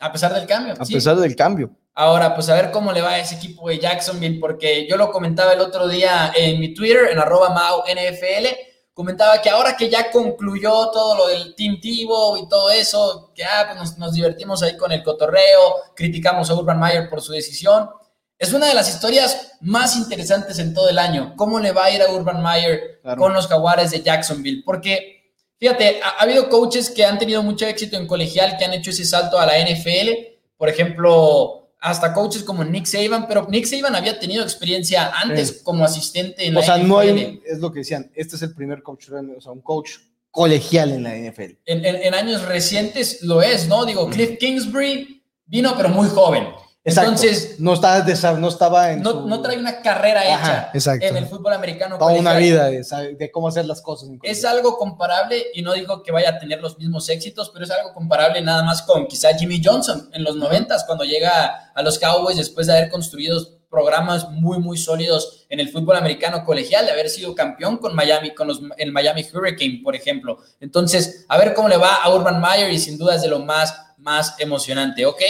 A 0.00 0.10
pesar 0.10 0.34
del 0.34 0.48
cambio. 0.48 0.74
A 0.76 0.84
pesar 0.84 1.14
del 1.14 1.36
cambio. 1.36 1.70
Ahora, 1.94 2.34
pues 2.34 2.48
a 2.48 2.54
ver 2.54 2.72
cómo 2.72 2.90
le 2.90 3.02
va 3.02 3.10
a 3.10 3.18
ese 3.20 3.36
equipo 3.36 3.68
de 3.68 3.78
Jacksonville, 3.78 4.40
porque 4.40 4.88
yo 4.88 4.96
lo 4.96 5.12
comentaba 5.12 5.52
el 5.52 5.60
otro 5.60 5.86
día 5.86 6.32
en 6.34 6.58
mi 6.58 6.74
Twitter, 6.74 7.10
en 7.12 7.20
arroba 7.20 7.54
NFL 7.86 8.67
comentaba 8.98 9.40
que 9.40 9.48
ahora 9.48 9.76
que 9.76 9.88
ya 9.88 10.10
concluyó 10.10 10.90
todo 10.90 11.14
lo 11.14 11.28
del 11.28 11.54
Team 11.54 11.78
Tivo 11.80 12.36
y 12.36 12.48
todo 12.48 12.68
eso, 12.68 13.30
que 13.32 13.44
ah, 13.44 13.72
pues 13.72 13.96
nos, 13.96 14.12
divertimos 14.12 14.60
ahí 14.60 14.76
con 14.76 14.90
el 14.90 15.04
cotorreo, 15.04 15.76
criticamos 15.94 16.50
a 16.50 16.54
Urban 16.54 16.80
Meyer 16.80 17.08
por 17.08 17.22
su 17.22 17.30
decisión. 17.30 17.88
Es 18.36 18.52
una 18.52 18.66
de 18.66 18.74
las 18.74 18.88
historias 18.88 19.52
más 19.60 19.94
interesantes 19.94 20.58
en 20.58 20.74
todo 20.74 20.88
el 20.88 20.98
año. 20.98 21.34
¿Cómo 21.36 21.60
le 21.60 21.70
va 21.70 21.84
a 21.84 21.90
ir 21.92 22.02
a 22.02 22.10
Urban 22.10 22.42
Meyer 22.42 23.00
con 23.16 23.32
los 23.32 23.46
Jaguares 23.46 23.92
de 23.92 24.02
Jacksonville? 24.02 24.64
Porque, 24.66 25.32
fíjate, 25.60 26.00
ha, 26.02 26.20
habido 26.20 26.48
coaches 26.48 26.90
que 26.90 27.04
han 27.04 27.20
tenido 27.20 27.40
mucho 27.44 27.68
éxito 27.68 27.96
en 27.96 28.08
colegial, 28.08 28.56
que 28.58 28.64
han 28.64 28.74
hecho 28.74 28.90
ese 28.90 29.04
salto 29.04 29.38
a 29.38 29.46
la 29.46 29.60
NFL. 29.60 30.08
Por 30.56 30.68
ejemplo, 30.68 31.57
hasta 31.80 32.12
coaches 32.12 32.42
como 32.42 32.64
Nick 32.64 32.86
Saban, 32.86 33.26
pero 33.28 33.46
Nick 33.48 33.66
Saban 33.66 33.94
había 33.94 34.18
tenido 34.18 34.42
experiencia 34.42 35.12
antes 35.14 35.60
como 35.62 35.84
asistente 35.84 36.46
en 36.46 36.54
la 36.54 36.60
NFL. 36.60 36.70
O 36.70 36.74
sea, 36.74 36.84
no 36.84 36.98
hay, 36.98 37.40
es 37.46 37.58
lo 37.60 37.72
que 37.72 37.80
decían, 37.80 38.10
este 38.14 38.36
es 38.36 38.42
el 38.42 38.54
primer 38.54 38.82
coach, 38.82 39.08
o 39.10 39.40
sea, 39.40 39.52
un 39.52 39.60
coach 39.60 39.92
colegial 40.30 40.92
en 40.92 41.02
la 41.04 41.14
NFL. 41.14 41.56
En, 41.66 42.14
años 42.14 42.44
recientes 42.44 43.22
lo 43.22 43.42
es, 43.42 43.68
¿no? 43.68 43.84
Digo, 43.86 44.08
Cliff 44.10 44.38
Kingsbury 44.38 45.22
vino, 45.46 45.74
pero 45.76 45.88
muy 45.88 46.08
joven. 46.08 46.48
Entonces, 46.84 47.56
no 47.58 47.74
estaba, 47.74 48.04
no 48.38 48.48
estaba 48.48 48.92
en. 48.92 49.02
No, 49.02 49.26
no 49.26 49.42
trae 49.42 49.58
una 49.58 49.82
carrera 49.82 50.22
hecha 50.24 50.70
en 51.00 51.16
el 51.16 51.26
fútbol 51.26 51.52
americano. 51.52 51.98
Toda 51.98 52.12
una 52.14 52.34
vida 52.34 52.70
de, 52.70 53.30
cómo 53.30 53.48
hacer 53.48 53.66
las 53.66 53.82
cosas. 53.82 54.08
Es 54.22 54.44
algo 54.44 54.78
comparable, 54.78 55.46
y 55.54 55.62
no 55.62 55.72
digo 55.74 56.02
que 56.02 56.12
vaya 56.12 56.30
a 56.30 56.38
tener 56.38 56.60
los 56.60 56.78
mismos 56.78 57.08
éxitos, 57.08 57.50
pero 57.50 57.64
es 57.64 57.70
algo 57.70 57.92
comparable 57.92 58.40
nada 58.40 58.62
más 58.62 58.82
con 58.82 59.06
quizá 59.06 59.34
Jimmy 59.34 59.60
Johnson 59.62 60.08
en 60.12 60.24
los 60.24 60.36
noventas, 60.36 60.84
cuando 60.84 61.04
llega 61.04 61.72
a 61.74 61.82
los 61.82 61.98
Cowboys 61.98 62.36
después 62.36 62.66
de 62.66 62.74
haber 62.76 62.90
construido 62.90 63.58
programas 63.68 64.30
muy, 64.30 64.58
muy 64.58 64.78
sólidos 64.78 65.46
en 65.50 65.60
el 65.60 65.68
fútbol 65.68 65.96
americano 65.96 66.44
colegial, 66.44 66.86
de 66.86 66.92
haber 66.92 67.10
sido 67.10 67.34
campeón 67.34 67.76
con 67.76 67.94
Miami, 67.94 68.34
con 68.34 68.48
los, 68.48 68.60
el 68.78 68.92
Miami 68.92 69.26
Hurricane, 69.30 69.80
por 69.84 69.94
ejemplo. 69.94 70.38
Entonces, 70.60 71.26
a 71.28 71.36
ver 71.36 71.52
cómo 71.54 71.68
le 71.68 71.76
va 71.76 71.96
a 71.96 72.14
Urban 72.14 72.40
Meyer 72.40 72.70
y 72.70 72.78
sin 72.78 72.96
duda 72.96 73.16
es 73.16 73.22
de 73.22 73.28
lo 73.28 73.40
más 73.40 73.87
más 73.98 74.34
emocionante, 74.38 75.04
¿ok? 75.04 75.20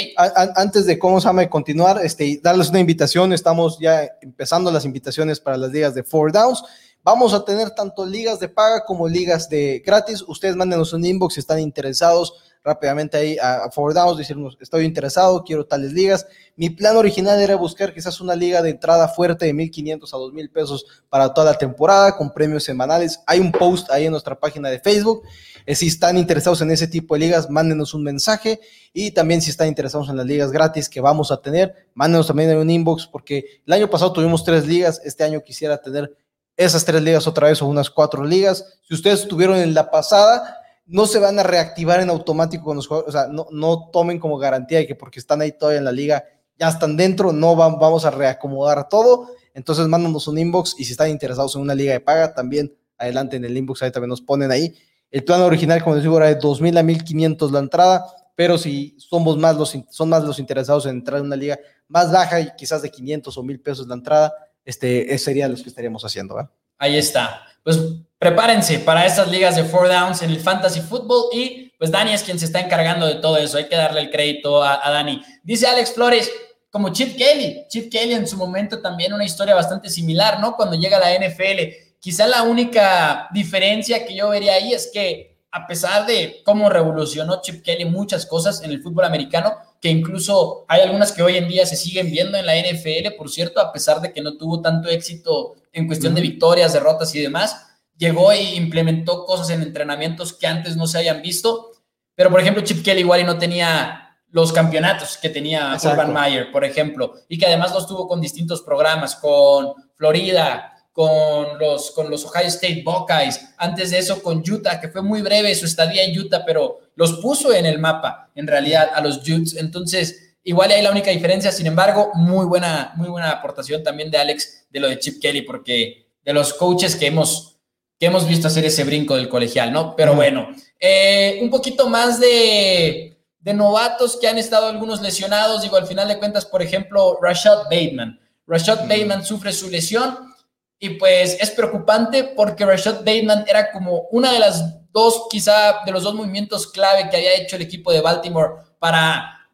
Antes 0.55 0.87
de 0.87 0.99
cómo 0.99 1.21
se 1.21 1.49
continuar, 1.49 2.01
este, 2.05 2.41
darles 2.43 2.69
una 2.69 2.81
invitación, 2.81 3.33
estamos 3.33 3.79
ya 3.79 4.09
empezando 4.21 4.71
las 4.71 4.85
invitaciones 4.85 5.41
para 5.41 5.57
las 5.57 5.73
ligas 5.73 5.95
de 5.95 6.05
Four 6.05 6.33
Downs. 6.33 6.63
Vamos 7.03 7.33
a 7.33 7.45
tener 7.45 7.71
tanto 7.71 8.05
ligas 8.05 8.39
de 8.39 8.49
paga 8.49 8.85
como 8.85 9.09
ligas 9.09 9.49
de 9.49 9.83
gratis. 9.85 10.23
Ustedes 10.27 10.57
mándenos 10.57 10.93
un 10.93 11.05
inbox 11.05 11.35
si 11.35 11.41
están 11.41 11.61
interesados 11.61 12.35
rápidamente 12.69 13.17
ahí 13.17 13.37
a, 13.43 13.69
Downs, 13.75 14.19
decirnos, 14.19 14.57
estoy 14.61 14.85
interesado, 14.85 15.43
quiero 15.45 15.67
tales 15.67 15.93
ligas. 15.93 16.27
Mi 16.57 16.71
plan 16.71 16.97
original 16.97 17.41
era 17.41 17.57
buscar 17.57 17.93
quizás 17.93 18.21
una 18.21 18.35
liga 18.35 18.63
de 18.63 18.71
entrada 18.71 19.09
fuerte 19.09 19.47
de 19.47 19.55
1.500 19.55 20.03
a 20.13 20.17
2.000 20.17 20.53
pesos 20.53 20.87
para 21.09 21.33
toda 21.35 21.53
la 21.53 21.59
temporada 21.59 22.17
con 22.17 22.33
premios 22.33 22.65
semanales. 22.65 23.21
Hay 23.27 23.41
un 23.41 23.51
post 23.51 23.91
ahí 23.91 24.07
en 24.07 24.13
nuestra 24.13 24.39
página 24.39 24.69
de 24.69 24.79
Facebook 24.79 25.23
eh, 25.69 25.75
si 25.75 25.89
están 25.89 26.17
interesados 26.17 26.63
en 26.63 26.71
ese 26.71 26.89
tipo 26.89 27.15
de 27.15 27.21
ligas, 27.21 27.51
mándenos 27.51 27.93
un 27.93 28.03
mensaje 28.03 28.59
y 28.95 29.11
también 29.11 29.43
si 29.43 29.51
están 29.51 29.69
interesados 29.69 30.09
en 30.09 30.17
las 30.17 30.25
ligas 30.25 30.51
gratis 30.51 30.89
que 30.89 31.03
vamos 31.03 31.31
a 31.31 31.43
tener, 31.43 31.75
mándenos 31.93 32.27
también 32.27 32.49
en 32.49 32.57
un 32.57 32.71
inbox 32.71 33.07
porque 33.07 33.61
el 33.67 33.73
año 33.75 33.91
pasado 33.91 34.15
tuvimos 34.15 34.45
tres 34.45 34.67
ligas, 34.67 34.99
este 35.05 35.25
año 35.25 35.43
quisiera 35.43 35.77
tener 35.77 36.17
esas 36.57 36.87
tres 36.87 37.03
ligas 37.03 37.27
otra 37.27 37.49
vez 37.49 37.61
o 37.61 37.67
unas 37.67 37.91
cuatro 37.91 38.25
ligas. 38.25 38.79
Si 38.89 38.95
ustedes 38.95 39.21
estuvieron 39.21 39.59
en 39.59 39.75
la 39.75 39.91
pasada, 39.91 40.58
no 40.89 41.07
se 41.07 41.19
van 41.19 41.39
a 41.39 41.43
reactivar 41.43 42.01
en 42.01 42.09
automático 42.09 42.65
con 42.65 42.77
los 42.77 42.87
jugadores, 42.87 43.15
o 43.15 43.19
sea, 43.19 43.29
no, 43.29 43.91
tomen 43.93 44.19
como 44.19 44.39
garantía 44.39 44.79
de 44.79 44.87
que 44.87 44.95
porque 44.95 45.21
están 45.21 45.43
ahí 45.43 45.53
todavía 45.53 45.79
en 45.79 45.85
la 45.85 45.93
liga 45.93 46.25
ya 46.59 46.69
están 46.69 46.97
dentro, 46.97 47.31
no 47.33 47.55
vamos 47.55 48.05
a 48.05 48.11
reacomodar 48.11 48.89
todo. 48.89 49.29
Entonces, 49.55 49.87
mándanos 49.87 50.27
un 50.27 50.39
inbox 50.39 50.75
y 50.79 50.85
si 50.85 50.93
están 50.93 51.09
interesados 51.09 51.55
en 51.55 51.63
una 51.63 51.75
liga 51.75 51.93
de 51.93 52.01
paga, 52.01 52.35
también 52.35 52.75
adelante 52.97 53.37
en 53.37 53.45
el 53.45 53.57
inbox, 53.57 53.83
ahí 53.83 53.93
también 53.93 54.09
nos 54.09 54.21
ponen 54.21 54.51
ahí. 54.51 54.75
El 55.11 55.25
plan 55.25 55.41
original, 55.43 55.83
como 55.83 55.95
les 55.95 56.03
digo, 56.03 56.17
era 56.17 56.27
de 56.27 56.39
2.000 56.39 56.79
a 56.79 56.83
1.500 56.83 57.51
la 57.53 57.59
entrada, 57.61 58.07
pero 58.35 58.59
si 58.59 58.97
somos 58.99 59.39
más 59.39 59.57
los, 59.57 59.77
son 59.91 60.09
más 60.09 60.25
los 60.25 60.39
interesados 60.39 60.87
en 60.87 60.97
entrar 60.97 61.21
en 61.21 61.27
una 61.27 61.37
liga 61.37 61.59
más 61.87 62.11
baja 62.11 62.41
y 62.41 62.51
quizás 62.57 62.83
de 62.83 62.91
500 62.91 63.37
o 63.37 63.43
1.000 63.43 63.63
pesos 63.63 63.87
la 63.87 63.95
entrada, 63.95 64.35
este, 64.65 65.17
serían 65.19 65.51
los 65.51 65.63
que 65.63 65.69
estaríamos 65.69 66.05
haciendo. 66.05 66.37
Ahí 66.77 66.97
está. 66.97 67.43
Pues 67.63 67.79
prepárense 68.19 68.79
para 68.81 69.07
estas 69.07 69.29
ligas 69.29 69.57
de 69.57 69.65
four 69.65 69.89
downs 69.89 70.23
en 70.23 70.31
el 70.31 70.41
fantasy 70.41 70.81
football 70.81 71.31
y 71.33 71.73
pues 71.79 71.91
Dani 71.91 72.13
es 72.13 72.23
quien 72.23 72.39
se 72.39 72.47
está 72.47 72.61
encargando 72.61 73.07
de 73.07 73.17
todo 73.17 73.37
eso. 73.37 73.59
Hay 73.59 73.69
que 73.69 73.77
darle 73.77 74.01
el 74.01 74.11
crédito 74.11 74.63
a, 74.63 74.87
a 74.87 74.91
Dani. 74.91 75.23
Dice 75.45 75.67
Alex 75.67 75.93
Flores, 75.93 76.31
como 76.71 76.91
Chip 76.91 77.17
Kelly. 77.17 77.65
Chip 77.69 77.91
Kelly 77.91 78.15
en 78.15 78.27
su 78.27 78.37
momento 78.37 78.81
también 78.81 79.13
una 79.13 79.25
historia 79.25 79.55
bastante 79.55 79.89
similar, 79.89 80.41
¿no? 80.41 80.57
Cuando 80.57 80.77
llega 80.77 80.99
a 80.99 81.01
la 81.01 81.15
NFL. 81.15 81.73
Quizá 82.01 82.27
la 82.27 82.43
única 82.43 83.29
diferencia 83.33 84.05
que 84.05 84.15
yo 84.15 84.29
vería 84.29 84.55
ahí 84.55 84.73
es 84.73 84.91
que 84.93 85.39
a 85.51 85.67
pesar 85.67 86.07
de 86.07 86.43
cómo 86.45 86.69
revolucionó 86.69 87.41
Chip 87.41 87.63
Kelly 87.63 87.87
muchas 87.87 88.27
cosas 88.27 88.63
en 88.63 88.71
el 88.71 88.83
fútbol 88.83 89.05
americano, 89.05 89.57
que 89.81 89.89
incluso 89.89 90.65
hay 90.69 90.83
algunas 90.83 91.13
que 91.13 91.23
hoy 91.23 91.37
en 91.37 91.49
día 91.49 91.65
se 91.65 91.77
siguen 91.77 92.11
viendo 92.11 92.37
en 92.37 92.47
la 92.47 92.55
NFL, 92.57 93.17
por 93.17 93.31
cierto, 93.31 93.61
a 93.61 93.73
pesar 93.73 94.01
de 94.01 94.13
que 94.13 94.21
no 94.21 94.37
tuvo 94.37 94.61
tanto 94.61 94.89
éxito 94.89 95.55
en 95.73 95.87
cuestión 95.87 96.15
de 96.15 96.21
victorias, 96.21 96.73
derrotas 96.73 97.15
y 97.15 97.23
demás, 97.23 97.68
llegó 97.99 98.33
e 98.33 98.55
implementó 98.55 99.27
cosas 99.27 99.51
en 99.51 99.63
entrenamientos 99.63 100.33
que 100.33 100.47
antes 100.47 100.77
no 100.77 100.87
se 100.87 100.99
habían 100.99 101.21
visto. 101.21 101.73
Pero, 102.15 102.31
por 102.31 102.41
ejemplo, 102.41 102.65
Chip 102.65 102.83
Kelly 102.83 103.01
igual 103.01 103.21
y 103.21 103.25
no 103.25 103.39
tenía 103.39 104.17
los 104.31 104.53
campeonatos 104.53 105.19
que 105.19 105.29
tenía 105.29 105.77
Urban 105.83 106.13
Meyer, 106.13 106.51
por 106.51 106.65
ejemplo, 106.65 107.15
y 107.29 107.39
que 107.39 107.47
además 107.47 107.73
los 107.73 107.87
tuvo 107.87 108.07
con 108.07 108.21
distintos 108.21 108.63
programas, 108.63 109.17
con 109.17 109.75
Florida, 109.95 110.79
con 110.99 111.59
los, 111.59 111.93
con 111.93 112.11
los 112.11 112.25
Ohio 112.25 112.49
State 112.49 112.83
Buckeyes, 112.85 113.55
antes 113.57 113.93
de 113.93 113.99
eso 113.99 114.21
con 114.21 114.39
Utah, 114.39 114.81
que 114.81 114.89
fue 114.89 115.01
muy 115.01 115.23
breve 115.23 115.55
su 115.55 115.67
estadía 115.67 116.03
en 116.03 116.19
Utah, 116.19 116.45
pero 116.45 116.81
los 116.97 117.21
puso 117.21 117.55
en 117.55 117.67
el 117.67 117.79
mapa, 117.79 118.31
en 118.35 118.49
realidad, 118.49 118.91
a 118.93 119.01
los 119.01 119.19
Utes. 119.19 119.55
Entonces, 119.57 120.35
igual 120.43 120.73
hay 120.73 120.83
la 120.83 120.91
única 120.91 121.13
diferencia, 121.13 121.53
sin 121.53 121.67
embargo, 121.69 122.11
muy 122.15 122.47
buena, 122.47 122.93
muy 122.97 123.09
buena 123.09 123.31
aportación 123.31 123.85
también 123.85 124.11
de 124.11 124.19
Alex 124.19 124.67
de 124.71 124.81
lo 124.81 124.89
de 124.89 124.99
Chip 124.99 125.23
Kelly, 125.23 125.43
porque 125.43 126.09
de 126.25 126.33
los 126.33 126.53
coaches 126.53 126.97
que 126.97 127.07
hemos, 127.07 127.58
que 127.99 128.07
hemos 128.07 128.27
visto 128.27 128.47
hacer 128.47 128.65
ese 128.65 128.85
brinco 128.85 129.17
del 129.17 129.29
colegial, 129.29 129.73
¿no? 129.73 129.97
Pero 129.97 130.15
bueno, 130.15 130.49
eh, 130.79 131.39
un 131.43 131.51
poquito 131.51 131.89
más 131.89 132.21
de 132.21 133.19
de 133.41 133.55
novatos 133.55 134.19
que 134.21 134.29
han 134.29 134.39
estado 134.39 134.67
algunos 134.67 135.01
lesionados. 135.01 135.63
Digo, 135.63 135.77
al 135.77 135.87
final 135.87 136.09
de 136.09 136.19
cuentas, 136.19 136.45
por 136.45 136.63
ejemplo, 136.63 137.19
Rashad 137.23 137.65
Bateman. 137.65 138.21
Rashad 138.47 138.81
Bateman 138.81 139.25
sufre 139.25 139.53
su 139.53 139.71
lesión 139.71 140.35
y 140.79 140.91
pues 140.91 141.37
es 141.41 141.51
preocupante 141.53 142.25
porque 142.25 142.65
Rashad 142.65 142.99
Bateman 142.99 143.45
era 143.47 143.71
como 143.73 144.03
una 144.11 144.33
de 144.33 144.39
las 144.39 144.91
dos, 144.93 145.29
quizá 145.31 145.83
de 145.85 145.93
los 145.93 146.03
dos 146.03 146.15
movimientos 146.15 146.67
clave 146.67 147.09
que 147.11 147.17
había 147.17 147.35
hecho 147.35 147.57
el 147.57 147.63
equipo 147.63 147.93
de 147.93 148.01
Baltimore 148.01 148.55
para 148.79 149.49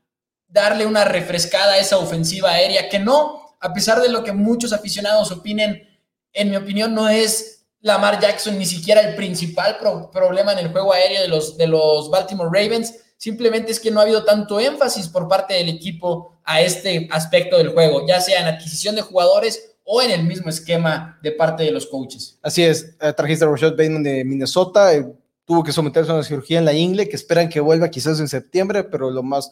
darle 0.48 0.86
una 0.86 1.04
refrescada 1.04 1.74
a 1.74 1.78
esa 1.78 1.98
ofensiva 1.98 2.50
aérea 2.50 2.88
que 2.88 2.98
no, 2.98 3.56
a 3.60 3.72
pesar 3.72 4.00
de 4.00 4.08
lo 4.08 4.22
que 4.22 4.32
muchos 4.32 4.72
aficionados 4.72 5.32
opinen, 5.32 5.88
en 6.32 6.50
mi 6.50 6.56
opinión 6.56 6.94
no 6.94 7.08
es 7.08 7.63
Lamar 7.84 8.20
Jackson 8.20 8.58
ni 8.58 8.66
siquiera 8.66 9.00
el 9.00 9.14
principal 9.14 9.78
problema 10.12 10.52
en 10.52 10.58
el 10.58 10.72
juego 10.72 10.92
aéreo 10.92 11.22
de 11.22 11.28
los, 11.28 11.56
de 11.56 11.68
los 11.68 12.10
Baltimore 12.10 12.50
Ravens 12.52 12.94
Simplemente 13.24 13.72
es 13.72 13.80
que 13.80 13.90
no 13.90 14.00
ha 14.00 14.02
habido 14.02 14.22
tanto 14.22 14.60
énfasis 14.60 15.08
por 15.08 15.28
parte 15.28 15.54
del 15.54 15.70
equipo 15.70 16.40
a 16.44 16.60
este 16.60 17.08
aspecto 17.10 17.56
del 17.56 17.70
juego, 17.70 18.06
ya 18.06 18.20
sea 18.20 18.40
en 18.40 18.46
adquisición 18.48 18.94
de 18.96 19.00
jugadores 19.00 19.76
o 19.82 20.02
en 20.02 20.10
el 20.10 20.24
mismo 20.24 20.50
esquema 20.50 21.18
de 21.22 21.32
parte 21.32 21.62
de 21.62 21.70
los 21.70 21.86
coaches. 21.86 22.38
Así 22.42 22.62
es, 22.62 22.96
eh, 23.00 23.14
trajiste 23.14 23.46
a 23.46 23.48
Rashad 23.48 23.70
Bateman 23.70 24.02
de 24.02 24.24
Minnesota, 24.26 24.94
eh, 24.94 25.10
tuvo 25.46 25.62
que 25.62 25.72
someterse 25.72 26.10
a 26.10 26.16
una 26.16 26.22
cirugía 26.22 26.58
en 26.58 26.66
la 26.66 26.74
ingle, 26.74 27.08
que 27.08 27.16
esperan 27.16 27.48
que 27.48 27.60
vuelva 27.60 27.88
quizás 27.88 28.20
en 28.20 28.28
septiembre, 28.28 28.84
pero 28.84 29.10
lo 29.10 29.22
más, 29.22 29.50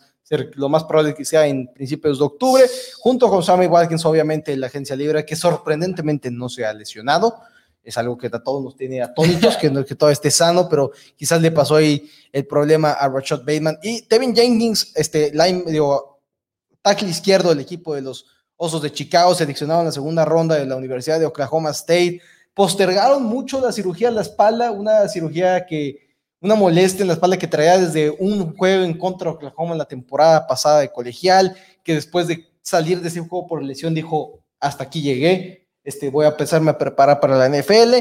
lo 0.55 0.69
más 0.69 0.85
probable 0.85 1.13
es 1.13 1.17
que 1.17 1.25
sea 1.25 1.47
en 1.47 1.73
principios 1.73 2.19
de 2.19 2.25
octubre, 2.25 2.65
junto 2.99 3.29
con 3.29 3.43
Sammy 3.43 3.69
Watkins, 3.69 4.05
obviamente, 4.05 4.55
la 4.57 4.67
agencia 4.67 4.97
libre, 4.97 5.25
que 5.25 5.35
sorprendentemente 5.37 6.31
no 6.31 6.51
se 6.51 6.67
ha 6.67 6.75
lesionado 6.75 7.41
es 7.85 7.99
algo 7.99 8.17
que 8.17 8.29
a 8.29 8.43
todos 8.43 8.63
nos 8.63 8.77
tiene 8.77 9.03
atónitos, 9.03 9.57
que, 9.57 9.73
que 9.85 9.95
todo 9.95 10.11
esté 10.11 10.31
sano, 10.31 10.69
pero 10.69 10.93
quizás 11.17 11.41
le 11.41 11.51
pasó 11.51 11.77
ahí 11.77 12.09
el 12.33 12.47
problema 12.47 12.93
a 12.93 13.09
Rashad 13.09 13.41
Bateman. 13.41 13.79
Y 13.83 14.03
Tevin 14.03 14.35
Jenkins, 14.35 14.93
este 14.95 15.33
line, 15.33 15.65
digo, 15.67 16.21
tackle 16.81 17.09
izquierdo 17.09 17.51
del 17.51 17.61
equipo 17.61 17.95
de 17.95 18.03
los 18.03 18.27
Osos 18.57 18.83
de 18.83 18.93
Chicago, 18.93 19.35
seleccionado 19.35 19.81
en 19.81 19.87
la 19.87 19.93
segunda 19.93 20.25
ronda 20.25 20.55
de 20.55 20.67
la 20.67 20.77
Universidad 20.77 21.19
de 21.19 21.27
Oklahoma 21.27 21.71
State. 21.71 22.21
Postergaron 22.55 23.25
mucho 23.25 23.61
la 23.61 23.73
cirugía 23.73 24.09
de 24.09 24.15
la 24.15 24.23
espalda, 24.23 24.71
una 24.71 25.09
cirugía 25.09 25.67
que, 25.67 26.13
una 26.41 26.55
molestia 26.55 27.03
en 27.03 27.09
la 27.09 27.15
espalda 27.15 27.39
que 27.39 27.47
traía 27.47 27.79
desde 27.79 28.11
un 28.11 28.55
juego 28.57 28.85
en 28.85 28.99
contra 28.99 29.31
de 29.31 29.37
Oklahoma 29.37 29.73
en 29.73 29.79
la 29.79 29.85
temporada 29.85 30.47
pasada 30.47 30.81
de 30.81 30.93
colegial, 30.93 31.57
que 31.83 31.95
después 31.95 32.27
de 32.27 32.47
salir 32.61 33.01
de 33.01 33.09
ese 33.09 33.21
juego 33.21 33.47
por 33.47 33.63
lesión 33.63 33.95
dijo, 33.95 34.41
hasta 34.61 34.85
aquí 34.85 35.03
llegué, 35.03 35.62
este, 35.85 36.11
voy 36.11 36.27
a 36.27 36.31
empezarme 36.31 36.71
a 36.71 36.79
preparar 36.79 37.21
para 37.21 37.37
la 37.37 37.49
NFL 37.49 37.95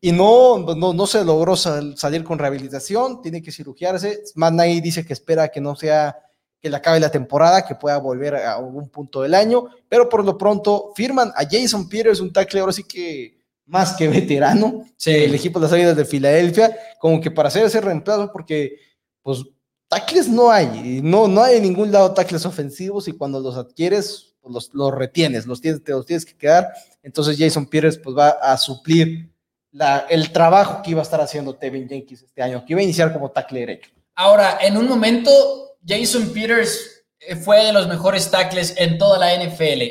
y 0.00 0.12
no, 0.12 0.58
no, 0.58 0.92
no 0.92 1.06
se 1.06 1.24
logró 1.24 1.56
salir 1.56 2.24
con 2.24 2.38
rehabilitación, 2.38 3.22
tiene 3.22 3.42
que 3.42 3.52
cirugiarse. 3.52 4.22
Matt 4.34 4.54
dice 4.82 5.06
que 5.06 5.12
espera 5.12 5.48
que 5.48 5.60
no 5.60 5.76
sea 5.76 6.16
que 6.62 6.70
le 6.70 6.76
acabe 6.76 7.00
la 7.00 7.10
temporada, 7.10 7.66
que 7.66 7.74
pueda 7.74 7.98
volver 7.98 8.36
a 8.36 8.54
algún 8.54 8.88
punto 8.88 9.22
del 9.22 9.34
año, 9.34 9.66
pero 9.88 10.08
por 10.08 10.24
lo 10.24 10.38
pronto 10.38 10.92
firman 10.94 11.32
a 11.34 11.44
Jason 11.48 11.88
Peters, 11.88 12.20
un 12.20 12.32
tackle 12.32 12.60
ahora 12.60 12.72
sí 12.72 12.84
que 12.84 13.42
más 13.66 13.94
que 13.96 14.06
veterano, 14.06 14.84
el 15.04 15.34
equipo 15.34 15.58
de 15.58 15.64
las 15.64 15.72
Águilas 15.72 15.96
de 15.96 16.04
Filadelfia, 16.04 16.76
como 17.00 17.20
que 17.20 17.30
para 17.30 17.48
hacer 17.48 17.64
ese 17.64 17.80
reemplazo, 17.80 18.30
porque 18.32 18.76
pues 19.22 19.42
tackles 19.88 20.28
no 20.28 20.50
hay, 20.50 21.00
no, 21.02 21.26
no 21.26 21.42
hay 21.42 21.56
en 21.56 21.64
ningún 21.64 21.90
lado 21.90 22.12
tackles 22.12 22.46
ofensivos 22.46 23.08
y 23.08 23.12
cuando 23.12 23.40
los 23.40 23.56
adquieres, 23.56 24.31
pues, 24.42 24.70
los, 24.72 24.94
retienes, 24.94 25.46
los 25.46 25.60
tienes, 25.60 25.82
te 25.82 25.92
los 25.92 26.04
tienes 26.04 26.26
que 26.26 26.36
quedar 26.36 26.72
entonces 27.02 27.36
Jason 27.38 27.66
Peters 27.66 27.98
pues 27.98 28.16
va 28.16 28.28
a 28.28 28.56
suplir 28.56 29.28
la, 29.72 30.06
el 30.08 30.30
trabajo 30.32 30.82
que 30.82 30.92
iba 30.92 31.00
a 31.00 31.02
estar 31.02 31.20
haciendo 31.20 31.54
Tevin 31.54 31.88
Jenkins 31.88 32.22
este 32.22 32.42
año, 32.42 32.64
que 32.64 32.74
iba 32.74 32.80
a 32.80 32.84
iniciar 32.84 33.12
como 33.12 33.30
tackle 33.30 33.60
derecho. 33.60 33.90
Ahora, 34.14 34.58
en 34.60 34.76
un 34.76 34.86
momento, 34.86 35.76
Jason 35.86 36.30
Peters 36.32 37.04
eh, 37.18 37.34
fue 37.34 37.64
de 37.64 37.72
los 37.72 37.88
mejores 37.88 38.30
tackles 38.30 38.74
en 38.76 38.98
toda 38.98 39.18
la 39.18 39.34
NFL. 39.34 39.82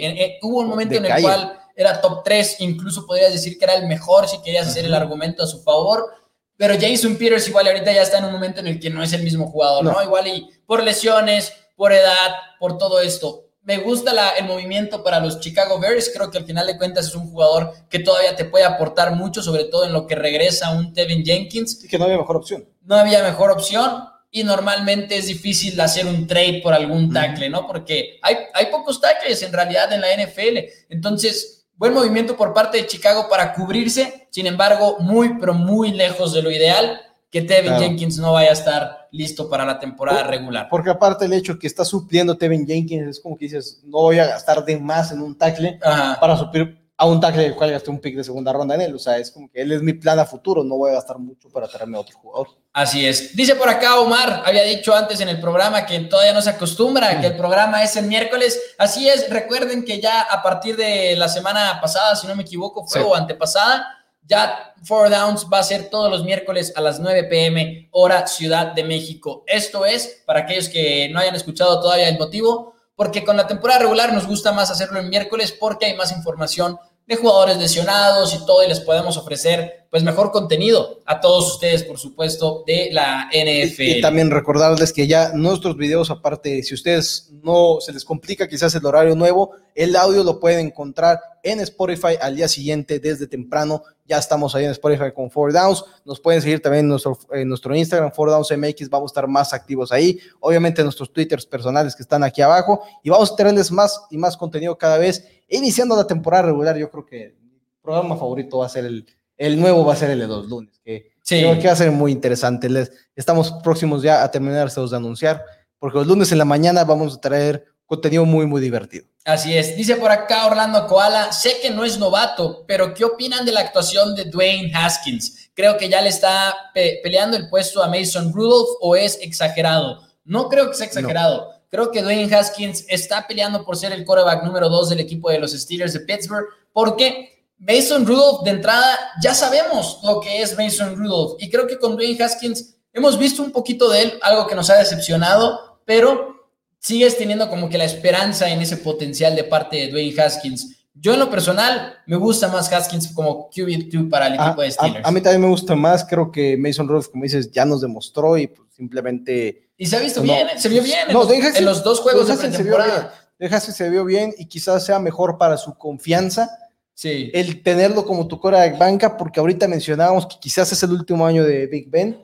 hubo 0.44 0.60
un 0.60 0.68
momento 0.68 0.96
en 0.96 1.06
el 1.06 1.22
cual 1.22 1.60
era 1.76 2.00
top 2.00 2.24
3, 2.24 2.58
incluso 2.60 3.06
podrías 3.06 3.34
decir 3.34 3.58
que 3.58 3.66
era 3.66 3.74
el 3.74 3.88
mejor 3.88 4.28
si 4.28 4.42
querías 4.42 4.68
hacer 4.68 4.86
el 4.86 4.94
argumento 4.94 5.44
a 5.44 5.48
su 5.48 5.62
favor. 5.64 6.14
Pero 6.56 6.76
Jason 6.80 7.16
Peters 7.16 7.48
igual 7.48 7.68
ahorita 7.68 7.92
ya 7.92 8.04
está 8.04 8.20
en 8.20 8.26
un 8.26 8.32
momento 8.32 8.60
en 8.60 8.68
el 8.68 8.80
que 8.80 8.92
no 8.92 9.02
es 9.02 9.14
el 9.14 9.24
mismo 9.24 9.48
jugador, 9.48 9.84
¿no? 9.84 10.02
Igual 10.04 10.28
y 10.28 10.48
por 10.68 10.84
lesiones, 10.84 11.52
por 11.76 11.92
edad, 11.92 12.36
por 12.60 12.78
todo 12.78 13.02
esto 13.02 13.51
me 13.64 13.78
gusta 13.78 14.14
la, 14.14 14.30
el 14.32 14.46
movimiento 14.46 15.04
para 15.04 15.20
los 15.20 15.40
Chicago 15.40 15.80
Bears. 15.80 16.12
Creo 16.14 16.32
que 16.32 16.40
al 16.40 16.46
final 16.46 16.66
de 16.66 16.78
cuentas 16.78 17.08
es 17.08 17.16
un 17.16 17.30
jugador 17.30 17.72
que 17.90 18.00
todavía 18.00 18.36
te 18.36 18.46
puede 18.46 18.66
aportar 18.66 19.16
mucho, 19.16 19.44
sobre 19.44 19.66
todo 19.66 19.86
en 19.86 19.94
lo 19.94 20.08
que 20.08 20.16
regresa 20.16 20.72
un 20.72 20.94
Tevin 20.94 21.24
Jenkins. 21.24 21.84
Y 21.84 21.88
que 21.88 22.00
no 22.00 22.06
había 22.06 22.18
mejor 22.18 22.38
opción. 22.38 22.68
No 22.84 22.96
había 22.96 23.22
mejor 23.22 23.52
opción. 23.52 24.06
Y 24.32 24.44
normalmente 24.44 25.18
es 25.18 25.28
difícil 25.28 25.80
hacer 25.80 26.08
un 26.08 26.26
trade 26.26 26.62
por 26.64 26.74
algún 26.74 27.12
tackle, 27.12 27.50
¿no? 27.50 27.68
Porque 27.68 28.18
hay, 28.22 28.38
hay 28.54 28.68
pocos 28.68 29.02
tackles 29.02 29.44
en 29.44 29.52
realidad 29.52 29.92
en 29.92 30.02
la 30.02 30.08
NFL. 30.16 30.58
Entonces, 30.90 31.68
buen 31.76 31.94
movimiento 31.94 32.38
por 32.38 32.54
parte 32.54 32.78
de 32.78 32.88
Chicago 32.88 33.28
para 33.30 33.54
cubrirse. 33.54 34.28
Sin 34.32 34.48
embargo, 34.48 34.98
muy, 35.00 35.38
pero 35.38 35.54
muy 35.54 35.92
lejos 35.92 36.34
de 36.34 36.42
lo 36.42 36.50
ideal 36.50 37.02
que 37.32 37.42
Tevin 37.42 37.78
Jenkins 37.78 38.18
no 38.18 38.34
vaya 38.34 38.50
a 38.50 38.54
estar 38.54 39.08
listo 39.12 39.50
para 39.50 39.66
la 39.66 39.80
temporada 39.80 40.24
regular. 40.24 40.68
Porque 40.70 40.90
aparte 40.90 41.26
el 41.26 41.34
hecho 41.34 41.58
que 41.58 41.66
está 41.66 41.86
supliendo 41.86 42.38
Tevin 42.38 42.68
Jenkins 42.68 43.08
es 43.08 43.20
como 43.22 43.38
que 43.38 43.46
dices, 43.46 43.82
no 43.86 44.00
voy 44.00 44.20
a 44.20 44.28
gastar 44.28 44.66
de 44.66 44.78
más 44.78 45.14
en 45.14 45.22
un 45.22 45.38
tackle 45.38 45.80
para 45.82 46.36
suplir 46.36 46.82
a 46.98 47.06
un 47.06 47.20
tackle 47.20 47.42
del 47.42 47.56
cual 47.56 47.72
gasté 47.72 47.90
un 47.90 48.00
pick 48.00 48.16
de 48.16 48.24
segunda 48.24 48.54
ronda 48.54 48.76
en 48.76 48.82
él. 48.82 48.94
O 48.94 49.00
sea, 49.00 49.18
es 49.18 49.32
como 49.32 49.50
que 49.50 49.62
él 49.62 49.72
es 49.72 49.82
mi 49.82 49.94
plan 49.94 50.20
a 50.20 50.26
futuro, 50.26 50.64
no 50.64 50.76
voy 50.76 50.92
a 50.92 50.96
gastar 50.96 51.18
mucho 51.18 51.50
para 51.50 51.68
traerme 51.68 51.98
a 51.98 52.02
otro 52.02 52.16
jugador. 52.18 52.50
Así 52.74 53.06
es. 53.08 53.36
Dice 53.36 53.56
por 53.56 53.70
acá 53.70 54.00
Omar, 54.00 54.44
había 54.46 54.64
dicho 54.64 54.94
antes 54.94 55.20
en 55.22 55.30
el 55.30 55.40
programa 55.40 55.86
que 55.86 56.00
todavía 56.02 56.34
no 56.34 56.42
se 56.42 56.52
acostumbra, 56.52 57.20
que 57.22 57.28
el 57.28 57.38
programa 57.38 57.82
es 57.82 57.96
el 57.96 58.06
miércoles. 58.06 58.60
Así 58.78 59.08
es, 59.08 59.30
recuerden 59.30 59.86
que 59.86 60.02
ya 60.02 60.22
a 60.22 60.44
partir 60.44 60.76
de 60.76 61.16
la 61.16 61.30
semana 61.30 61.80
pasada, 61.82 62.16
si 62.16 62.28
no 62.28 62.36
me 62.36 62.44
equivoco, 62.44 62.86
fue 62.86 63.02
o 63.02 63.16
antepasada, 63.16 64.01
ya 64.32 64.74
Four 64.84 65.10
Downs 65.10 65.46
va 65.52 65.60
a 65.60 65.64
ser 65.64 65.90
todos 65.90 66.10
los 66.10 66.24
miércoles 66.24 66.72
a 66.78 66.82
las 66.82 67.02
9 67.02 67.26
pm, 67.26 67.90
hora 67.92 68.26
Ciudad 68.28 68.68
de 68.68 68.86
México. 68.86 69.44
Esto 69.46 69.86
es, 69.86 70.24
para 70.26 70.40
aquellos 70.40 70.70
que 70.70 71.10
no 71.10 71.20
hayan 71.20 71.36
escuchado 71.36 71.82
todavía 71.82 72.08
el 72.08 72.18
motivo, 72.18 72.74
porque 72.96 73.26
con 73.26 73.36
la 73.36 73.46
temporada 73.46 73.82
regular 73.82 74.14
nos 74.14 74.26
gusta 74.26 74.54
más 74.54 74.72
hacerlo 74.72 75.00
en 75.00 75.10
miércoles 75.10 75.52
porque 75.52 75.88
hay 75.88 75.96
más 75.96 76.14
información 76.14 76.80
de 77.08 77.16
jugadores 77.16 77.58
lesionados 77.58 78.34
y 78.34 78.46
todo, 78.46 78.64
y 78.64 78.68
les 78.68 78.80
podemos 78.80 79.18
ofrecer 79.18 79.82
pues 79.92 80.04
mejor 80.04 80.32
contenido 80.32 81.02
a 81.06 81.20
todos 81.20 81.52
ustedes, 81.52 81.84
por 81.84 82.00
supuesto, 82.00 82.64
de 82.66 82.92
la 82.94 83.30
NFL. 83.34 83.82
Y, 83.82 84.02
también 84.02 84.32
recordarles 84.32 84.94
que 84.94 85.06
ya 85.06 85.34
nuestros 85.34 85.76
videos, 85.76 86.10
aparte, 86.10 86.64
si 86.64 86.74
ustedes 86.74 87.30
no 87.44 87.80
se 87.82 87.92
les 87.92 88.06
complica 88.06 88.48
quizás 88.48 88.74
el 88.74 88.86
horario 88.86 89.16
nuevo, 89.16 89.52
el 89.76 89.94
audio 89.98 90.24
lo 90.24 90.40
pueden 90.40 90.68
encontrar 90.68 91.20
en 91.44 91.60
Spotify 91.60 92.16
al 92.22 92.38
día 92.38 92.48
siguiente 92.48 93.00
desde 93.00 93.28
temprano. 93.28 93.84
Ya 94.06 94.18
estamos 94.18 94.56
ahí 94.56 94.64
en 94.64 94.72
Spotify 94.72 95.12
con 95.14 95.30
Four 95.30 95.52
Downs. 95.52 95.84
Nos 96.06 96.22
pueden 96.22 96.42
seguir 96.42 96.62
también 96.62 96.86
en 96.86 96.90
nuestro, 96.90 97.18
en 97.34 97.50
nuestro 97.50 97.76
Instagram, 97.76 98.14
Four 98.14 98.30
Downs 98.30 98.52
MX. 98.56 98.90
Vamos 98.90 99.12
a 99.12 99.14
estar 99.14 99.28
más 99.28 99.52
activos 99.52 99.92
ahí. 99.92 100.20
Obviamente 100.40 100.84
nuestros 100.84 101.12
Twitters 101.12 101.46
personales 101.46 101.96
que 101.96 102.04
están 102.04 102.24
aquí 102.24 102.42
abajo. 102.42 102.82
Y 103.04 103.10
vamos 103.10 103.32
a 103.32 103.36
tenerles 103.36 103.72
más 103.72 104.06
y 104.10 104.18
más 104.18 104.38
contenido 104.38 104.78
cada 104.78 104.98
vez. 104.98 105.26
Iniciando 105.52 105.96
la 105.96 106.08
temporada 106.08 106.44
regular, 106.44 106.78
yo 106.78 106.90
creo 106.90 107.06
que 107.06 107.24
el 107.24 107.36
programa 107.82 108.18
favorito 108.18 108.60
va 108.60 108.66
a 108.66 108.70
ser 108.70 108.86
el, 108.86 109.06
el 109.38 109.60
nuevo, 109.60 109.86
va 109.86 109.94
a 109.94 109.98
ser 109.98 110.10
el 110.12 110.20
de 110.20 110.28
los 110.28 110.48
lunes. 110.48 110.80
Que 110.84 111.12
creo 111.28 111.60
que 111.60 111.68
va 111.68 111.74
a 111.74 111.76
ser 111.76 111.92
muy 111.92 112.12
interesante. 112.12 112.70
Les, 112.70 112.92
estamos 113.16 113.52
próximos 113.64 114.02
ya 114.02 114.24
a 114.24 114.32
terminar 114.32 114.72
de 114.72 114.96
anunciar. 114.96 115.44
Porque 115.78 115.98
los 115.98 116.08
lunes 116.08 116.32
en 116.32 116.38
la 116.38 116.46
mañana 116.46 116.84
vamos 116.84 117.16
a 117.16 117.22
traer 117.22 117.66
contenido 117.88 118.24
muy, 118.24 118.46
muy 118.46 118.62
divertido. 118.62 119.06
Así 119.26 119.58
es. 119.58 119.76
Dice 119.76 119.98
por 119.98 120.12
acá 120.12 120.48
Orlando 120.48 120.88
Koala, 120.88 121.34
sé 121.34 121.58
que 121.62 121.70
no 121.70 121.84
es 121.84 122.00
novato, 122.00 122.64
pero 122.68 122.94
¿qué 122.94 123.04
opinan 123.04 123.46
de 123.46 123.52
la 123.52 123.60
actuación 123.60 124.16
de 124.16 124.26
Dwayne 124.26 124.72
Haskins? 124.74 125.50
Creo 125.54 125.78
que 125.78 125.90
ya 125.90 126.02
le 126.02 126.10
está 126.10 126.56
peleando 126.74 127.36
el 127.36 127.50
puesto 127.50 127.84
a 127.84 127.88
Mason 127.88 128.32
Rudolph 128.32 128.78
o 128.80 128.96
es 128.96 129.20
exagerado. 129.22 130.02
No 130.24 130.50
creo 130.50 130.70
que 130.70 130.76
sea 130.76 130.88
exagerado. 130.88 131.50
Creo 131.72 131.90
que 131.90 132.02
Dwayne 132.02 132.34
Haskins 132.36 132.84
está 132.90 133.26
peleando 133.26 133.64
por 133.64 133.78
ser 133.78 133.94
el 133.94 134.04
quarterback 134.04 134.44
número 134.44 134.68
dos 134.68 134.90
del 134.90 135.00
equipo 135.00 135.30
de 135.30 135.40
los 135.40 135.54
Steelers 135.54 135.94
de 135.94 136.02
Pittsburgh, 136.02 136.46
porque 136.74 137.46
Mason 137.58 138.06
Rudolph 138.06 138.44
de 138.44 138.52
entrada 138.52 139.00
ya 139.24 139.34
sabemos 139.34 140.02
lo 140.04 140.20
que 140.20 140.42
es 140.42 140.58
Mason 140.58 140.98
Rudolph 140.98 141.36
y 141.40 141.50
creo 141.50 141.68
que 141.68 141.80
con 141.80 141.96
Dwayne 141.96 142.22
Haskins 142.22 142.76
hemos 142.92 143.18
visto 143.18 143.42
un 143.42 143.52
poquito 143.52 143.90
de 143.90 144.02
él, 144.02 144.14
algo 144.22 144.48
que 144.48 144.56
nos 144.56 144.70
ha 144.70 144.76
decepcionado, 144.76 145.80
pero 145.86 146.50
sigues 146.78 147.18
teniendo 147.18 147.50
como 147.50 147.70
que 147.70 147.78
la 147.78 147.86
esperanza 147.86 148.50
en 148.50 148.62
ese 148.62 148.76
potencial 148.76 149.34
de 149.38 149.46
parte 149.46 149.78
de 149.78 149.88
Dwayne 149.90 150.22
Haskins. 150.22 150.76
Yo 150.94 151.14
en 151.14 151.22
lo 151.22 151.30
personal 151.30 151.94
me 152.06 152.18
gusta 152.18 152.50
más 152.50 152.70
Haskins 152.70 153.14
como 153.14 153.50
QB2 153.50 154.10
para 154.10 154.28
el 154.28 154.34
equipo 154.34 154.62
de 154.62 154.72
Steelers. 154.72 155.08
A, 155.08 155.12
mí 155.12 155.22
también 155.22 155.42
me 155.42 155.48
gusta 155.48 155.74
más, 155.74 156.04
creo 156.04 156.30
que 156.32 156.58
Mason 156.58 156.86
Rudolph, 156.86 157.08
como 157.12 157.24
dices, 157.24 157.50
ya 157.50 157.64
nos 157.64 157.80
demostró 157.80 158.38
y 158.38 158.48
pues 158.48 158.68
simplemente... 158.76 159.71
Y 159.82 159.88
se 159.88 159.98
ha 159.98 160.00
visto 160.00 160.22
bien, 160.22 160.48
¿eh? 160.48 160.60
se 160.60 160.70
vio 160.70 160.84
bien 160.84 161.08
en, 161.08 161.66
los, 161.66 161.84
dos 161.84 162.02
juegos 162.02 162.28
de 162.28 162.38
pretemporada. 162.38 163.16
Haskins 163.40 163.76
se 163.76 163.90
vio 163.90 164.06
bien 164.06 164.32
y 164.38 164.46
quizás 164.46 164.86
sea 164.86 165.00
mejor 165.00 165.40
para 165.40 165.58
su 165.58 165.76
confianza 165.76 166.56
sí. 166.94 167.32
el 167.34 167.64
tenerlo 167.64 168.06
como 168.06 168.28
tu 168.28 168.40
cora 168.40 168.62
de 168.62 168.78
banca, 168.78 169.18
porque 169.18 169.40
ahorita 169.40 169.68
mencionábamos 169.68 170.28
que 170.28 170.36
quizás 170.40 170.72
es 170.72 170.84
el 170.84 170.92
último 170.92 171.26
año 171.26 171.44
de 171.44 171.66
Big 171.66 171.90
Ben 171.90 172.16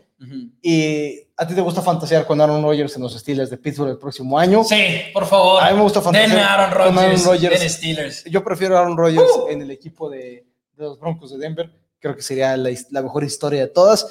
y 0.61 1.19
a 1.35 1.47
ti 1.47 1.55
te 1.55 1.61
gusta 1.61 1.81
fantasear 1.81 2.27
con 2.27 2.39
Aaron 2.39 2.61
Rodgers 2.61 2.95
en 2.95 3.01
los 3.01 3.17
Steelers 3.17 3.49
de 3.49 3.57
Pittsburgh 3.57 3.89
el 3.89 3.97
próximo 3.97 4.37
año. 4.37 4.63
Sí, 4.63 4.75
por 5.11 5.25
favor. 5.25 5.63
A 5.63 5.71
mí 5.71 5.77
me 5.77 5.81
gusta 5.81 5.99
fantasear 5.99 6.37
Aaron 6.37 6.71
Rodgers, 6.75 6.95
con 6.95 7.03
Aaron 7.03 7.23
Rodgers. 7.23 7.73
Steelers. 7.73 8.23
Yo 8.25 8.43
prefiero 8.43 8.77
a 8.77 8.81
Aaron 8.81 8.97
Rodgers 8.97 9.31
uh. 9.35 9.47
en 9.49 9.63
el 9.63 9.71
equipo 9.71 10.11
de, 10.11 10.45
de, 10.75 10.83
los 10.83 10.99
Broncos 10.99 11.31
de 11.31 11.39
Denver. 11.39 11.71
Creo 11.99 12.15
que 12.15 12.21
sería 12.21 12.55
la, 12.55 12.69
la, 12.91 13.01
mejor 13.01 13.23
historia 13.23 13.61
de 13.61 13.67
todas. 13.67 14.07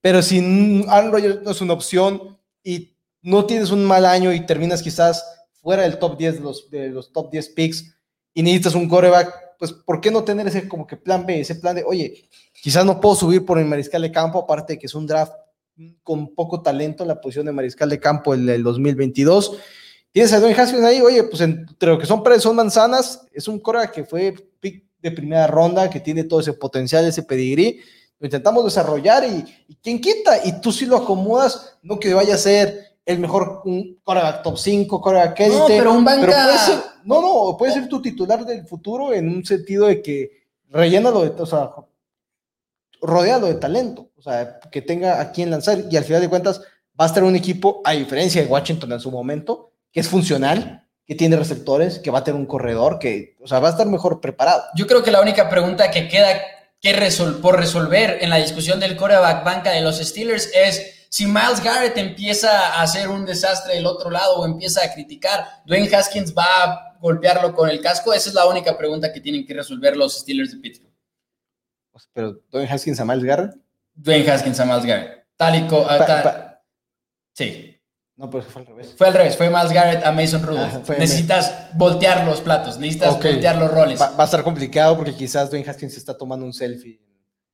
Pero 0.00 0.20
si 0.20 0.84
Aaron 0.88 1.12
Rodgers 1.12 1.42
no 1.42 1.52
es 1.52 1.60
una 1.60 1.74
opción 1.74 2.37
y 2.68 2.94
no 3.22 3.46
tienes 3.46 3.70
un 3.70 3.82
mal 3.82 4.04
año 4.04 4.30
y 4.30 4.44
terminas 4.44 4.82
quizás 4.82 5.24
fuera 5.62 5.84
del 5.84 5.98
top 5.98 6.18
10 6.18 6.34
de 6.34 6.40
los, 6.40 6.70
de 6.70 6.88
los 6.90 7.14
top 7.14 7.30
10 7.30 7.48
picks 7.50 7.94
y 8.34 8.42
necesitas 8.42 8.74
un 8.74 8.90
coreback, 8.90 9.56
pues 9.58 9.72
¿por 9.72 10.02
qué 10.02 10.10
no 10.10 10.22
tener 10.22 10.46
ese 10.46 10.68
como 10.68 10.86
que 10.86 10.98
plan 10.98 11.24
B, 11.24 11.40
ese 11.40 11.54
plan 11.54 11.74
de, 11.74 11.82
oye, 11.82 12.28
quizás 12.52 12.84
no 12.84 13.00
puedo 13.00 13.14
subir 13.14 13.46
por 13.46 13.58
el 13.58 13.64
mariscal 13.64 14.02
de 14.02 14.12
campo, 14.12 14.40
aparte 14.40 14.74
de 14.74 14.78
que 14.78 14.84
es 14.84 14.94
un 14.94 15.06
draft 15.06 15.32
con 16.02 16.34
poco 16.34 16.60
talento 16.60 17.04
en 17.04 17.08
la 17.08 17.22
posición 17.22 17.46
de 17.46 17.52
mariscal 17.52 17.88
de 17.88 17.98
campo 17.98 18.34
el, 18.34 18.46
el 18.46 18.62
2022. 18.62 19.56
Tienes 20.12 20.30
a 20.34 20.40
Dwayne 20.40 20.60
Haskins 20.60 20.84
ahí, 20.84 21.00
oye, 21.00 21.24
pues 21.24 21.40
entre 21.40 21.88
lo 21.88 21.98
que 21.98 22.04
son 22.04 22.22
son 22.38 22.54
manzanas, 22.54 23.26
es 23.32 23.48
un 23.48 23.60
cora 23.60 23.90
que 23.90 24.04
fue 24.04 24.34
pick 24.60 24.84
de 25.00 25.10
primera 25.10 25.46
ronda, 25.46 25.88
que 25.88 26.00
tiene 26.00 26.24
todo 26.24 26.40
ese 26.40 26.52
potencial, 26.52 27.06
ese 27.06 27.22
pedigrí. 27.22 27.80
Lo 28.18 28.26
intentamos 28.26 28.64
desarrollar 28.64 29.24
y, 29.24 29.44
y 29.68 29.76
quién 29.76 30.00
quita, 30.00 30.44
y 30.44 30.60
tú 30.60 30.72
si 30.72 30.86
lo 30.86 30.96
acomodas, 30.96 31.78
no 31.82 31.98
que 32.00 32.14
vaya 32.14 32.34
a 32.34 32.38
ser 32.38 32.88
el 33.08 33.20
mejor 33.20 33.62
un 33.64 33.98
top 34.44 34.58
5, 34.58 35.00
coreback 35.00 35.40
élite. 35.40 35.58
No, 35.58 35.66
pero 35.66 35.92
un 35.94 36.04
banca. 36.04 36.98
no, 37.04 37.22
no, 37.22 37.56
puede 37.56 37.72
ser 37.72 37.88
tu 37.88 38.02
titular 38.02 38.44
del 38.44 38.66
futuro 38.66 39.14
en 39.14 39.28
un 39.28 39.44
sentido 39.46 39.86
de 39.86 40.02
que 40.02 40.30
rellénalo 40.68 41.22
de, 41.22 41.42
o 41.42 41.46
sea, 41.46 41.70
rodeado 43.00 43.46
de 43.46 43.54
talento, 43.54 44.10
o 44.14 44.20
sea, 44.20 44.60
que 44.70 44.82
tenga 44.82 45.22
a 45.22 45.32
quien 45.32 45.50
lanzar 45.50 45.84
y 45.90 45.96
al 45.96 46.04
final 46.04 46.20
de 46.20 46.28
cuentas 46.28 46.60
va 47.00 47.04
a 47.04 47.06
estar 47.06 47.24
un 47.24 47.34
equipo, 47.34 47.80
a 47.82 47.92
diferencia 47.92 48.42
de 48.42 48.48
Washington 48.48 48.92
en 48.92 49.00
su 49.00 49.10
momento, 49.10 49.72
que 49.90 50.00
es 50.00 50.08
funcional, 50.08 50.86
que 51.06 51.14
tiene 51.14 51.36
receptores, 51.36 51.98
que 52.00 52.10
va 52.10 52.18
a 52.18 52.24
tener 52.24 52.38
un 52.38 52.46
corredor, 52.46 52.98
que, 52.98 53.36
o 53.40 53.48
sea, 53.48 53.58
va 53.58 53.68
a 53.68 53.70
estar 53.70 53.86
mejor 53.86 54.20
preparado. 54.20 54.64
Yo 54.74 54.86
creo 54.86 55.02
que 55.02 55.10
la 55.10 55.22
única 55.22 55.48
pregunta 55.48 55.90
que 55.90 56.08
queda 56.08 56.28
que 56.80 57.10
por 57.42 57.56
resolver 57.56 58.18
en 58.20 58.30
la 58.30 58.36
discusión 58.36 58.78
del 58.78 58.96
coreback 58.96 59.44
banca 59.44 59.70
de 59.70 59.80
los 59.80 59.98
Steelers 59.98 60.50
es 60.54 61.06
si 61.10 61.26
Miles 61.26 61.62
Garrett 61.62 61.96
empieza 61.96 62.74
a 62.74 62.82
hacer 62.82 63.08
un 63.08 63.24
desastre 63.24 63.74
del 63.74 63.86
otro 63.86 64.10
lado 64.10 64.36
o 64.36 64.46
empieza 64.46 64.84
a 64.84 64.92
criticar, 64.92 65.62
Dwayne 65.64 65.94
Haskins 65.94 66.34
va 66.36 66.44
a 66.44 66.98
golpearlo 67.00 67.54
con 67.54 67.70
el 67.70 67.80
casco. 67.80 68.12
Esa 68.12 68.28
es 68.28 68.34
la 68.34 68.46
única 68.46 68.76
pregunta 68.76 69.12
que 69.12 69.20
tienen 69.20 69.46
que 69.46 69.54
resolver 69.54 69.96
los 69.96 70.18
Steelers 70.18 70.52
de 70.52 70.58
Pittsburgh. 70.58 70.92
Pero 72.12 72.40
Dwayne 72.50 72.70
Haskins 72.70 73.00
a 73.00 73.04
Miles 73.04 73.24
Garrett. 73.24 73.56
Dwayne 73.94 74.30
Haskins 74.30 74.60
a 74.60 74.64
Miles 74.64 74.84
Garrett. 74.84 75.26
Tal 75.36 75.56
y 75.56 75.66
Sí. 77.32 77.67
No, 78.18 78.28
pero 78.28 78.42
fue 78.42 78.62
al 78.62 78.66
revés. 78.66 78.94
Fue 78.98 79.06
al 79.06 79.14
revés, 79.14 79.36
fue 79.36 79.48
Miles 79.48 79.70
Garrett 79.70 80.04
a 80.04 80.10
Mason 80.10 80.42
Rudolph. 80.42 80.88
necesitas 80.98 81.54
voltear 81.74 82.26
los 82.26 82.40
platos, 82.40 82.76
necesitas 82.76 83.14
voltear 83.14 83.56
los 83.56 83.70
roles. 83.70 84.00
Va, 84.00 84.12
a 84.18 84.24
estar 84.24 84.42
complicado 84.42 84.96
porque 84.96 85.14
quizás 85.14 85.50
Dwayne 85.50 85.70
Haskins 85.70 85.96
está 85.96 86.18
tomando 86.18 86.44
un 86.44 86.52
selfie. 86.52 87.00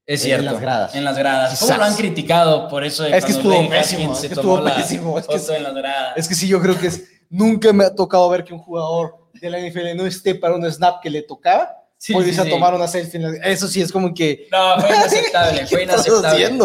Es 0.06 0.22
cierto. 0.22 0.40
En 0.40 0.52
las 0.52 0.60
gradas. 0.60 0.94
En 0.94 1.04
las 1.04 1.18
gradas. 1.18 1.60
¿Cómo 1.60 1.76
lo 1.76 1.84
han 1.84 1.94
criticado 1.94 2.68
por 2.68 2.82
eso? 2.82 3.02
De 3.02 3.14
es 3.14 3.24
que 3.26 3.32
estuvo 3.32 3.68
pésimo. 3.68 4.12
Es 4.14 4.20
que 4.20 4.26
estuvo 4.28 4.64
pésimo. 4.64 5.18
Es 5.18 5.26
que, 5.26 5.56
en 5.56 5.62
las 5.62 5.74
gradas. 5.74 6.12
es 6.16 6.28
que 6.28 6.34
sí, 6.34 6.48
yo 6.48 6.60
creo 6.62 6.78
que 6.78 6.86
es, 6.86 7.04
nunca 7.28 7.70
me 7.74 7.84
ha 7.84 7.94
tocado 7.94 8.26
ver 8.30 8.42
que 8.42 8.54
un 8.54 8.60
jugador 8.60 9.16
de 9.34 9.50
la 9.50 9.58
NFL 9.58 9.94
no 9.96 10.06
esté 10.06 10.34
para 10.34 10.54
un 10.54 10.70
snap 10.70 11.02
que 11.02 11.10
le 11.10 11.20
tocaba 11.22 11.76
sí, 11.98 12.14
sí, 12.32 12.40
a 12.40 12.48
tomar 12.48 12.74
una 12.74 12.88
selfie. 12.88 13.20
Eso 13.42 13.68
sí 13.68 13.82
es 13.82 13.92
como 13.92 14.14
que. 14.14 14.48
No, 14.50 14.80
fue 14.80 14.96
inaceptable, 14.96 15.66
fue 15.68 15.82
inaceptable. 15.82 16.58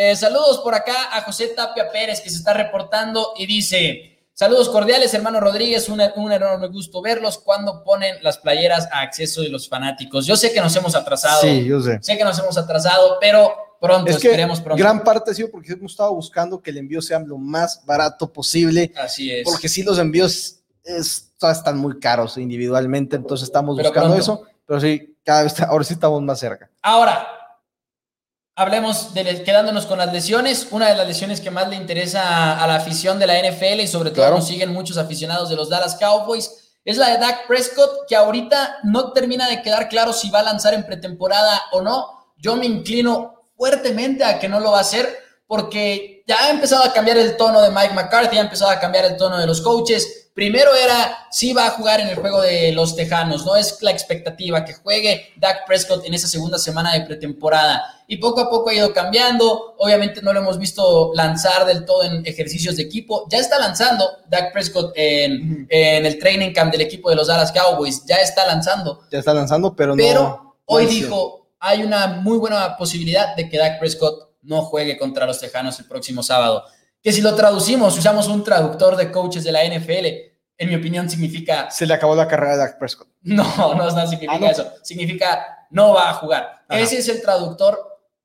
Eh, 0.00 0.14
saludos 0.14 0.58
por 0.58 0.76
acá 0.76 1.08
a 1.10 1.22
José 1.22 1.48
Tapia 1.48 1.90
Pérez 1.90 2.20
que 2.20 2.30
se 2.30 2.36
está 2.36 2.54
reportando 2.54 3.32
y 3.36 3.46
dice. 3.46 4.14
Saludos 4.32 4.68
cordiales, 4.68 5.12
hermano 5.14 5.40
Rodríguez. 5.40 5.88
Un, 5.88 6.00
un, 6.14 6.30
enorme 6.30 6.68
gusto 6.68 7.02
verlos 7.02 7.38
cuando 7.38 7.82
ponen 7.82 8.22
las 8.22 8.38
playeras 8.38 8.88
a 8.92 9.00
acceso 9.00 9.40
de 9.40 9.48
los 9.48 9.68
fanáticos. 9.68 10.24
Yo 10.24 10.36
sé 10.36 10.52
que 10.52 10.60
nos 10.60 10.76
hemos 10.76 10.94
atrasado. 10.94 11.40
Sí, 11.40 11.64
yo 11.64 11.80
sé. 11.80 11.98
Sé 12.00 12.16
que 12.16 12.22
nos 12.22 12.38
hemos 12.38 12.56
atrasado, 12.56 13.18
pero 13.20 13.52
pronto, 13.80 14.08
es 14.08 14.18
que 14.18 14.28
esperemos 14.28 14.60
pronto. 14.60 14.80
Gran 14.80 15.02
parte 15.02 15.32
ha 15.32 15.34
sido 15.34 15.50
porque 15.50 15.72
hemos 15.72 15.90
estado 15.90 16.14
buscando 16.14 16.62
que 16.62 16.70
el 16.70 16.76
envío 16.76 17.02
sea 17.02 17.18
lo 17.18 17.36
más 17.36 17.84
barato 17.84 18.32
posible. 18.32 18.92
Así 18.96 19.32
es. 19.32 19.42
Porque 19.42 19.68
si 19.68 19.82
los 19.82 19.98
envíos 19.98 20.60
están 20.84 21.76
muy 21.76 21.98
caros 21.98 22.38
individualmente, 22.38 23.16
entonces 23.16 23.48
estamos 23.48 23.76
buscando 23.76 24.14
eso 24.14 24.44
pero 24.68 24.80
sí, 24.82 25.16
cada 25.24 25.44
vez, 25.44 25.58
ahora 25.62 25.82
sí 25.82 25.94
estamos 25.94 26.20
más 26.20 26.38
cerca. 26.38 26.70
Ahora, 26.82 27.26
hablemos 28.58 29.14
de 29.14 29.44
quedándonos 29.44 29.86
con 29.86 29.98
las 29.98 30.12
lesiones. 30.12 30.66
Una 30.72 30.88
de 30.88 30.96
las 30.96 31.06
lesiones 31.06 31.40
que 31.40 31.52
más 31.52 31.68
le 31.68 31.76
interesa 31.76 32.60
a, 32.60 32.66
la 32.66 32.74
afición 32.74 33.20
de 33.20 33.28
la 33.28 33.38
NFL 33.38 33.80
y 33.80 33.86
sobre 33.86 34.10
todo 34.10 34.28
nos 34.30 34.48
siguen 34.48 34.72
muchos 34.72 34.98
aficionados 34.98 35.48
de 35.48 35.54
los 35.54 35.68
Dallas 35.68 35.94
Cowboys 35.94 36.72
es 36.84 36.96
la 36.96 37.10
de 37.10 37.18
Dak 37.18 37.46
Prescott, 37.46 38.08
que 38.08 38.16
ahorita 38.16 38.78
no 38.82 39.12
termina 39.12 39.48
de 39.48 39.62
quedar 39.62 39.88
claro 39.88 40.12
si 40.12 40.28
va 40.30 40.40
a 40.40 40.42
lanzar 40.42 40.74
en 40.74 40.84
pretemporada 40.84 41.62
o 41.70 41.82
no. 41.82 42.32
Yo 42.36 42.56
me 42.56 42.66
inclino 42.66 43.44
fuertemente 43.56 44.24
a 44.24 44.40
que 44.40 44.48
no 44.48 44.58
lo 44.58 44.72
va 44.72 44.78
a 44.78 44.80
hacer 44.82 45.06
porque 45.46 46.24
ya 46.26 46.46
ha 46.46 46.50
empezado 46.50 46.82
a 46.82 46.92
cambiar 46.92 47.16
el 47.16 47.36
tono 47.36 47.62
de 47.62 47.70
Mike 47.70 47.94
McCarthy, 47.94 48.38
ha 48.38 48.42
empezado 48.42 48.72
a 48.72 48.80
cambiar 48.80 49.04
el 49.04 49.16
tono 49.16 49.38
de 49.38 49.46
los 49.46 49.60
coaches. 49.60 50.27
Primero 50.38 50.72
era 50.72 51.26
si 51.32 51.52
va 51.52 51.66
a 51.66 51.70
jugar 51.70 51.98
en 51.98 52.06
el 52.10 52.14
juego 52.14 52.40
de 52.40 52.70
los 52.70 52.94
Tejanos, 52.94 53.44
no 53.44 53.56
es 53.56 53.82
la 53.82 53.90
expectativa 53.90 54.64
que 54.64 54.72
juegue 54.72 55.32
Dak 55.36 55.66
Prescott 55.66 56.06
en 56.06 56.14
esa 56.14 56.28
segunda 56.28 56.58
semana 56.58 56.92
de 56.92 57.00
pretemporada. 57.00 57.82
Y 58.06 58.18
poco 58.18 58.42
a 58.42 58.48
poco 58.48 58.70
ha 58.70 58.74
ido 58.74 58.92
cambiando. 58.92 59.74
Obviamente 59.78 60.22
no 60.22 60.32
lo 60.32 60.38
hemos 60.38 60.56
visto 60.56 61.10
lanzar 61.12 61.66
del 61.66 61.84
todo 61.84 62.04
en 62.04 62.24
ejercicios 62.24 62.76
de 62.76 62.84
equipo. 62.84 63.26
Ya 63.28 63.38
está 63.38 63.58
lanzando 63.58 64.08
Dak 64.30 64.52
Prescott 64.52 64.92
en, 64.94 65.66
el 65.68 66.18
training 66.20 66.52
camp 66.52 66.70
del 66.70 66.82
equipo 66.82 67.10
de 67.10 67.16
los 67.16 67.26
Dallas 67.26 67.50
Cowboys. 67.50 68.04
Ya 68.06 68.18
está 68.18 68.46
lanzando. 68.46 69.00
Ya 69.10 69.18
está 69.18 69.34
lanzando, 69.34 69.74
pero 69.74 69.96
no. 69.96 69.96
Pero 69.96 70.56
hoy 70.66 70.86
dijo, 70.86 71.48
hay 71.58 71.82
una 71.82 72.06
muy 72.06 72.38
buena 72.38 72.76
posibilidad 72.76 73.34
de 73.34 73.48
que 73.48 73.58
Dak 73.58 73.80
Prescott 73.80 74.28
no 74.42 74.62
juegue 74.62 74.96
contra 74.96 75.26
los 75.26 75.40
Tejanos 75.40 75.80
el 75.80 75.86
próximo 75.86 76.22
sábado 76.22 76.62
que 77.02 77.12
si 77.12 77.20
lo 77.20 77.34
traducimos, 77.34 77.96
usamos 77.96 78.28
un 78.28 78.42
traductor 78.42 78.96
de 78.96 79.10
coaches 79.10 79.44
de 79.44 79.52
la 79.52 79.64
NFL, 79.64 80.27
en 80.58 80.68
mi 80.68 80.74
opinión 80.74 81.08
significa... 81.08 81.70
Se 81.70 81.86
le 81.86 81.94
acabó 81.94 82.14
la 82.14 82.26
carrera 82.28 82.52
de 82.52 82.58
Dak 82.58 82.78
Prescott. 82.78 83.08
No, 83.22 83.44
no, 83.74 83.90
no 83.90 84.06
significa 84.06 84.46
ah, 84.46 84.50
eso. 84.50 84.72
Significa 84.82 85.66
no 85.70 85.94
va 85.94 86.10
a 86.10 86.14
jugar. 86.14 86.64
Ese 86.68 86.98
es 86.98 87.08
el 87.08 87.20
traductor 87.22 87.78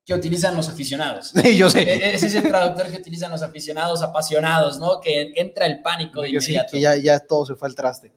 que 0.06 0.14
utilizan 0.14 0.56
los 0.56 0.68
aficionados. 0.70 1.32
Sí, 1.42 1.58
yo 1.58 1.70
sé. 1.70 1.82
E- 1.82 2.16
Ese 2.16 2.28
es 2.28 2.36
el 2.36 2.44
traductor 2.44 2.88
que 2.90 2.98
utilizan 2.98 3.32
los 3.32 3.42
aficionados 3.42 4.02
apasionados, 4.02 4.80
¿no? 4.80 5.00
Que 5.00 5.32
entra 5.36 5.66
el 5.66 5.82
pánico 5.82 6.22
de 6.22 6.32
Que 6.32 6.42
sí, 6.42 6.52
inmediato. 6.52 6.72
que 6.72 6.80
ya, 6.82 6.96
ya 6.96 7.20
todo 7.20 7.46
se 7.46 7.56
fue 7.56 7.68
al 7.68 7.76
traste. 7.76 8.12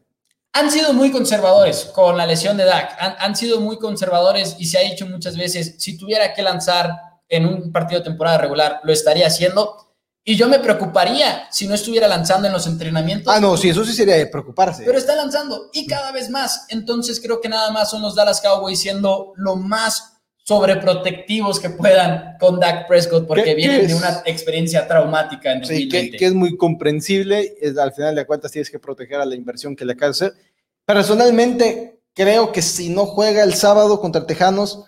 Han 0.53 0.71
sido 0.71 0.95
muy 0.95 1.11
conservadores 1.13 1.85
con 1.87 2.17
la 2.17 2.25
lesión 2.25 2.57
de 2.57 2.65
Dak. 2.65 2.97
Han, 2.99 3.15
han 3.19 3.37
sido 3.37 3.61
muy 3.61 3.79
conservadores 3.79 4.57
y 4.59 4.65
se 4.67 4.79
ha 4.79 4.83
dicho 4.83 5.07
muchas 5.07 5.37
veces, 5.37 5.75
si 5.79 5.99
tuviera 5.99 6.33
que 6.33 6.43
lanzar 6.43 6.99
en 7.29 7.45
un 7.45 7.73
partido 7.73 8.01
de 8.01 8.05
temporada 8.05 8.39
regular, 8.39 8.81
lo 8.83 8.93
estaría 8.93 9.27
haciendo. 9.27 9.86
Y 10.29 10.35
yo 10.37 10.49
me 10.49 10.59
preocuparía 10.59 11.47
si 11.53 11.69
no 11.69 11.75
estuviera 11.75 12.09
lanzando 12.09 12.49
en 12.49 12.53
los 12.53 12.67
entrenamientos. 12.67 13.33
Ah, 13.33 13.39
no, 13.39 13.57
sí, 13.57 13.69
eso 13.69 13.85
sí 13.85 13.93
sería 13.93 14.17
de 14.17 14.27
preocuparse. 14.27 14.83
Pero 14.85 14.99
está 14.99 15.15
lanzando 15.15 15.71
y 15.73 15.87
cada 15.87 16.11
vez 16.11 16.29
más. 16.31 16.67
Entonces 16.69 17.21
creo 17.21 17.41
que 17.41 17.49
nada 17.49 17.71
más 17.71 17.91
son 17.91 18.03
los 18.03 18.17
Dallas 18.17 18.41
Cowboys 18.41 18.81
siendo 18.81 19.33
lo 19.37 19.55
más 19.55 20.15
sobreprotectivos 20.43 21.61
que 21.61 21.71
puedan 21.71 22.37
con 22.41 22.59
Dak 22.59 22.89
Prescott 22.89 23.27
porque 23.27 23.45
¿Qué- 23.45 23.55
vienen 23.55 23.87
de 23.87 23.95
una 23.95 24.23
experiencia 24.27 24.87
traumática 24.89 25.53
en 25.53 25.65
Sí, 25.65 25.89
que, 25.89 25.97
2020. 25.99 26.19
que 26.19 26.27
es 26.27 26.35
muy 26.35 26.57
comprensible. 26.57 27.55
Es, 27.61 27.79
al 27.79 27.93
final 27.93 28.15
de 28.17 28.27
cuentas 28.27 28.51
tienes 28.51 28.71
que 28.71 28.79
proteger 28.81 29.21
a 29.21 29.25
la 29.27 29.35
inversión 29.37 29.77
que 29.77 29.85
le 29.85 29.93
acabas 29.93 30.19
de 30.19 30.27
hacer. 30.27 30.39
Personalmente, 30.85 32.01
creo 32.15 32.51
que 32.53 32.63
si 32.63 32.89
no 32.89 33.07
juega 33.07 33.43
el 33.45 33.55
sábado 33.55 34.01
contra 34.01 34.27
Tejanos, 34.27 34.85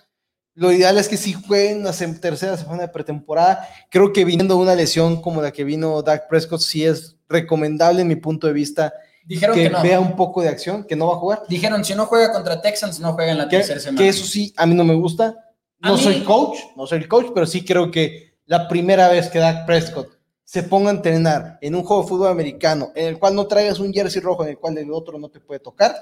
lo 0.55 0.71
ideal 0.71 0.97
es 0.97 1.07
que 1.07 1.17
si 1.17 1.33
jueguen 1.33 1.83
la 1.83 1.93
tercera 1.93 2.57
semana 2.57 2.83
de 2.83 2.87
pretemporada. 2.89 3.67
Creo 3.89 4.11
que 4.11 4.25
viniendo 4.25 4.57
una 4.57 4.75
lesión 4.75 5.21
como 5.21 5.41
la 5.41 5.51
que 5.51 5.63
vino 5.63 6.01
Dak 6.01 6.27
Prescott, 6.27 6.61
sí 6.61 6.85
es 6.85 7.15
recomendable 7.29 8.01
en 8.01 8.07
mi 8.07 8.15
punto 8.15 8.47
de 8.47 8.53
vista 8.53 8.93
Dijeron 9.25 9.55
que 9.55 9.63
que 9.63 9.69
no. 9.69 9.81
vea 9.83 9.99
un 9.99 10.15
poco 10.15 10.41
de 10.41 10.49
acción, 10.49 10.83
que 10.83 10.95
no 10.95 11.07
va 11.07 11.13
a 11.13 11.17
jugar. 11.17 11.43
Dijeron, 11.47 11.85
si 11.85 11.93
no 11.93 12.07
juega 12.07 12.31
contra 12.31 12.61
Texans, 12.61 12.99
no 12.99 13.13
juega 13.13 13.31
en 13.31 13.37
la 13.37 13.47
Que, 13.47 13.57
tercera 13.57 13.79
semana. 13.79 13.99
que 13.99 14.09
eso 14.09 14.25
sí, 14.25 14.53
a 14.57 14.65
mí 14.65 14.73
no 14.75 14.83
me 14.83 14.95
gusta. 14.95 15.35
No 15.79 15.93
mí- 15.95 16.01
soy 16.01 16.21
coach, 16.23 16.57
no 16.75 16.87
soy 16.87 17.07
coach, 17.07 17.27
pero 17.33 17.45
sí 17.45 17.63
creo 17.63 17.91
que 17.91 18.33
la 18.45 18.67
primera 18.67 19.07
vez 19.07 19.29
que 19.29 19.37
Dak 19.39 19.65
Prescott 19.67 20.17
se 20.43 20.63
ponga 20.63 20.89
a 20.89 20.93
entrenar 20.95 21.59
en 21.61 21.75
un 21.75 21.83
juego 21.83 22.01
de 22.01 22.09
fútbol 22.09 22.27
americano 22.29 22.91
en 22.95 23.05
el 23.07 23.19
cual 23.19 23.35
no 23.35 23.45
traigas 23.45 23.79
un 23.79 23.93
jersey 23.93 24.19
rojo 24.19 24.43
en 24.43 24.49
el 24.49 24.57
cual 24.57 24.75
el 24.79 24.91
otro 24.91 25.19
no 25.19 25.29
te 25.29 25.39
puede 25.39 25.59
tocar, 25.59 25.95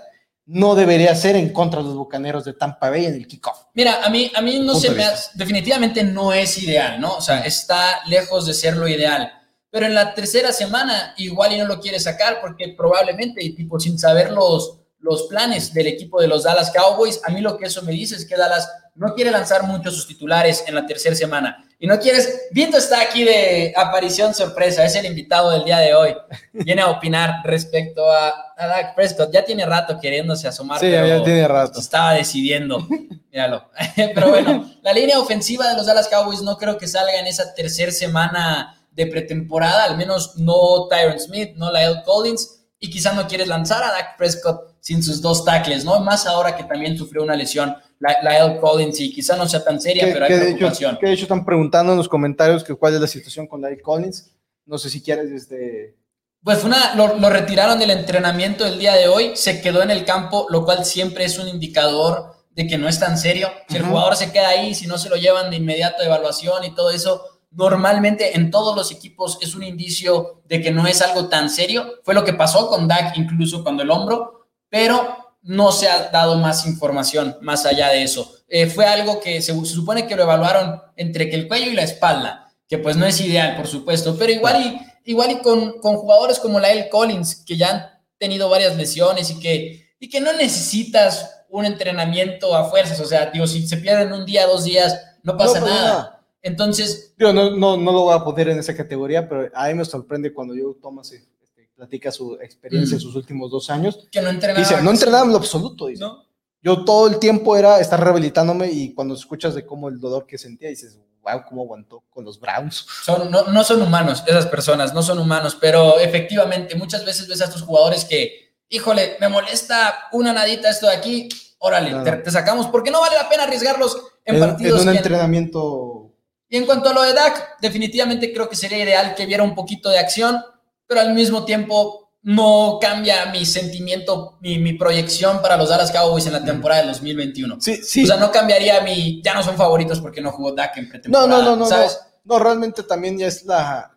no 0.47 0.75
debería 0.75 1.13
ser 1.15 1.35
en 1.35 1.51
contra 1.51 1.81
de 1.81 1.87
los 1.87 1.95
bucaneros 1.95 2.45
de 2.45 2.53
Tampa 2.53 2.89
Bay 2.89 3.05
en 3.05 3.15
el 3.15 3.27
kickoff. 3.27 3.63
Mira, 3.73 4.01
a 4.03 4.09
mí, 4.09 4.31
a 4.33 4.41
mí 4.41 4.59
no 4.59 4.75
se 4.75 4.89
me 4.91 5.03
hace- 5.03 5.31
definitivamente 5.35 6.03
no 6.03 6.31
es 6.33 6.57
ideal, 6.63 6.99
¿no? 7.01 7.15
O 7.15 7.21
sea, 7.21 7.41
está 7.41 8.01
lejos 8.07 8.45
de 8.45 8.53
ser 8.53 8.77
lo 8.77 8.87
ideal. 8.87 9.31
Pero 9.69 9.85
en 9.85 9.93
la 9.93 10.13
tercera 10.13 10.53
semana 10.53 11.13
igual 11.17 11.51
y 11.53 11.57
no 11.57 11.65
lo 11.65 11.79
quiere 11.81 11.99
sacar 11.99 12.39
porque 12.41 12.69
probablemente, 12.77 13.43
y 13.43 13.53
tipo 13.53 13.77
sin 13.79 13.99
saber 13.99 14.31
los, 14.31 14.77
los 14.99 15.23
planes 15.23 15.73
del 15.73 15.87
equipo 15.87 16.21
de 16.21 16.27
los 16.29 16.43
Dallas 16.43 16.71
Cowboys, 16.71 17.19
a 17.25 17.29
mí 17.31 17.41
lo 17.41 17.57
que 17.57 17.65
eso 17.65 17.81
me 17.81 17.91
dice 17.91 18.15
es 18.15 18.25
que 18.25 18.37
Dallas 18.37 18.69
no 18.95 19.13
quiere 19.13 19.29
lanzar 19.31 19.63
mucho 19.63 19.91
sus 19.91 20.07
titulares 20.07 20.63
en 20.65 20.75
la 20.75 20.85
tercera 20.85 21.13
semana. 21.15 21.66
Y 21.79 21.85
no 21.85 21.99
quieres, 21.99 22.47
Viento 22.51 22.77
está 22.77 23.01
aquí 23.01 23.23
de 23.23 23.71
aparición 23.75 24.33
sorpresa, 24.33 24.83
es 24.83 24.95
el 24.95 25.05
invitado 25.05 25.51
del 25.51 25.63
día 25.63 25.77
de 25.77 25.93
hoy. 25.93 26.15
Viene 26.51 26.81
a 26.81 26.89
opinar 26.89 27.35
respecto 27.43 28.11
a, 28.11 28.29
a 28.57 28.67
Dak 28.67 28.95
Prescott. 28.95 29.31
Ya 29.31 29.45
tiene 29.45 29.63
rato 29.65 29.99
queriéndose 29.99 30.47
asomar. 30.47 30.79
Sí, 30.79 30.87
pero- 30.89 31.07
ya 31.07 31.23
tiene 31.23 31.47
rato. 31.47 31.79
estaba 31.79 32.13
decidiendo. 32.13 32.79
Míralo. 33.31 33.69
Pero 33.95 34.29
bueno, 34.29 34.71
la 34.81 34.93
línea 34.93 35.19
ofensiva 35.19 35.67
de 35.69 35.75
los 35.75 35.85
Dallas 35.85 36.07
Cowboys 36.07 36.41
no 36.41 36.57
creo 36.57 36.77
que 36.79 36.87
salga 36.87 37.19
en 37.19 37.27
esa 37.27 37.53
tercera 37.53 37.91
semana 37.91 38.81
de 38.91 39.05
pretemporada, 39.05 39.83
al 39.83 39.95
menos 39.95 40.37
no 40.37 40.87
Tyron 40.89 41.19
Smith, 41.19 41.51
no 41.55 41.71
Lyle 41.71 42.01
Collins, 42.03 42.63
y 42.79 42.89
quizá 42.89 43.13
no 43.13 43.27
quieres 43.27 43.47
lanzar 43.47 43.83
a 43.83 43.91
Dak 43.91 44.17
Prescott 44.17 44.77
sin 44.79 45.03
sus 45.03 45.21
dos 45.21 45.45
tackles, 45.45 45.85
¿no? 45.85 45.99
Más 45.99 46.25
ahora 46.25 46.55
que 46.55 46.63
también 46.63 46.97
sufrió 46.97 47.21
una 47.21 47.35
lesión 47.35 47.75
La- 47.99 48.21
Lyle 48.21 48.59
Collins, 48.59 48.99
y 48.99 49.11
quizá 49.13 49.35
no 49.35 49.47
sea 49.47 49.63
tan 49.63 49.81
seria, 49.81 50.05
pero 50.13 50.25
hay 50.25 50.31
de 50.31 50.37
hecho, 50.49 50.57
preocupación. 50.57 50.97
que 50.99 51.07
de 51.07 51.13
hecho 51.13 51.23
están 51.23 51.43
preguntando 51.45 51.91
en 51.93 51.97
los 51.97 52.07
comentarios 52.09 52.63
que 52.63 52.75
cuál 52.75 52.93
es 52.95 53.01
la 53.01 53.07
situación 53.07 53.47
con 53.47 53.61
Lyle 53.61 53.81
Collins. 53.81 54.31
No 54.65 54.77
sé 54.77 54.89
si 54.89 55.01
quieres 55.01 55.31
este, 55.31 55.95
Pues 56.43 56.63
una, 56.63 56.93
lo, 56.95 57.15
lo 57.17 57.29
retiraron 57.29 57.79
del 57.79 57.91
entrenamiento 57.91 58.65
el 58.65 58.77
día 58.79 58.93
de 58.95 59.07
hoy, 59.07 59.31
se 59.35 59.61
quedó 59.61 59.81
en 59.81 59.91
el 59.91 60.05
campo, 60.05 60.45
lo 60.49 60.63
cual 60.65 60.85
siempre 60.85 61.25
es 61.25 61.39
un 61.39 61.47
indicador 61.47 62.35
de 62.51 62.67
que 62.67 62.77
no 62.77 62.87
es 62.87 62.99
tan 62.99 63.17
serio. 63.17 63.49
Si 63.69 63.75
el 63.77 63.83
Ujú. 63.83 63.91
jugador 63.91 64.15
se 64.15 64.31
queda 64.31 64.49
ahí, 64.49 64.73
si 64.75 64.87
no 64.87 64.97
se 64.97 65.09
lo 65.09 65.15
llevan 65.15 65.49
de 65.49 65.57
inmediato 65.57 66.01
a 66.01 66.05
evaluación 66.05 66.63
y 66.63 66.73
todo 66.75 66.91
eso, 66.91 67.23
normalmente 67.51 68.35
en 68.35 68.51
todos 68.51 68.75
los 68.75 68.91
equipos 68.91 69.37
es 69.41 69.55
un 69.55 69.63
indicio 69.63 70.41
de 70.47 70.61
que 70.61 70.71
no 70.71 70.85
es 70.87 71.01
algo 71.01 71.29
tan 71.29 71.49
serio. 71.49 71.93
Fue 72.03 72.13
lo 72.13 72.23
que 72.23 72.33
pasó 72.33 72.67
con 72.67 72.87
Dak 72.87 73.17
incluso 73.17 73.63
cuando 73.63 73.83
el 73.83 73.89
hombro, 73.91 74.47
pero 74.69 75.26
no 75.41 75.71
se 75.71 75.87
ha 75.87 76.09
dado 76.09 76.37
más 76.37 76.65
información 76.65 77.37
más 77.41 77.65
allá 77.65 77.89
de 77.89 78.03
eso. 78.03 78.33
Eh, 78.47 78.67
fue 78.67 78.85
algo 78.85 79.19
que 79.19 79.41
se, 79.41 79.53
se 79.53 79.65
supone 79.73 80.07
que 80.07 80.15
lo 80.15 80.23
evaluaron 80.23 80.81
entre 80.95 81.29
que 81.29 81.35
el 81.35 81.47
cuello 81.47 81.71
y 81.71 81.75
la 81.75 81.83
espalda, 81.83 82.51
que 82.67 82.77
pues 82.77 82.95
no 82.97 83.05
es 83.05 83.19
ideal, 83.21 83.55
por 83.55 83.67
supuesto, 83.67 84.15
pero 84.17 84.31
igual 84.31 84.61
y, 85.05 85.11
igual 85.11 85.31
y 85.31 85.37
con, 85.39 85.79
con 85.79 85.95
jugadores 85.97 86.39
como 86.39 86.59
Lael 86.59 86.89
Collins, 86.89 87.43
que 87.45 87.57
ya 87.57 87.69
han 87.69 87.85
tenido 88.17 88.49
varias 88.49 88.75
lesiones 88.75 89.29
y 89.31 89.39
que, 89.39 89.93
y 89.99 90.09
que 90.09 90.19
no 90.21 90.33
necesitas 90.33 91.45
un 91.49 91.65
entrenamiento 91.65 92.55
a 92.55 92.69
fuerzas, 92.69 92.99
o 92.99 93.05
sea, 93.05 93.27
digo, 93.27 93.47
si 93.47 93.65
se 93.67 93.77
pierden 93.77 94.11
un 94.11 94.25
día, 94.25 94.47
dos 94.47 94.63
días, 94.65 94.99
no 95.23 95.37
pasa 95.37 95.59
No 95.59 95.67
nada. 95.67 95.81
nada. 95.81 96.13
Entonces, 96.41 97.13
Digo, 97.17 97.33
no, 97.33 97.51
no, 97.51 97.77
no 97.77 97.91
lo 97.91 98.01
voy 98.03 98.15
a 98.15 98.23
poner 98.23 98.49
en 98.49 98.59
esa 98.59 98.75
categoría, 98.75 99.27
pero 99.27 99.49
a 99.53 99.67
mí 99.67 99.73
me 99.73 99.85
sorprende 99.85 100.33
cuando 100.33 100.55
yo 100.55 100.75
Thomas 100.81 101.11
este, 101.11 101.36
platica 101.77 102.11
su 102.11 102.33
experiencia 102.41 102.95
en 102.95 102.99
Mm. 102.99 103.01
sus 103.01 103.15
últimos 103.15 103.51
dos 103.51 103.69
años. 103.69 104.07
que 104.11 104.19
no 104.21 104.29
entrenaba. 104.29 104.59
Dice, 104.67 104.81
no 104.81 104.89
entrenaba 104.89 105.23
en 105.25 105.31
lo 105.31 105.37
absoluto. 105.37 105.85
Dice. 105.87 106.01
¿no? 106.03 106.25
Yo 106.61 106.83
todo 106.83 107.07
el 107.07 107.19
tiempo 107.19 107.55
era 107.55 107.79
estar 107.79 108.03
rehabilitándome 108.03 108.69
y 108.71 108.93
cuando 108.95 109.13
escuchas 109.13 109.53
de 109.53 109.63
cómo 109.65 109.87
el 109.87 109.99
dolor 109.99 110.25
que 110.25 110.39
sentía, 110.39 110.69
dices, 110.69 110.99
wow, 111.21 111.43
cómo 111.47 111.61
aguantó 111.61 112.03
con 112.09 112.25
los 112.25 112.39
Browns. 112.39 112.85
Son, 113.05 113.29
no, 113.29 113.43
no 113.43 113.63
son 113.63 113.81
humanos 113.83 114.23
esas 114.25 114.47
personas, 114.47 114.91
no 114.93 115.03
son 115.03 115.19
humanos, 115.19 115.55
pero 115.61 115.99
efectivamente 115.99 116.75
muchas 116.75 117.05
veces 117.05 117.27
ves 117.27 117.41
a 117.41 117.45
estos 117.45 117.61
jugadores 117.61 118.05
que, 118.05 118.55
híjole, 118.69 119.17
me 119.21 119.29
molesta 119.29 120.07
una 120.13 120.33
nadita 120.33 120.69
esto 120.71 120.87
de 120.87 120.95
aquí, 120.95 121.29
órale, 121.59 121.93
te, 122.03 122.17
te 122.23 122.31
sacamos, 122.31 122.65
porque 122.67 122.89
no 122.89 123.01
vale 123.01 123.15
la 123.17 123.29
pena 123.29 123.43
arriesgarlos 123.43 123.95
en, 124.25 124.35
En, 124.35 124.41
partidos. 124.41 124.81
en 124.81 124.89
un 124.89 124.95
entrenamiento. 124.95 126.11
Y 126.49 126.57
en 126.57 126.65
cuanto 126.65 126.89
a 126.89 126.93
lo 126.93 127.03
de 127.03 127.13
Dak, 127.13 127.59
definitivamente 127.61 128.33
creo 128.33 128.49
que 128.49 128.55
sería 128.55 128.83
ideal 128.83 129.13
que 129.15 129.25
viera 129.27 129.43
un 129.43 129.53
poquito 129.53 129.89
de 129.89 129.99
acción, 129.99 130.41
pero 130.87 131.01
al 131.01 131.13
mismo 131.13 131.45
tiempo 131.45 132.11
no 132.23 132.77
cambia 132.81 133.27
mi 133.31 133.45
sentimiento, 133.45 134.37
mi, 134.41 134.57
mi 134.57 134.73
proyección 134.73 135.41
para 135.41 135.55
los 135.55 135.69
Dallas 135.69 135.91
Cowboys 135.91 136.25
en 136.27 136.33
la 136.33 136.43
temporada 136.43 136.81
del 136.81 136.91
2021. 136.91 137.57
Sí, 137.61 137.77
sí. 137.83 138.03
O 138.03 138.07
sea, 138.07 138.17
no 138.17 138.31
cambiaría 138.31 138.81
mi, 138.81 139.21
ya 139.23 139.33
no 139.33 139.43
son 139.43 139.55
favoritos 139.55 140.01
porque 140.01 140.19
no 140.21 140.31
jugó 140.31 140.51
Dak 140.53 140.77
en 140.77 140.85
no, 140.85 140.89
pretemporada. 140.89 141.27
no, 141.27 141.41
no, 141.43 141.55
no, 141.55 141.65
¿sabes? 141.65 141.99
no. 142.25 142.33
No, 142.35 142.43
realmente 142.43 142.83
también 142.83 143.17
ya 143.17 143.27
es 143.27 143.45
la. 143.45 143.93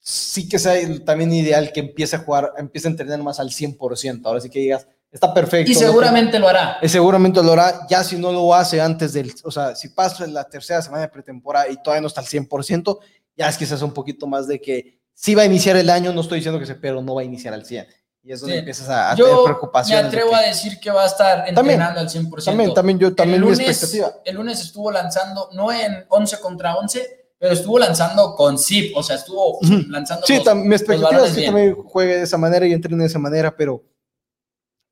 Sí 0.00 0.48
que 0.48 0.58
sea 0.58 0.76
el- 0.76 1.04
también 1.04 1.32
ideal 1.32 1.72
que 1.72 1.80
empiece 1.80 2.16
a 2.16 2.18
jugar, 2.18 2.52
empiece 2.58 2.88
a 2.88 2.90
entrenar 2.90 3.22
más 3.22 3.38
al 3.40 3.48
100%. 3.50 4.20
Ahora 4.26 4.40
sí 4.40 4.50
que 4.50 4.58
digas, 4.58 4.86
está 5.10 5.32
perfecto. 5.32 5.70
Y 5.70 5.74
¿no? 5.74 5.80
seguramente 5.80 6.38
lo 6.38 6.48
hará. 6.48 6.78
Eh, 6.82 6.88
seguramente 6.88 7.42
lo 7.42 7.52
hará, 7.52 7.86
ya 7.88 8.02
si 8.04 8.16
no 8.18 8.32
lo 8.32 8.52
hace 8.54 8.80
antes 8.80 9.12
del, 9.14 9.32
o 9.44 9.50
sea, 9.50 9.74
si 9.76 9.88
pasa 9.88 10.26
la 10.26 10.44
tercera 10.44 10.82
semana 10.82 11.02
de 11.04 11.08
pretemporada 11.08 11.68
y 11.70 11.80
todavía 11.82 12.02
no 12.02 12.08
está 12.08 12.20
al 12.20 12.26
100%, 12.26 12.98
ya 13.36 13.48
es 13.48 13.56
quizás 13.56 13.80
un 13.80 13.92
poquito 13.94 14.26
más 14.26 14.46
de 14.48 14.60
que 14.60 15.00
sí 15.14 15.34
va 15.34 15.42
a 15.42 15.46
iniciar 15.46 15.76
el 15.76 15.90
año, 15.90 16.12
no 16.12 16.20
estoy 16.20 16.38
diciendo 16.38 16.58
que 16.58 16.66
se, 16.66 16.74
pero 16.74 17.00
no 17.02 17.14
va 17.14 17.22
a 17.22 17.24
iniciar 17.24 17.54
al 17.54 17.64
100. 17.64 17.86
Y 18.24 18.32
es 18.32 18.40
donde 18.40 18.54
Sí. 18.54 18.58
empiezas 18.60 18.88
a, 18.88 19.10
a 19.10 19.16
tener 19.16 19.30
Yo 19.30 19.42
me 19.44 20.02
de 20.02 20.06
atrevo 20.08 20.30
que- 20.30 20.36
a 20.36 20.40
decir 20.42 20.78
que 20.80 20.90
va 20.92 21.02
a 21.02 21.06
estar 21.06 21.44
También, 21.54 21.80
entrenando 21.80 22.00
al 22.00 22.08
100%. 22.08 22.44
también, 22.44 22.74
también 22.74 22.98
yo, 22.98 23.14
también 23.14 23.34
el 23.42 23.44
mi 23.44 23.50
lunes, 23.50 23.68
expectativa. 23.68 24.20
El 24.24 24.36
lunes 24.36 24.60
estuvo 24.60 24.92
lanzando, 24.92 25.48
no 25.52 25.72
en 25.72 26.04
11 26.08 26.38
contra 26.40 26.76
11, 26.76 27.32
pero 27.38 27.52
estuvo 27.54 27.78
lanzando 27.80 28.36
con 28.36 28.56
zip, 28.58 28.96
o 28.96 29.02
sea, 29.02 29.16
estuvo 29.16 29.58
Ujú. 29.58 29.74
lanzando 29.88 30.24
Sí, 30.26 30.40
los- 30.44 30.54
mi 30.54 30.72
expectativa 30.74 31.26
es 31.26 31.32
que 31.32 31.40
bien. 31.40 31.52
también 31.52 31.74
juegue 31.74 32.16
de 32.18 32.22
esa 32.22 32.38
manera 32.38 32.64
y 32.66 32.72
entrene 32.72 33.02
de 33.02 33.08
esa 33.08 33.18
manera, 33.18 33.56
pero, 33.56 33.82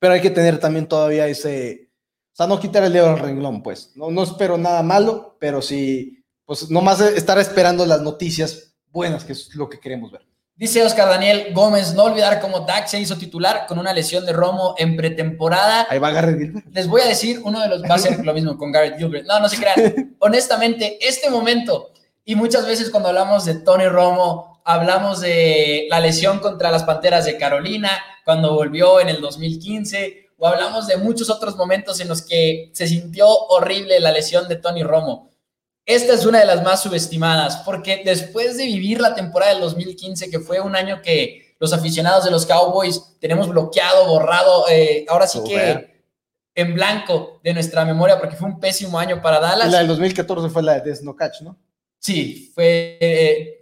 pero 0.00 0.14
hay 0.14 0.20
que 0.20 0.30
tener 0.30 0.58
también 0.58 0.88
todavía 0.88 1.28
ese, 1.28 1.92
o 2.32 2.36
sea, 2.36 2.46
no 2.48 2.58
quitar 2.58 2.82
el 2.82 2.92
dedo 2.92 3.10
al 3.10 3.18
renglón, 3.20 3.62
pues. 3.62 3.92
No, 3.94 4.10
no 4.10 4.24
espero 4.24 4.58
nada 4.58 4.82
malo, 4.82 5.36
pero 5.38 5.62
sí, 5.62 6.24
pues 6.44 6.68
nomás 6.68 7.00
estar 7.00 7.38
esperando 7.38 7.86
las 7.86 8.00
noticias 8.00 8.69
buenas, 8.92 9.24
que 9.24 9.32
es 9.32 9.54
lo 9.54 9.68
que 9.68 9.78
queremos 9.78 10.10
ver. 10.10 10.22
Dice 10.60 10.84
Oscar 10.84 11.08
Daniel 11.08 11.54
Gómez, 11.54 11.94
no 11.94 12.04
olvidar 12.04 12.38
cómo 12.38 12.60
Dak 12.60 12.86
se 12.86 13.00
hizo 13.00 13.16
titular 13.16 13.64
con 13.66 13.78
una 13.78 13.94
lesión 13.94 14.26
de 14.26 14.34
Romo 14.34 14.74
en 14.76 14.94
pretemporada. 14.94 15.86
Ahí 15.88 15.98
va 15.98 16.10
Garrett 16.10 16.38
Gilbert. 16.38 16.66
Les 16.70 16.86
voy 16.86 17.00
a 17.00 17.06
decir, 17.06 17.40
uno 17.42 17.62
de 17.62 17.68
los 17.68 17.82
va 17.82 17.94
a 17.94 17.98
ser 17.98 18.22
lo 18.22 18.34
mismo 18.34 18.58
con 18.58 18.70
Garrett 18.70 18.98
Gilbert. 18.98 19.26
No, 19.26 19.40
no 19.40 19.48
se 19.48 19.56
crean. 19.56 20.14
Honestamente, 20.18 20.98
este 21.00 21.30
momento, 21.30 21.92
y 22.26 22.34
muchas 22.34 22.66
veces 22.66 22.90
cuando 22.90 23.08
hablamos 23.08 23.46
de 23.46 23.54
Tony 23.54 23.88
Romo, 23.88 24.60
hablamos 24.66 25.22
de 25.22 25.86
la 25.88 25.98
lesión 25.98 26.40
contra 26.40 26.70
las 26.70 26.84
Panteras 26.84 27.24
de 27.24 27.38
Carolina, 27.38 27.90
cuando 28.26 28.54
volvió 28.54 29.00
en 29.00 29.08
el 29.08 29.22
2015, 29.22 30.28
o 30.36 30.46
hablamos 30.46 30.86
de 30.86 30.98
muchos 30.98 31.30
otros 31.30 31.56
momentos 31.56 32.00
en 32.00 32.08
los 32.08 32.20
que 32.20 32.70
se 32.74 32.86
sintió 32.86 33.26
horrible 33.26 33.98
la 33.98 34.12
lesión 34.12 34.46
de 34.46 34.56
Tony 34.56 34.82
Romo. 34.82 35.29
Esta 35.90 36.14
es 36.14 36.24
una 36.24 36.38
de 36.38 36.46
las 36.46 36.62
más 36.62 36.82
subestimadas, 36.82 37.56
porque 37.64 38.02
después 38.04 38.56
de 38.56 38.64
vivir 38.66 39.00
la 39.00 39.12
temporada 39.12 39.52
del 39.52 39.60
2015, 39.62 40.30
que 40.30 40.38
fue 40.38 40.60
un 40.60 40.76
año 40.76 41.02
que 41.02 41.56
los 41.58 41.72
aficionados 41.72 42.24
de 42.24 42.30
los 42.30 42.46
Cowboys 42.46 43.16
tenemos 43.20 43.48
bloqueado, 43.48 44.06
borrado, 44.06 44.66
eh, 44.70 45.04
ahora 45.08 45.26
sí 45.26 45.40
que 45.44 45.50
Super. 45.72 46.04
en 46.54 46.74
blanco 46.74 47.40
de 47.42 47.54
nuestra 47.54 47.84
memoria 47.84 48.20
porque 48.20 48.36
fue 48.36 48.48
un 48.48 48.60
pésimo 48.60 49.00
año 49.00 49.20
para 49.20 49.40
Dallas. 49.40 49.70
La 49.72 49.78
del 49.78 49.88
2014 49.88 50.48
fue 50.48 50.62
la 50.62 50.78
de 50.78 50.94
Snow 50.94 51.16
Catch, 51.16 51.40
¿no? 51.42 51.58
Sí, 51.98 52.52
fue... 52.54 52.96
eh, 53.00 53.58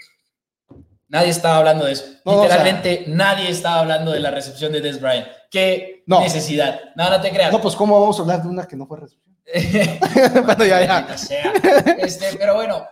nadie 1.08 1.30
estaba 1.30 1.56
hablando 1.56 1.86
de 1.86 1.92
eso. 1.92 2.04
No, 2.26 2.36
no, 2.36 2.42
Literalmente 2.42 3.04
nadie 3.08 3.48
estaba 3.48 3.80
hablando 3.80 4.12
de 4.12 4.20
la 4.20 4.30
recepción 4.30 4.70
de 4.70 4.82
Des 4.82 5.00
Bryant. 5.00 5.26
Qué 5.50 6.02
No. 6.06 6.20
necesidad. 6.20 6.78
No, 6.94 7.08
no 7.08 7.20
te 7.22 7.30
creas. 7.30 7.50
No, 7.52 7.60
pues 7.60 7.74
¿cómo 7.74 7.98
vamos 7.98 8.18
a 8.18 8.22
hablar 8.22 8.42
de 8.42 8.48
una 8.48 8.68
que 8.68 8.76
no 8.76 8.86
fue 8.86 9.00
recepción? 9.00 9.27
ya, 10.58 10.58
ya. 10.58 11.16
Este, 11.98 12.36
pero 12.38 12.54
bueno, 12.54 12.86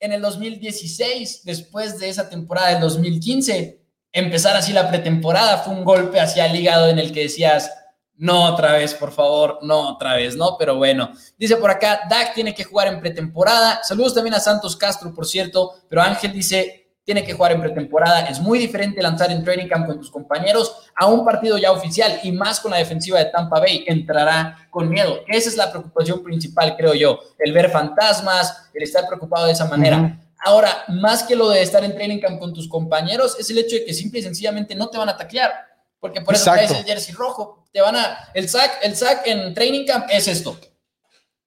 en 0.00 0.12
el 0.12 0.20
2016, 0.20 1.42
después 1.44 1.98
de 1.98 2.08
esa 2.08 2.28
temporada 2.28 2.70
del 2.70 2.80
2015, 2.80 3.80
empezar 4.12 4.56
así 4.56 4.72
la 4.72 4.88
pretemporada 4.88 5.58
fue 5.58 5.74
un 5.74 5.84
golpe 5.84 6.20
hacia 6.20 6.46
el 6.46 6.56
hígado 6.56 6.88
en 6.88 6.98
el 6.98 7.12
que 7.12 7.22
decías, 7.22 7.70
no 8.18 8.46
otra 8.46 8.72
vez, 8.72 8.94
por 8.94 9.12
favor, 9.12 9.58
no 9.62 9.90
otra 9.90 10.14
vez, 10.14 10.36
¿no? 10.36 10.56
Pero 10.58 10.76
bueno, 10.76 11.12
dice 11.36 11.56
por 11.56 11.70
acá, 11.70 12.00
Dak 12.10 12.34
tiene 12.34 12.54
que 12.54 12.64
jugar 12.64 12.88
en 12.88 13.00
pretemporada. 13.00 13.80
Saludos 13.82 14.14
también 14.14 14.34
a 14.34 14.40
Santos 14.40 14.76
Castro, 14.76 15.14
por 15.14 15.26
cierto, 15.26 15.74
pero 15.88 16.02
Ángel 16.02 16.32
dice, 16.32 16.77
tiene 17.08 17.24
que 17.24 17.32
jugar 17.32 17.52
en 17.52 17.62
pretemporada. 17.62 18.26
Es 18.26 18.38
muy 18.38 18.58
diferente 18.58 19.00
lanzar 19.00 19.32
en 19.32 19.42
training 19.42 19.66
camp 19.66 19.86
con 19.86 19.96
tus 19.96 20.10
compañeros 20.10 20.90
a 20.94 21.06
un 21.06 21.24
partido 21.24 21.56
ya 21.56 21.72
oficial 21.72 22.20
y 22.22 22.32
más 22.32 22.60
con 22.60 22.70
la 22.70 22.76
defensiva 22.76 23.18
de 23.18 23.24
Tampa 23.30 23.60
Bay. 23.60 23.82
Entrará 23.86 24.68
con 24.68 24.90
miedo. 24.90 25.20
Esa 25.26 25.48
es 25.48 25.56
la 25.56 25.70
preocupación 25.70 26.22
principal, 26.22 26.76
creo 26.76 26.92
yo. 26.92 27.18
El 27.38 27.54
ver 27.54 27.70
fantasmas, 27.70 28.68
el 28.74 28.82
estar 28.82 29.06
preocupado 29.06 29.46
de 29.46 29.52
esa 29.52 29.64
manera. 29.64 30.20
Ahora, 30.44 30.84
más 30.88 31.22
que 31.22 31.34
lo 31.34 31.48
de 31.48 31.62
estar 31.62 31.82
en 31.82 31.94
training 31.94 32.20
camp 32.20 32.38
con 32.38 32.52
tus 32.52 32.68
compañeros, 32.68 33.38
es 33.40 33.48
el 33.48 33.56
hecho 33.56 33.76
de 33.76 33.86
que 33.86 33.94
simple 33.94 34.20
y 34.20 34.22
sencillamente 34.22 34.74
no 34.74 34.90
te 34.90 34.98
van 34.98 35.08
a 35.08 35.16
taclear. 35.16 35.50
Porque 35.98 36.20
por 36.20 36.34
eso 36.34 36.52
traes 36.52 36.70
el 36.72 36.84
jersey 36.84 37.14
rojo. 37.14 37.64
Te 37.72 37.80
van 37.80 37.96
a. 37.96 38.18
El 38.34 38.50
sack, 38.50 38.80
el 38.82 38.94
sack 38.94 39.26
en 39.26 39.54
training 39.54 39.86
camp 39.86 40.08
es 40.10 40.28
esto. 40.28 40.60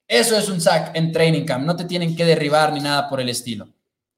Eso 0.07 0.35
es 0.35 0.49
un 0.49 0.59
sack 0.59 0.95
en 0.95 1.11
training 1.11 1.45
camp. 1.45 1.67
No 1.67 1.75
te 1.75 1.85
tienen 1.85 2.15
que 2.15 2.25
derribar 2.25 2.73
ni 2.73 2.79
nada 2.79 3.07
por 3.07 3.21
el 3.21 3.29
estilo. 3.29 3.67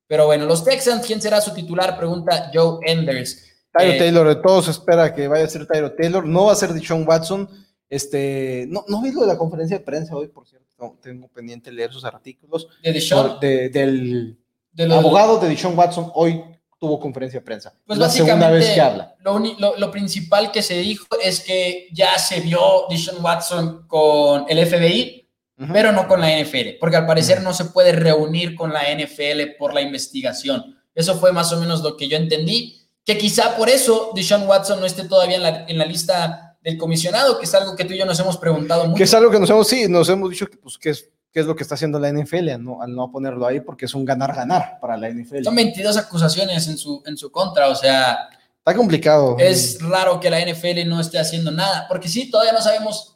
Pero 0.08 0.26
bueno, 0.26 0.46
los 0.46 0.64
Texans, 0.64 1.06
¿quién 1.06 1.22
será 1.22 1.42
su 1.42 1.54
titular? 1.54 1.98
Pregunta 1.98 2.52
Joe 2.54 2.80
Enders. 2.86 3.44
Tyro 3.76 3.92
Eh, 3.94 3.98
Taylor, 3.98 4.28
de 4.28 4.36
todos 4.36 4.68
espera 4.68 5.14
que 5.14 5.28
vaya 5.28 5.46
a 5.46 5.48
ser 5.50 5.66
Tyro 5.66 5.94
Taylor. 5.94 6.26
No 6.26 6.46
va 6.46 6.52
a 6.54 6.56
ser 6.56 6.74
Deshaun 6.74 7.08
Watson. 7.08 7.50
Este, 7.90 8.66
no, 8.70 8.84
no 8.88 9.02
vi 9.02 9.12
lo 9.12 9.22
de 9.22 9.28
la 9.28 9.38
conferencia 9.38 9.78
de 9.78 9.84
prensa 9.84 10.16
hoy, 10.16 10.28
por 10.28 10.48
cierto. 10.48 10.68
No, 10.80 10.98
tengo 11.02 11.28
pendiente 11.30 11.72
leer 11.72 11.92
sus 11.92 12.04
artículos. 12.06 12.68
De 12.84 12.92
Deshaun, 12.92 13.40
De- 13.40 13.70
del 13.70 14.92
abogado 14.92 15.40
de 15.40 15.50
Deshaun 15.50 15.78
Watson 15.78 16.12
hoy 16.16 16.44
tuvo 16.80 17.00
conferencia 17.00 17.40
de 17.40 17.46
prensa. 17.46 17.74
Pues 17.86 17.98
es 17.98 18.02
la 18.02 18.10
segunda 18.10 18.50
vez 18.50 18.70
que 18.72 18.82
habla. 18.82 19.16
Lo, 19.20 19.40
lo- 19.40 19.78
lo 19.78 19.92
principal 19.92 20.52
que 20.52 20.62
se 20.62 20.80
dijo 20.80 21.06
es 21.24 21.40
que 21.42 21.88
ya 21.94 22.18
se 22.20 22.42
vio 22.42 22.60
Deshaun 22.90 23.24
Watson 23.24 23.86
con 23.88 24.46
el 24.50 24.66
FBI, 24.68 25.23
Pero 25.72 25.92
no 25.92 26.08
con 26.08 26.20
la 26.20 26.30
NFL, 26.40 26.78
porque 26.80 26.98
al 26.98 27.06
parecer 27.06 27.42
no 27.42 27.54
se 27.54 27.66
puede 27.66 27.92
reunir 27.92 28.56
con 28.56 28.74
la 28.74 28.82
NFL 28.94 29.56
por 29.58 29.74
la 29.74 29.82
investigación. 29.82 30.78
Eso 30.96 31.16
fue 31.20 31.32
más 31.32 31.52
o 31.54 31.60
menos 31.60 31.82
lo 31.82 31.96
que 31.96 32.08
yo 32.08 32.18
entendí, 32.18 32.82
que 33.06 33.18
quizá 33.18 33.56
por 33.56 33.70
eso 33.70 34.12
Deshaun 34.16 34.48
Watson 34.48 34.80
no 34.80 34.86
esté 34.86 35.08
todavía 35.08 35.36
en 35.38 35.44
la, 35.44 35.66
en 35.68 35.78
la 35.78 35.86
lista 35.86 36.58
del 36.62 36.78
comisionado, 36.78 37.38
que 37.38 37.46
es 37.46 37.54
algo 37.54 37.76
que 37.76 37.86
tú 37.86 37.94
y 37.94 37.98
yo 37.98 38.06
nos 38.06 38.20
hemos 38.20 38.38
preguntado 38.38 38.86
mucho. 38.86 38.98
Que 38.98 39.04
es 39.04 39.14
algo 39.14 39.30
que 39.30 39.40
nos 39.40 39.50
hemos, 39.50 39.68
sí, 39.68 39.88
nos 39.88 40.10
hemos 40.10 40.30
dicho 40.30 40.48
que, 40.48 40.58
pues, 40.58 40.78
que 40.78 40.90
es, 40.92 41.10
qué 41.32 41.42
es 41.42 41.46
lo 41.46 41.56
que 41.56 41.64
está 41.64 41.76
haciendo 41.76 42.00
la 42.00 42.12
NFL 42.12 42.50
al 42.50 42.64
no, 42.64 42.82
al 42.82 42.96
no 42.96 43.12
ponerlo 43.12 43.46
ahí, 43.46 43.60
porque 43.60 43.86
es 43.86 43.94
un 43.94 44.06
ganar-ganar 44.06 44.80
para 44.80 44.96
la 44.96 45.10
NFL. 45.10 45.44
Son 45.44 45.56
22 45.56 45.98
acusaciones 45.98 46.68
en 46.68 46.78
su, 46.78 47.04
en 47.06 47.18
su 47.18 47.32
contra, 47.32 47.68
o 47.70 47.76
sea, 47.76 48.30
Está 48.60 48.76
complicado. 48.76 49.36
es 49.40 49.82
raro 49.82 50.22
que 50.22 50.30
la 50.30 50.40
NFL 50.40 50.88
no 50.88 51.02
esté 51.02 51.20
haciendo 51.20 51.52
nada, 51.52 51.86
porque 51.90 52.08
sí, 52.08 52.32
todavía 52.32 52.54
no 52.54 52.62
sabemos 52.62 53.13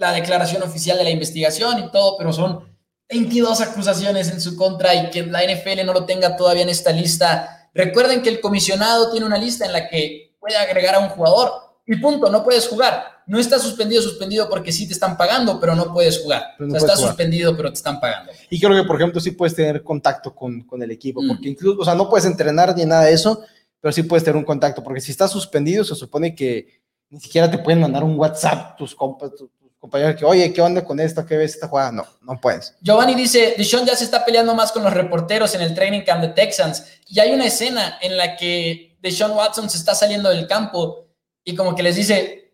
la 0.00 0.12
declaración 0.12 0.62
oficial 0.62 0.96
de 0.98 1.04
la 1.04 1.10
investigación 1.10 1.78
y 1.78 1.90
todo, 1.90 2.16
pero 2.16 2.32
son 2.32 2.64
22 3.08 3.60
acusaciones 3.60 4.30
en 4.30 4.40
su 4.40 4.56
contra 4.56 4.94
y 4.94 5.10
que 5.10 5.22
la 5.26 5.42
NFL 5.44 5.84
no 5.84 5.92
lo 5.92 6.04
tenga 6.06 6.36
todavía 6.36 6.62
en 6.62 6.70
esta 6.70 6.90
lista. 6.90 7.68
Recuerden 7.74 8.22
que 8.22 8.30
el 8.30 8.40
comisionado 8.40 9.10
tiene 9.10 9.26
una 9.26 9.36
lista 9.38 9.66
en 9.66 9.72
la 9.72 9.88
que 9.88 10.34
puede 10.40 10.56
agregar 10.56 10.94
a 10.94 11.00
un 11.00 11.10
jugador 11.10 11.52
y 11.86 11.96
punto, 11.96 12.30
no 12.30 12.42
puedes 12.42 12.66
jugar. 12.68 13.04
No 13.26 13.38
está 13.38 13.58
suspendido, 13.58 14.00
suspendido 14.02 14.48
porque 14.48 14.72
sí 14.72 14.86
te 14.86 14.92
están 14.94 15.16
pagando, 15.16 15.60
pero 15.60 15.74
no 15.76 15.92
puedes 15.92 16.20
jugar. 16.20 16.42
O 16.42 16.46
sea, 16.46 16.56
puedes 16.66 16.82
está 16.82 16.96
jugar. 16.96 17.08
suspendido, 17.10 17.56
pero 17.56 17.68
te 17.70 17.76
están 17.76 18.00
pagando. 18.00 18.32
Y 18.48 18.58
creo 18.58 18.74
que, 18.74 18.86
por 18.86 18.96
ejemplo, 18.96 19.20
sí 19.20 19.32
puedes 19.32 19.54
tener 19.54 19.82
contacto 19.84 20.34
con, 20.34 20.62
con 20.62 20.82
el 20.82 20.90
equipo, 20.90 21.20
Mm. 21.22 21.28
porque 21.28 21.48
incluso, 21.50 21.80
o 21.80 21.84
sea, 21.84 21.94
no 21.94 22.08
puedes 22.08 22.24
entrenar 22.26 22.74
ni 22.76 22.84
nada 22.86 23.04
de 23.04 23.12
eso, 23.12 23.42
pero 23.80 23.92
sí 23.92 24.02
puedes 24.04 24.24
tener 24.24 24.36
un 24.36 24.44
contacto, 24.44 24.82
porque 24.82 25.00
si 25.00 25.10
estás 25.12 25.30
suspendido, 25.30 25.84
se 25.84 25.94
supone 25.94 26.34
que 26.34 26.80
ni 27.10 27.20
siquiera 27.20 27.50
te 27.50 27.58
pueden 27.58 27.80
mandar 27.80 28.02
un 28.04 28.16
WhatsApp 28.18 28.76
tus, 28.76 28.94
compas, 28.94 29.30
tus 29.34 29.48
compañeros 29.80 30.16
que, 30.16 30.24
oye, 30.24 30.52
¿qué 30.52 30.60
onda 30.60 30.84
con 30.84 31.00
esta? 31.00 31.24
¿Qué 31.26 31.36
ves 31.36 31.54
esta 31.54 31.66
jugada? 31.68 31.90
No, 31.90 32.06
no 32.22 32.38
puedes. 32.40 32.74
Giovanni 32.80 33.14
dice, 33.14 33.54
Deshaun 33.56 33.86
ya 33.86 33.96
se 33.96 34.04
está 34.04 34.24
peleando 34.24 34.54
más 34.54 34.70
con 34.72 34.84
los 34.84 34.92
reporteros 34.92 35.54
en 35.54 35.62
el 35.62 35.74
training 35.74 36.02
camp 36.02 36.20
de 36.20 36.28
Texans. 36.28 36.84
Y 37.08 37.18
hay 37.18 37.32
una 37.32 37.46
escena 37.46 37.98
en 38.02 38.16
la 38.16 38.36
que 38.36 38.96
Deshaun 39.00 39.32
Watson 39.32 39.68
se 39.70 39.78
está 39.78 39.94
saliendo 39.94 40.28
del 40.28 40.46
campo 40.46 41.06
y 41.42 41.56
como 41.56 41.74
que 41.74 41.82
les 41.82 41.96
dice, 41.96 42.52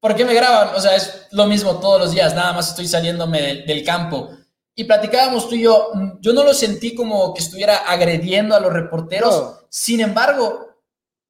¿por 0.00 0.14
qué 0.16 0.24
me 0.24 0.34
graban? 0.34 0.74
O 0.74 0.80
sea, 0.80 0.96
es 0.96 1.26
lo 1.30 1.46
mismo 1.46 1.78
todos 1.78 2.00
los 2.00 2.10
días, 2.10 2.34
nada 2.34 2.52
más 2.52 2.68
estoy 2.70 2.88
saliéndome 2.88 3.40
del, 3.40 3.66
del 3.66 3.84
campo. 3.84 4.30
Y 4.74 4.84
platicábamos 4.84 5.48
tú 5.48 5.54
y 5.54 5.62
yo, 5.62 5.90
yo 6.20 6.32
no 6.34 6.42
lo 6.44 6.52
sentí 6.52 6.94
como 6.94 7.32
que 7.32 7.40
estuviera 7.42 7.76
agrediendo 7.76 8.54
a 8.54 8.60
los 8.60 8.72
reporteros, 8.72 9.34
No. 9.34 9.58
sin 9.70 10.00
embargo, 10.00 10.75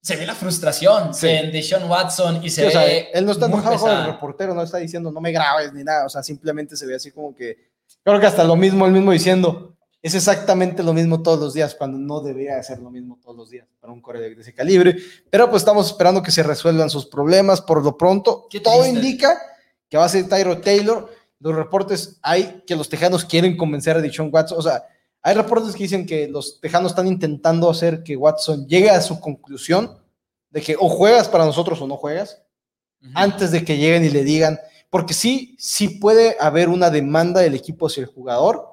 se 0.06 0.14
ve 0.14 0.24
la 0.24 0.36
frustración 0.36 1.12
Sí. 1.12 1.26
en 1.26 1.50
Deshaun 1.50 1.90
Watson 1.90 2.40
y 2.44 2.48
se 2.48 2.60
Sí, 2.62 2.66
o 2.68 2.70
sea, 2.70 2.84
ve 2.84 3.08
él 3.12 3.26
no 3.26 3.32
está 3.32 3.46
enojado 3.46 3.76
con 3.76 3.90
el 3.90 4.06
reportero, 4.06 4.54
no 4.54 4.62
está 4.62 4.78
diciendo 4.78 5.10
no 5.10 5.20
me 5.20 5.32
grabes 5.32 5.72
ni 5.72 5.82
nada, 5.82 6.06
o 6.06 6.08
sea, 6.08 6.22
simplemente 6.22 6.76
se 6.76 6.86
ve 6.86 6.94
así 6.94 7.10
como 7.10 7.34
que, 7.34 7.56
creo 8.04 8.20
que 8.20 8.26
hasta 8.26 8.44
lo 8.44 8.54
mismo, 8.54 8.86
el 8.86 8.92
mismo 8.92 9.10
diciendo, 9.10 9.74
es 10.00 10.14
exactamente 10.14 10.84
lo 10.84 10.92
mismo 10.92 11.22
todos 11.22 11.40
los 11.40 11.54
días, 11.54 11.74
cuando 11.74 11.98
no 11.98 12.20
debería 12.20 12.62
ser 12.62 12.78
lo 12.78 12.88
mismo 12.90 13.18
todos 13.20 13.36
los 13.36 13.50
días 13.50 13.66
para 13.80 13.92
un 13.92 14.00
core 14.00 14.20
de 14.20 14.40
ese 14.40 14.54
calibre, 14.54 14.96
pero 15.28 15.50
pues 15.50 15.62
estamos 15.62 15.88
esperando 15.88 16.22
que 16.22 16.30
se 16.30 16.44
resuelvan 16.44 16.88
sus 16.88 17.06
problemas. 17.06 17.60
Por 17.60 17.82
lo 17.82 17.98
pronto, 17.98 18.46
Qué 18.48 18.60
todo 18.60 18.86
indica 18.86 19.36
que 19.88 19.96
va 19.96 20.04
a 20.04 20.08
ser 20.08 20.28
Tyro 20.28 20.60
Taylor, 20.60 21.12
los 21.40 21.52
reportes 21.56 22.18
hay 22.22 22.62
que 22.64 22.76
los 22.76 22.88
tejanos 22.88 23.24
quieren 23.24 23.56
convencer 23.56 23.96
a 23.96 24.00
Deshaun 24.00 24.30
Watson, 24.32 24.56
o 24.56 24.62
sea, 24.62 24.84
hay 25.26 25.34
reportes 25.34 25.74
que 25.74 25.82
dicen 25.82 26.06
que 26.06 26.28
los 26.28 26.60
tejanos 26.60 26.92
están 26.92 27.08
intentando 27.08 27.68
hacer 27.68 28.04
que 28.04 28.16
Watson 28.16 28.64
llegue 28.68 28.90
a 28.90 29.00
su 29.00 29.18
conclusión 29.18 29.98
de 30.50 30.62
que 30.62 30.76
o 30.78 30.88
juegas 30.88 31.28
para 31.28 31.44
nosotros 31.44 31.80
o 31.82 31.88
no 31.88 31.96
juegas, 31.96 32.44
antes 33.12 33.50
de 33.50 33.64
que 33.64 33.76
lleguen 33.76 34.04
y 34.04 34.10
le 34.10 34.22
digan, 34.22 34.56
porque 34.88 35.14
sí, 35.14 35.56
sí 35.58 35.88
puede 35.88 36.36
haber 36.38 36.68
una 36.68 36.90
demanda 36.90 37.40
del 37.40 37.56
equipo 37.56 37.88
hacia 37.88 38.02
el 38.02 38.06
jugador, 38.06 38.68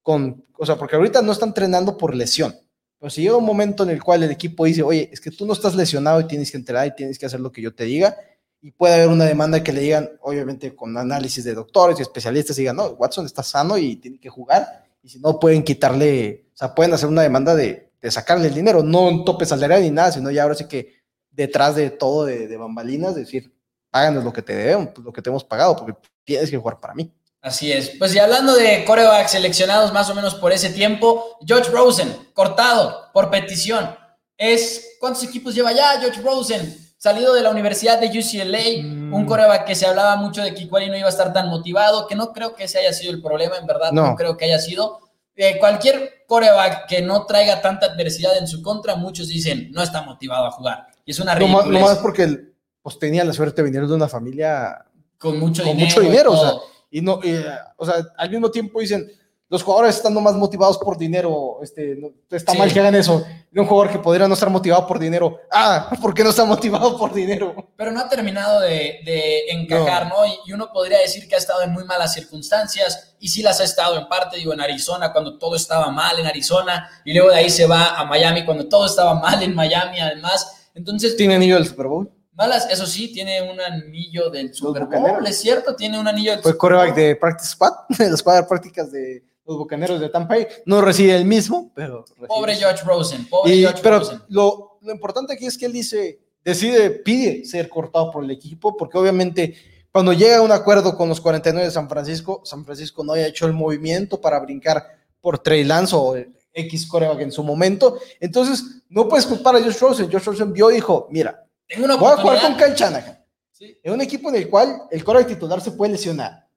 con, 0.00 0.44
o 0.56 0.64
sea, 0.64 0.76
porque 0.76 0.94
ahorita 0.94 1.20
no 1.20 1.32
está 1.32 1.46
entrenando 1.46 1.98
por 1.98 2.14
lesión, 2.14 2.54
pero 3.00 3.10
si 3.10 3.22
llega 3.22 3.36
un 3.36 3.44
momento 3.44 3.82
en 3.82 3.90
el 3.90 4.00
cual 4.00 4.22
el 4.22 4.30
equipo 4.30 4.66
dice, 4.66 4.84
oye, 4.84 5.10
es 5.12 5.20
que 5.20 5.32
tú 5.32 5.46
no 5.46 5.52
estás 5.52 5.74
lesionado 5.74 6.20
y 6.20 6.28
tienes 6.28 6.52
que 6.52 6.58
entrenar 6.58 6.86
y 6.86 6.94
tienes 6.94 7.18
que 7.18 7.26
hacer 7.26 7.40
lo 7.40 7.50
que 7.50 7.60
yo 7.60 7.74
te 7.74 7.82
diga, 7.82 8.16
y 8.62 8.70
puede 8.70 8.94
haber 8.94 9.08
una 9.08 9.24
demanda 9.24 9.64
que 9.64 9.72
le 9.72 9.80
digan, 9.80 10.08
obviamente 10.20 10.76
con 10.76 10.96
análisis 10.96 11.42
de 11.42 11.54
doctores 11.54 11.98
y 11.98 12.02
especialistas, 12.02 12.54
digan, 12.54 12.76
no, 12.76 12.86
Watson 12.90 13.26
está 13.26 13.42
sano 13.42 13.76
y 13.76 13.96
tiene 13.96 14.20
que 14.20 14.28
jugar, 14.28 14.86
y 15.02 15.08
si 15.08 15.20
no 15.20 15.38
pueden 15.38 15.62
quitarle, 15.62 16.48
o 16.54 16.56
sea, 16.56 16.74
pueden 16.74 16.92
hacer 16.92 17.08
una 17.08 17.22
demanda 17.22 17.54
de, 17.54 17.92
de 18.00 18.10
sacarle 18.10 18.48
el 18.48 18.54
dinero, 18.54 18.82
no 18.82 19.08
un 19.08 19.24
tope 19.24 19.46
salarial 19.46 19.82
ni 19.82 19.90
nada, 19.90 20.12
sino 20.12 20.30
ya 20.30 20.42
ahora 20.42 20.54
sí 20.54 20.66
que 20.66 20.98
detrás 21.30 21.76
de 21.76 21.90
todo 21.90 22.24
de, 22.24 22.56
bambalinas, 22.56 23.14
decir, 23.14 23.54
páganos 23.90 24.24
lo 24.24 24.32
que 24.32 24.42
te 24.42 24.54
debemos, 24.54 24.88
pues, 24.94 25.04
lo 25.04 25.12
que 25.12 25.22
te 25.22 25.30
hemos 25.30 25.44
pagado, 25.44 25.76
porque 25.76 25.94
tienes 26.24 26.50
que 26.50 26.56
jugar 26.56 26.80
para 26.80 26.94
mí. 26.94 27.12
Así 27.40 27.70
es. 27.70 27.90
Pues 27.98 28.14
y 28.14 28.18
hablando 28.18 28.54
de 28.54 28.84
corebacks 28.84 29.30
seleccionados 29.30 29.92
más 29.92 30.10
o 30.10 30.14
menos 30.14 30.34
por 30.34 30.52
ese 30.52 30.70
tiempo, 30.70 31.38
George 31.46 31.70
Rosen, 31.70 32.12
cortado 32.34 33.12
por 33.12 33.30
petición. 33.30 33.96
Es, 34.36 34.96
¿Cuántos 34.98 35.22
equipos 35.22 35.54
lleva 35.54 35.72
ya 35.72 36.00
George 36.00 36.20
Rosen? 36.20 36.87
Salido 36.98 37.32
de 37.32 37.42
la 37.42 37.50
Universidad 37.50 38.00
de 38.00 38.08
UCLA, 38.08 38.82
Mm. 38.82 39.14
un 39.14 39.24
coreback 39.24 39.64
que 39.66 39.74
se 39.76 39.86
hablaba 39.86 40.16
mucho 40.16 40.42
de 40.42 40.52
que 40.52 40.62
igual 40.62 40.82
y 40.82 40.90
no 40.90 40.96
iba 40.96 41.06
a 41.06 41.10
estar 41.10 41.32
tan 41.32 41.48
motivado, 41.48 42.06
que 42.08 42.16
no 42.16 42.32
creo 42.32 42.54
que 42.56 42.64
ese 42.64 42.80
haya 42.80 42.92
sido 42.92 43.12
el 43.12 43.22
problema, 43.22 43.56
en 43.56 43.66
verdad, 43.66 43.92
no, 43.92 44.08
No. 44.08 44.16
creo 44.16 44.36
que 44.36 44.46
haya 44.46 44.58
sido. 44.58 44.98
Eh, 45.36 45.58
cualquier 45.60 46.24
coreback 46.26 46.86
que 46.88 47.00
no 47.00 47.24
traiga 47.24 47.60
tanta 47.62 47.86
adversidad 47.86 48.36
en 48.36 48.48
su 48.48 48.60
contra, 48.62 48.96
muchos 48.96 49.28
dicen, 49.28 49.70
no 49.70 49.80
está 49.82 50.02
motivado 50.02 50.46
a 50.46 50.50
jugar. 50.50 50.88
Y 51.04 51.12
es 51.12 51.20
una 51.20 51.36
No 51.36 51.46
más, 51.46 51.58
ridiculez. 51.64 51.80
no 51.82 51.88
más 51.88 51.98
porque 51.98 52.40
pues, 52.82 52.98
tenía 52.98 53.24
la 53.24 53.32
suerte 53.32 53.62
de 53.62 53.70
venir 53.70 53.86
de 53.88 53.94
una 53.94 54.08
familia 54.08 54.84
con 55.18 55.38
mucho 55.38 55.62
con 55.62 55.72
dinero. 55.76 55.86
mucho 55.88 56.02
y 56.02 56.06
dinero, 56.10 56.32
o 56.32 56.36
sea, 56.36 56.52
y 56.90 57.00
no, 57.00 57.20
y, 57.22 57.30
eh, 57.30 57.44
o 57.76 57.86
sea, 57.86 57.94
al 58.16 58.28
mismo 58.30 58.50
tiempo 58.50 58.80
dicen, 58.80 59.08
los 59.50 59.62
jugadores 59.62 59.96
están 59.96 60.12
más 60.22 60.34
motivados 60.34 60.76
por 60.78 60.98
dinero, 60.98 61.58
este, 61.62 61.96
no- 61.96 62.10
está 62.30 62.52
Sí. 62.52 62.58
mal 62.58 62.70
que 62.72 62.80
hagan 62.80 62.94
eso. 62.94 63.24
Y 63.50 63.58
un 63.58 63.66
jugador 63.66 63.90
que 63.90 63.98
podría 63.98 64.28
no 64.28 64.34
estar 64.34 64.50
motivado 64.50 64.86
por 64.86 64.98
dinero, 64.98 65.38
ah, 65.50 65.90
¿por 66.02 66.12
qué 66.12 66.22
no 66.22 66.30
está 66.30 66.44
motivado 66.44 66.98
por 66.98 67.14
dinero? 67.14 67.54
pero 67.76 67.90
no 67.90 68.00
ha 68.00 68.08
terminado 68.08 68.60
de, 68.60 69.00
de 69.04 69.48
encajar, 69.50 70.08
¿no? 70.08 70.26
Y, 70.26 70.32
y 70.46 70.52
uno 70.52 70.70
podría 70.72 70.98
decir 70.98 71.26
que 71.28 71.34
ha 71.34 71.38
estado 71.38 71.62
en 71.62 71.72
muy 71.72 71.84
malas 71.84 72.12
circunstancias, 72.12 73.14
y 73.20 73.28
sí 73.28 73.42
las 73.42 73.60
ha 73.60 73.64
estado 73.64 73.98
en 73.98 74.06
parte, 74.08 74.36
digo, 74.36 74.52
en 74.52 74.60
Arizona, 74.60 75.12
cuando 75.12 75.38
todo 75.38 75.56
estaba 75.56 75.90
mal 75.90 76.18
en 76.18 76.26
Arizona, 76.26 76.88
y 77.04 77.14
luego 77.14 77.30
de 77.30 77.36
ahí 77.36 77.50
se 77.50 77.66
va 77.66 77.98
a 77.98 78.04
Miami, 78.04 78.44
cuando 78.44 78.68
todo 78.68 78.84
estaba 78.86 79.14
mal 79.14 79.42
en 79.42 79.54
Miami, 79.54 80.00
además. 80.00 80.68
Entonces, 80.74 81.16
¿Tiene 81.16 81.36
anillo 81.36 81.54
del 81.56 81.66
Super 81.66 81.86
Bowl? 81.86 82.10
Malas, 82.32 82.68
eso 82.70 82.86
sí, 82.86 83.12
tiene 83.12 83.42
un 83.50 83.60
anillo 83.60 84.30
del 84.30 84.54
Super 84.54 84.84
Bowl, 84.84 85.26
es 85.26 85.40
cierto, 85.40 85.74
tiene 85.74 85.98
un 85.98 86.06
anillo 86.06 86.32
del 86.32 86.40
Fue 86.42 86.56
coreback 86.56 86.94
de 86.94 87.16
Practice 87.16 87.50
Squad, 87.50 87.72
de 87.98 88.10
las 88.10 88.22
cuadras 88.22 88.46
prácticas 88.46 88.92
de 88.92 89.24
los 89.48 89.58
Bucaneros 89.58 89.98
de 89.98 90.10
Tampa 90.10 90.34
Bay. 90.34 90.46
No 90.66 90.80
recibe 90.80 91.16
el 91.16 91.24
mismo, 91.24 91.72
pero... 91.74 92.04
Pobre 92.28 92.54
George 92.54 92.84
Rosen, 92.84 93.26
pobre 93.28 93.56
George 93.56 93.80
pero 93.82 93.98
Rosen. 93.98 94.20
Lo, 94.28 94.78
lo 94.82 94.92
importante 94.92 95.32
aquí 95.32 95.46
es 95.46 95.56
que 95.56 95.66
él 95.66 95.72
dice, 95.72 96.20
decide, 96.44 96.90
pide 96.90 97.44
ser 97.44 97.68
cortado 97.68 98.10
por 98.10 98.22
el 98.22 98.30
equipo, 98.30 98.76
porque 98.76 98.98
obviamente 98.98 99.56
cuando 99.90 100.12
llega 100.12 100.36
a 100.36 100.42
un 100.42 100.52
acuerdo 100.52 100.96
con 100.96 101.08
los 101.08 101.20
49 101.20 101.66
de 101.66 101.72
San 101.72 101.88
Francisco, 101.88 102.42
San 102.44 102.64
Francisco 102.64 103.02
no 103.02 103.14
haya 103.14 103.26
hecho 103.26 103.46
el 103.46 103.54
movimiento 103.54 104.20
para 104.20 104.38
brincar 104.38 104.84
por 105.20 105.38
Trey 105.38 105.64
Lance 105.64 105.96
o 105.96 106.14
X 106.52 106.86
coreback 106.86 107.20
en 107.20 107.32
su 107.32 107.42
momento. 107.42 107.98
Entonces, 108.20 108.82
no 108.88 109.08
puedes 109.08 109.26
culpar 109.26 109.56
a 109.56 109.62
Josh 109.62 109.78
Rosen. 109.78 110.12
Josh 110.12 110.24
Rosen 110.24 110.52
vio 110.52 110.70
y 110.70 110.74
dijo, 110.74 111.08
mira, 111.10 111.44
Tengo 111.66 111.86
una 111.86 111.96
voy 111.96 112.12
a 112.12 112.16
jugar 112.16 112.40
con 112.40 112.56
Kyle 112.56 112.74
Shanahan. 112.74 113.24
Sí. 113.50 113.78
En 113.82 113.94
un 113.94 114.00
equipo 114.00 114.28
en 114.28 114.36
el 114.36 114.48
cual 114.48 114.82
el 114.90 115.02
coreback 115.02 115.28
titular 115.28 115.60
se 115.60 115.72
puede 115.72 115.92
lesionar. 115.92 116.47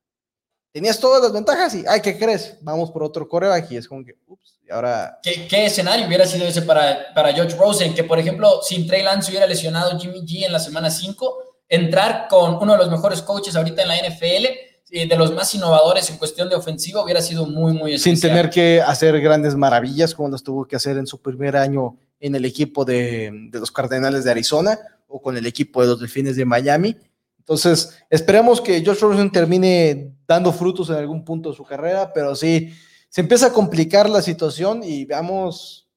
Tenías 0.71 0.99
todas 0.99 1.21
las 1.21 1.33
ventajas 1.33 1.75
y, 1.75 1.83
ay, 1.85 1.99
¿qué 1.99 2.17
crees? 2.17 2.57
Vamos 2.61 2.91
por 2.91 3.03
otro 3.03 3.27
coreback 3.27 3.71
y 3.71 3.77
es 3.77 3.87
como 3.87 4.05
que, 4.05 4.15
ups, 4.27 4.59
y 4.65 4.71
ahora... 4.71 5.19
¿Qué, 5.21 5.45
qué 5.47 5.65
escenario 5.65 6.07
hubiera 6.07 6.25
sido 6.25 6.47
ese 6.47 6.61
para, 6.61 7.13
para 7.13 7.33
George 7.33 7.57
Rosen? 7.57 7.93
Que, 7.93 8.05
por 8.05 8.19
ejemplo, 8.19 8.61
sin 8.63 8.87
Trey 8.87 9.03
Lance 9.03 9.31
hubiera 9.31 9.45
lesionado 9.47 9.99
Jimmy 9.99 10.21
G 10.21 10.45
en 10.45 10.53
la 10.53 10.59
semana 10.59 10.89
5, 10.89 11.57
entrar 11.67 12.27
con 12.29 12.55
uno 12.55 12.71
de 12.71 12.77
los 12.77 12.89
mejores 12.89 13.21
coaches 13.21 13.55
ahorita 13.55 13.81
en 13.81 13.87
la 13.89 13.97
NFL, 13.97 14.45
eh, 14.91 15.07
de 15.07 15.15
los 15.17 15.33
más 15.33 15.53
innovadores 15.55 16.09
en 16.09 16.17
cuestión 16.17 16.49
de 16.49 16.55
ofensiva, 16.55 17.03
hubiera 17.03 17.21
sido 17.21 17.45
muy, 17.45 17.73
muy 17.73 17.97
sin 17.97 18.13
especial. 18.13 18.37
tener 18.37 18.49
que 18.49 18.81
hacer 18.81 19.19
grandes 19.19 19.55
maravillas 19.55 20.15
como 20.15 20.29
las 20.29 20.41
tuvo 20.41 20.65
que 20.65 20.77
hacer 20.77 20.97
en 20.97 21.07
su 21.07 21.21
primer 21.21 21.57
año 21.57 21.97
en 22.21 22.35
el 22.35 22.45
equipo 22.45 22.85
de, 22.85 23.29
de 23.51 23.59
los 23.59 23.71
Cardenales 23.71 24.23
de 24.23 24.31
Arizona 24.31 24.79
o 25.07 25.21
con 25.21 25.35
el 25.35 25.45
equipo 25.45 25.81
de 25.81 25.87
los 25.87 25.99
Delfines 25.99 26.37
de 26.37 26.45
Miami. 26.45 26.95
Entonces, 27.41 27.97
esperemos 28.07 28.61
que 28.61 28.85
Josh 28.85 28.99
Rosen 28.99 29.31
termine 29.31 30.15
dando 30.27 30.53
frutos 30.53 30.91
en 30.91 30.97
algún 30.97 31.25
punto 31.25 31.49
de 31.49 31.55
su 31.55 31.63
carrera, 31.63 32.13
pero 32.13 32.35
sí, 32.35 32.71
se 33.09 33.21
empieza 33.21 33.47
a 33.47 33.53
complicar 33.53 34.07
la 34.07 34.21
situación 34.21 34.83
y 34.83 35.05
veamos 35.05 35.89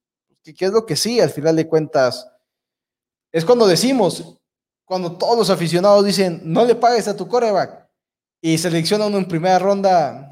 qué, 0.42 0.64
es 0.64 0.72
lo 0.72 0.86
que 0.86 0.96
sí, 0.96 1.20
al 1.20 1.28
final 1.28 1.54
de 1.54 1.68
cuentas, 1.68 2.26
es 3.30 3.44
cuando 3.44 3.66
decimos, 3.66 4.38
cuando 4.86 5.18
todos 5.18 5.36
los 5.36 5.50
aficionados 5.50 6.04
dicen, 6.04 6.40
no 6.44 6.64
le 6.64 6.74
pagues 6.74 7.08
a 7.08 7.16
tu 7.16 7.28
coreback 7.28 7.88
y 8.40 8.56
selecciona 8.56 9.06
uno 9.06 9.18
en 9.18 9.28
primera 9.28 9.58
ronda, 9.58 10.30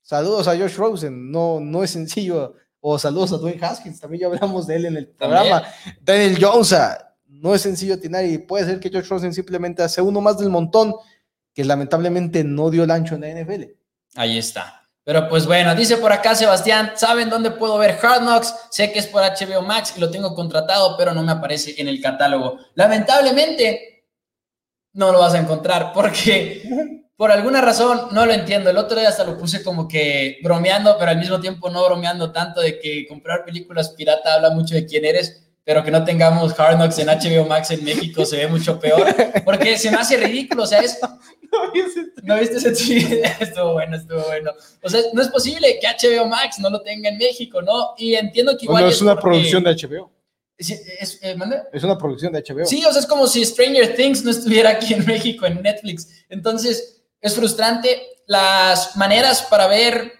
saludos 0.00 0.48
a 0.48 0.56
Josh 0.56 0.76
Rosen, 0.76 1.30
no, 1.30 1.60
no 1.60 1.84
es 1.84 1.90
sencillo, 1.90 2.54
o 2.80 2.98
saludos 2.98 3.34
a 3.34 3.36
Dwayne 3.36 3.62
Haskins, 3.62 4.00
también 4.00 4.22
ya 4.22 4.26
hablamos 4.28 4.66
de 4.66 4.76
él 4.76 4.86
en 4.86 4.96
el 4.96 5.08
programa, 5.08 5.62
Daniel 6.00 6.38
Jones, 6.40 6.74
no 7.40 7.54
es 7.54 7.62
sencillo 7.62 7.94
atinar 7.94 8.24
y 8.24 8.38
puede 8.38 8.66
ser 8.66 8.80
que 8.80 8.90
Josh 8.90 9.08
Rosen 9.08 9.32
simplemente 9.32 9.82
hace 9.82 10.02
uno 10.02 10.20
más 10.20 10.38
del 10.38 10.50
montón 10.50 10.94
que 11.54 11.64
lamentablemente 11.64 12.44
no 12.44 12.70
dio 12.70 12.84
el 12.84 12.90
ancho 12.90 13.14
en 13.14 13.20
la 13.22 13.28
NFL. 13.28 13.64
Ahí 14.14 14.38
está. 14.38 14.82
Pero 15.04 15.28
pues 15.28 15.46
bueno, 15.46 15.74
dice 15.74 15.96
por 15.96 16.12
acá 16.12 16.34
Sebastián, 16.34 16.92
¿saben 16.94 17.30
dónde 17.30 17.50
puedo 17.50 17.78
ver 17.78 17.98
Hard 18.02 18.20
Knocks? 18.20 18.54
Sé 18.70 18.92
que 18.92 18.98
es 18.98 19.06
por 19.06 19.22
HBO 19.22 19.62
Max 19.62 19.94
y 19.96 20.00
lo 20.00 20.10
tengo 20.10 20.34
contratado, 20.34 20.96
pero 20.98 21.14
no 21.14 21.22
me 21.22 21.32
aparece 21.32 21.74
en 21.78 21.88
el 21.88 22.00
catálogo. 22.02 22.58
Lamentablemente, 22.74 24.04
no 24.92 25.10
lo 25.10 25.20
vas 25.20 25.32
a 25.32 25.38
encontrar 25.38 25.92
porque 25.94 26.62
por 27.16 27.32
alguna 27.32 27.62
razón 27.62 28.08
no 28.12 28.26
lo 28.26 28.32
entiendo. 28.32 28.68
El 28.68 28.76
otro 28.76 28.98
día 28.98 29.08
hasta 29.08 29.24
lo 29.24 29.38
puse 29.38 29.62
como 29.62 29.88
que 29.88 30.38
bromeando, 30.42 30.96
pero 30.98 31.10
al 31.10 31.18
mismo 31.18 31.40
tiempo 31.40 31.70
no 31.70 31.84
bromeando 31.86 32.30
tanto 32.30 32.60
de 32.60 32.78
que 32.78 33.06
comprar 33.08 33.44
películas 33.44 33.94
pirata 33.96 34.34
habla 34.34 34.50
mucho 34.50 34.74
de 34.74 34.84
quién 34.84 35.06
eres, 35.06 35.47
pero 35.68 35.84
que 35.84 35.90
no 35.90 36.02
tengamos 36.02 36.58
Hard 36.58 36.76
Knocks 36.76 36.98
en 36.98 37.08
HBO 37.08 37.44
Max 37.44 37.70
en 37.72 37.84
México 37.84 38.24
se 38.24 38.38
ve 38.38 38.46
mucho 38.48 38.80
peor, 38.80 39.14
porque 39.44 39.76
se 39.76 39.90
me 39.90 39.98
hace 39.98 40.16
ridículo, 40.16 40.62
o 40.62 40.66
sea, 40.66 40.78
es, 40.78 40.98
¿No 42.22 42.38
viste 42.38 42.56
ese 42.56 42.72
tweet? 42.72 43.22
estuvo 43.40 43.74
bueno, 43.74 43.96
estuvo 43.96 44.22
bueno. 44.22 44.52
O 44.82 44.88
sea, 44.88 45.02
no 45.12 45.20
es 45.20 45.28
posible 45.28 45.78
que 45.78 45.86
HBO 45.86 46.24
Max 46.24 46.58
no 46.58 46.70
lo 46.70 46.80
tenga 46.80 47.10
en 47.10 47.18
México, 47.18 47.60
¿no? 47.60 47.92
Y 47.98 48.14
entiendo 48.14 48.56
que 48.56 48.64
igual. 48.64 48.82
Bueno, 48.84 48.88
es 48.88 49.02
una 49.02 49.14
porque- 49.14 49.28
producción 49.28 49.62
de 49.62 49.74
HBO. 49.74 50.10
Es- 50.56 51.18
eh, 51.20 51.34
¿mande? 51.36 51.60
Es 51.70 51.84
una 51.84 51.98
producción 51.98 52.32
de 52.32 52.42
HBO. 52.42 52.64
Sí, 52.64 52.82
o 52.86 52.90
sea, 52.90 53.02
es 53.02 53.06
como 53.06 53.26
si 53.26 53.44
Stranger 53.44 53.94
Things 53.94 54.24
no 54.24 54.30
estuviera 54.30 54.70
aquí 54.70 54.94
en 54.94 55.04
México, 55.04 55.44
en 55.44 55.60
Netflix. 55.60 56.24
Entonces, 56.30 57.02
es 57.20 57.34
frustrante. 57.34 58.00
Las 58.26 58.96
maneras 58.96 59.42
para 59.50 59.66
ver 59.66 60.12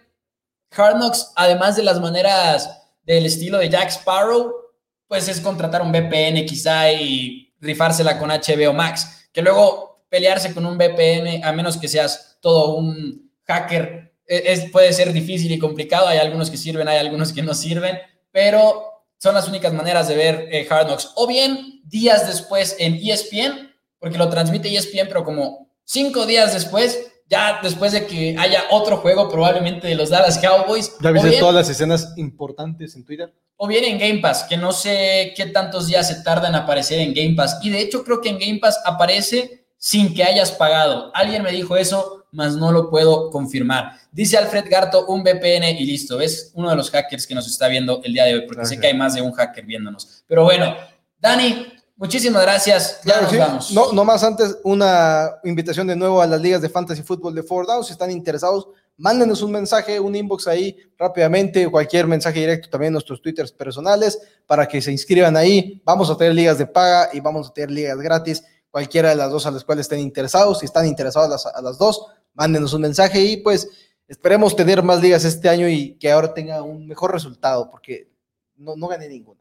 Hard 0.73 0.97
Knocks, 0.97 1.33
además 1.37 1.75
de 1.77 1.85
las 1.85 1.99
maneras 2.01 2.71
del 3.03 3.25
estilo 3.25 3.57
de 3.57 3.71
Jack 3.71 3.89
Sparrow, 3.89 4.68
pues 5.09 5.27
es 5.29 5.41
contratar 5.41 5.83
un 5.83 5.91
VPN 5.91 6.45
quizá 6.47 6.93
y 6.93 7.53
rifársela 7.61 8.19
con 8.19 8.31
HBO 8.31 8.73
Max. 8.73 9.29
Que 9.33 9.43
luego 9.43 10.05
pelearse 10.09 10.55
con 10.55 10.67
un 10.67 10.77
VPN, 10.77 11.45
a 11.45 11.53
menos 11.53 11.77
que 11.77 11.89
seas 11.89 12.39
todo 12.41 12.77
un 12.77 13.33
hacker, 13.45 14.13
e- 14.27 14.53
es, 14.53 14.71
puede 14.71 14.93
ser 14.93 15.13
difícil 15.13 15.51
y 15.51 15.59
complicado. 15.59 16.07
Hay 16.07 16.19
algunos 16.19 16.51
que 16.51 16.57
sirven, 16.57 16.87
hay 16.89 16.99
algunos 16.99 17.33
que 17.33 17.43
no 17.43 17.55
sirven, 17.55 17.99
pero 18.31 18.85
son 19.19 19.35
las 19.35 19.49
únicas 19.49 19.73
maneras 19.73 20.07
de 20.09 20.15
ver 20.15 20.49
eh, 20.53 20.67
Hard 20.71 20.87
Knocks. 20.87 21.13
O 21.17 21.27
bien 21.27 21.81
días 21.85 22.27
después 22.27 22.77
en 22.79 22.95
ESPN, 22.95 23.75
porque 23.99 24.19
lo 24.19 24.29
transmite 24.29 24.73
ESPN, 24.73 25.09
pero 25.09 25.25
como 25.25 25.73
cinco 25.85 26.27
días 26.27 26.53
después, 26.53 27.11
ya 27.29 27.61
después 27.63 27.93
de 27.93 28.07
que 28.07 28.35
haya 28.39 28.65
otro 28.71 28.97
juego, 28.99 29.29
probablemente 29.29 29.87
de 29.87 29.95
los 29.95 30.11
Dallas 30.11 30.39
Cowboys. 30.39 30.93
¿Ya 31.01 31.11
viste 31.11 31.29
bien- 31.29 31.41
todas 31.41 31.55
las 31.55 31.69
escenas 31.69 32.13
importantes 32.17 32.95
en 32.97 33.05
Twitter? 33.05 33.33
o 33.61 33.67
bien 33.67 33.83
en 33.85 33.99
Game 33.99 34.21
Pass, 34.21 34.45
que 34.45 34.57
no 34.57 34.71
sé 34.71 35.33
qué 35.37 35.47
tantos 35.47 35.89
días 35.89 36.07
se 36.07 36.23
tarda 36.23 36.49
en 36.49 36.55
aparecer 36.55 37.01
en 37.01 37.13
Game 37.13 37.35
Pass. 37.35 37.59
Y 37.61 37.71
de 37.71 37.81
hecho 37.81 38.05
creo 38.05 38.21
que 38.21 38.29
en 38.29 38.39
Game 38.39 38.59
Pass 38.61 38.79
aparece 38.85 39.67
sin 39.77 40.15
que 40.15 40.23
hayas 40.23 40.53
pagado. 40.53 41.11
Alguien 41.13 41.43
me 41.43 41.51
dijo 41.51 41.77
eso, 41.77 42.25
mas 42.31 42.55
no 42.55 42.71
lo 42.71 42.89
puedo 42.89 43.31
confirmar. 43.31 43.95
Dice 44.13 44.39
Alfred 44.39 44.67
Garto, 44.71 45.07
un 45.07 45.25
VPN 45.25 45.73
y 45.73 45.85
listo. 45.85 46.21
Es 46.21 46.53
uno 46.55 46.71
de 46.71 46.77
los 46.77 46.89
hackers 46.93 47.27
que 47.27 47.35
nos 47.35 47.49
está 47.49 47.67
viendo 47.67 48.01
el 48.05 48.13
día 48.13 48.27
de 48.27 48.35
hoy, 48.37 48.41
porque 48.47 48.65
sé 48.65 48.79
que 48.79 48.87
hay 48.87 48.95
más 48.95 49.15
de 49.15 49.23
un 49.23 49.33
hacker 49.33 49.65
viéndonos. 49.65 50.23
Pero 50.29 50.45
bueno, 50.45 50.77
Dani, 51.19 51.67
muchísimas 51.99 52.43
gracias. 52.43 53.01
Ya 53.05 53.19
Claro, 53.19 53.23
nos 53.23 53.31
sí. 53.33 53.37
vamos. 53.39 53.73
No, 53.73 53.93
no 53.93 54.05
más 54.05 54.25
antes, 54.25 54.57
una 54.65 55.31
invitación 55.45 55.87
de 55.87 55.97
nuevo 55.97 56.23
a 56.23 56.27
las 56.27 56.41
ligas 56.41 56.63
de 56.63 56.69
fantasy 56.71 57.03
fútbol 57.03 57.35
de 57.35 57.43
Four 57.43 57.67
Downs. 57.67 57.87
Si 57.89 57.93
están 57.93 58.11
interesados, 58.11 58.69
mándenos 58.97 59.43
un 59.43 59.53
mensaje, 59.53 60.01
un 60.01 60.15
inbox 60.17 60.47
ahí 60.49 60.77
rápidamente, 60.97 61.71
cualquier 61.71 62.07
mensaje 62.07 62.41
directo 62.41 62.71
también 62.71 62.89
en 62.89 62.93
nuestros 62.95 63.21
twitters 63.21 63.53
personales 63.53 64.19
para 64.47 64.67
que 64.67 64.81
se 64.81 64.91
inscriban 64.91 65.37
ahí. 65.37 65.83
Vamos 65.85 66.09
a 66.11 66.17
tener 66.17 66.35
ligas 66.35 66.57
de 66.59 66.67
paga 66.67 67.11
y 67.13 67.21
vamos 67.21 67.49
a 67.49 67.53
tener 67.53 67.71
ligas 67.71 67.99
gratis, 67.99 68.43
cualquiera 68.71 69.11
de 69.11 69.17
las 69.17 69.31
dos 69.31 69.47
a 69.47 69.51
las 69.51 69.65
cuales 69.65 69.83
estén 69.87 70.01
interesados. 70.01 70.61
Si 70.61 70.67
están 70.67 70.87
interesados 70.87 71.29
las- 71.29 71.47
a 71.47 71.61
las 71.63 71.79
dos, 71.79 72.07
mándenos 72.35 72.73
un 72.73 72.83
mensaje 72.83 73.21
y 73.21 73.37
pues 73.39 73.69
esperemos 74.07 74.55
tener 74.57 74.83
más 74.83 75.01
ligas 75.03 75.25
este 75.25 75.49
año 75.49 75.69
y 75.69 75.95
que 75.99 76.11
ahora 76.11 76.33
tenga 76.35 76.63
un 76.63 76.87
mejor 76.87 77.13
resultado 77.13 77.71
porque 77.71 78.09
no, 78.57 78.75
no 78.77 78.89
gané 78.89 79.09
ninguna. 79.09 79.38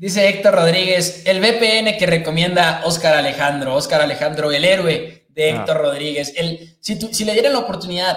Dice 0.00 0.26
Héctor 0.30 0.54
Rodríguez, 0.54 1.24
el 1.26 1.40
VPN 1.40 1.98
que 1.98 2.06
recomienda 2.06 2.80
Oscar 2.86 3.14
Alejandro, 3.14 3.74
Oscar 3.74 4.00
Alejandro, 4.00 4.50
el 4.50 4.64
héroe 4.64 5.26
de 5.28 5.50
Ah. 5.52 5.56
Héctor 5.56 5.76
Rodríguez. 5.76 6.32
El, 6.36 6.74
si, 6.80 6.98
tu- 6.98 7.12
si 7.12 7.26
le 7.26 7.34
dieran 7.34 7.52
la 7.52 7.58
oportunidad 7.58 8.16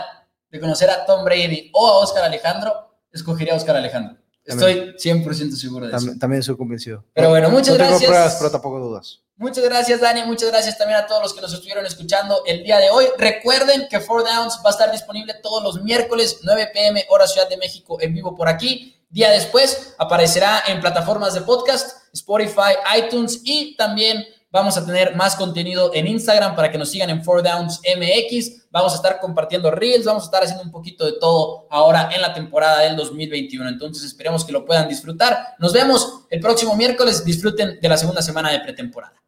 de 0.49 0.59
conocer 0.61 0.89
a 0.89 1.05
Tom 1.05 1.25
Brady 1.25 1.69
o 1.73 1.86
a 1.89 1.97
Oscar 1.99 2.23
Alejandro, 2.23 2.73
escogería 3.11 3.53
a 3.53 3.57
Oscar 3.57 3.75
Alejandro. 3.75 4.15
Estoy 4.45 4.95
100% 4.97 5.57
seguro 5.57 5.86
de 5.88 5.91
eso. 5.91 5.97
También, 5.97 6.19
también 6.19 6.43
soy 6.43 6.55
convencido. 6.55 7.03
Pero 7.13 7.29
bueno, 7.29 7.49
muchas 7.49 7.69
no 7.69 7.75
tengo 7.75 7.89
gracias. 7.89 8.09
pruebas, 8.09 8.36
pero 8.39 8.51
tampoco 8.51 8.79
dudas. 8.79 9.19
Muchas 9.36 9.63
gracias, 9.65 9.99
Dani. 9.99 10.23
Muchas 10.23 10.51
gracias 10.51 10.77
también 10.77 10.99
a 11.01 11.05
todos 11.07 11.21
los 11.21 11.34
que 11.34 11.41
nos 11.41 11.53
estuvieron 11.53 11.86
escuchando 11.86 12.43
el 12.45 12.63
día 12.63 12.77
de 12.77 12.91
hoy. 12.91 13.07
Recuerden 13.17 13.88
que 13.89 13.99
Four 13.99 14.23
Downs 14.23 14.59
va 14.65 14.69
a 14.69 14.71
estar 14.71 14.89
disponible 14.89 15.34
todos 15.43 15.61
los 15.61 15.84
miércoles, 15.84 16.39
9 16.43 16.69
pm, 16.73 17.05
hora 17.09 17.27
Ciudad 17.27 17.49
de 17.49 17.57
México, 17.57 17.97
en 17.99 18.13
vivo 18.13 18.36
por 18.36 18.47
aquí. 18.47 18.95
Día 19.14 19.30
después 19.30 19.93
aparecerá 19.99 20.64
en 20.66 20.82
plataformas 20.82 21.36
de 21.36 21.41
podcast, 21.41 22.11
Spotify, 22.14 22.74
iTunes 22.97 23.41
y 23.43 23.76
también 23.76 24.26
vamos 24.49 24.76
a 24.76 24.84
tener 24.84 25.16
más 25.16 25.36
contenido 25.36 25.91
en 25.93 26.07
Instagram 26.07 26.55
para 26.55 26.72
que 26.72 26.80
nos 26.80 26.89
sigan 26.89 27.11
en 27.11 27.24
Four 27.24 27.43
Downs 27.43 27.80
MX. 27.95 28.72
Vamos 28.72 28.93
a 28.93 28.95
estar 28.95 29.20
compartiendo 29.20 29.70
reels, 29.70 30.05
vamos 30.05 30.24
a 30.24 30.26
estar 30.26 30.41
haciendo 30.41 30.64
un 30.64 30.72
poquito 30.72 31.05
de 31.05 31.11
todo 31.20 31.68
ahora 31.70 32.09
en 32.11 32.24
la 32.24 32.34
temporada 32.34 32.80
del 32.80 32.95
2021. 32.95 33.70
Entonces 33.70 34.03
esperemos 34.03 34.43
que 34.43 34.51
lo 34.51 34.66
puedan 34.66 34.89
disfrutar. 34.89 35.49
Nos 35.59 35.74
vemos 35.74 36.22
el 36.32 36.39
próximo 36.39 36.76
miércoles. 36.76 37.24
Disfruten 37.24 37.80
de 37.80 37.89
la 37.89 37.97
segunda 37.97 38.24
semana 38.24 38.51
de 38.51 38.61
pretemporada. 38.61 39.22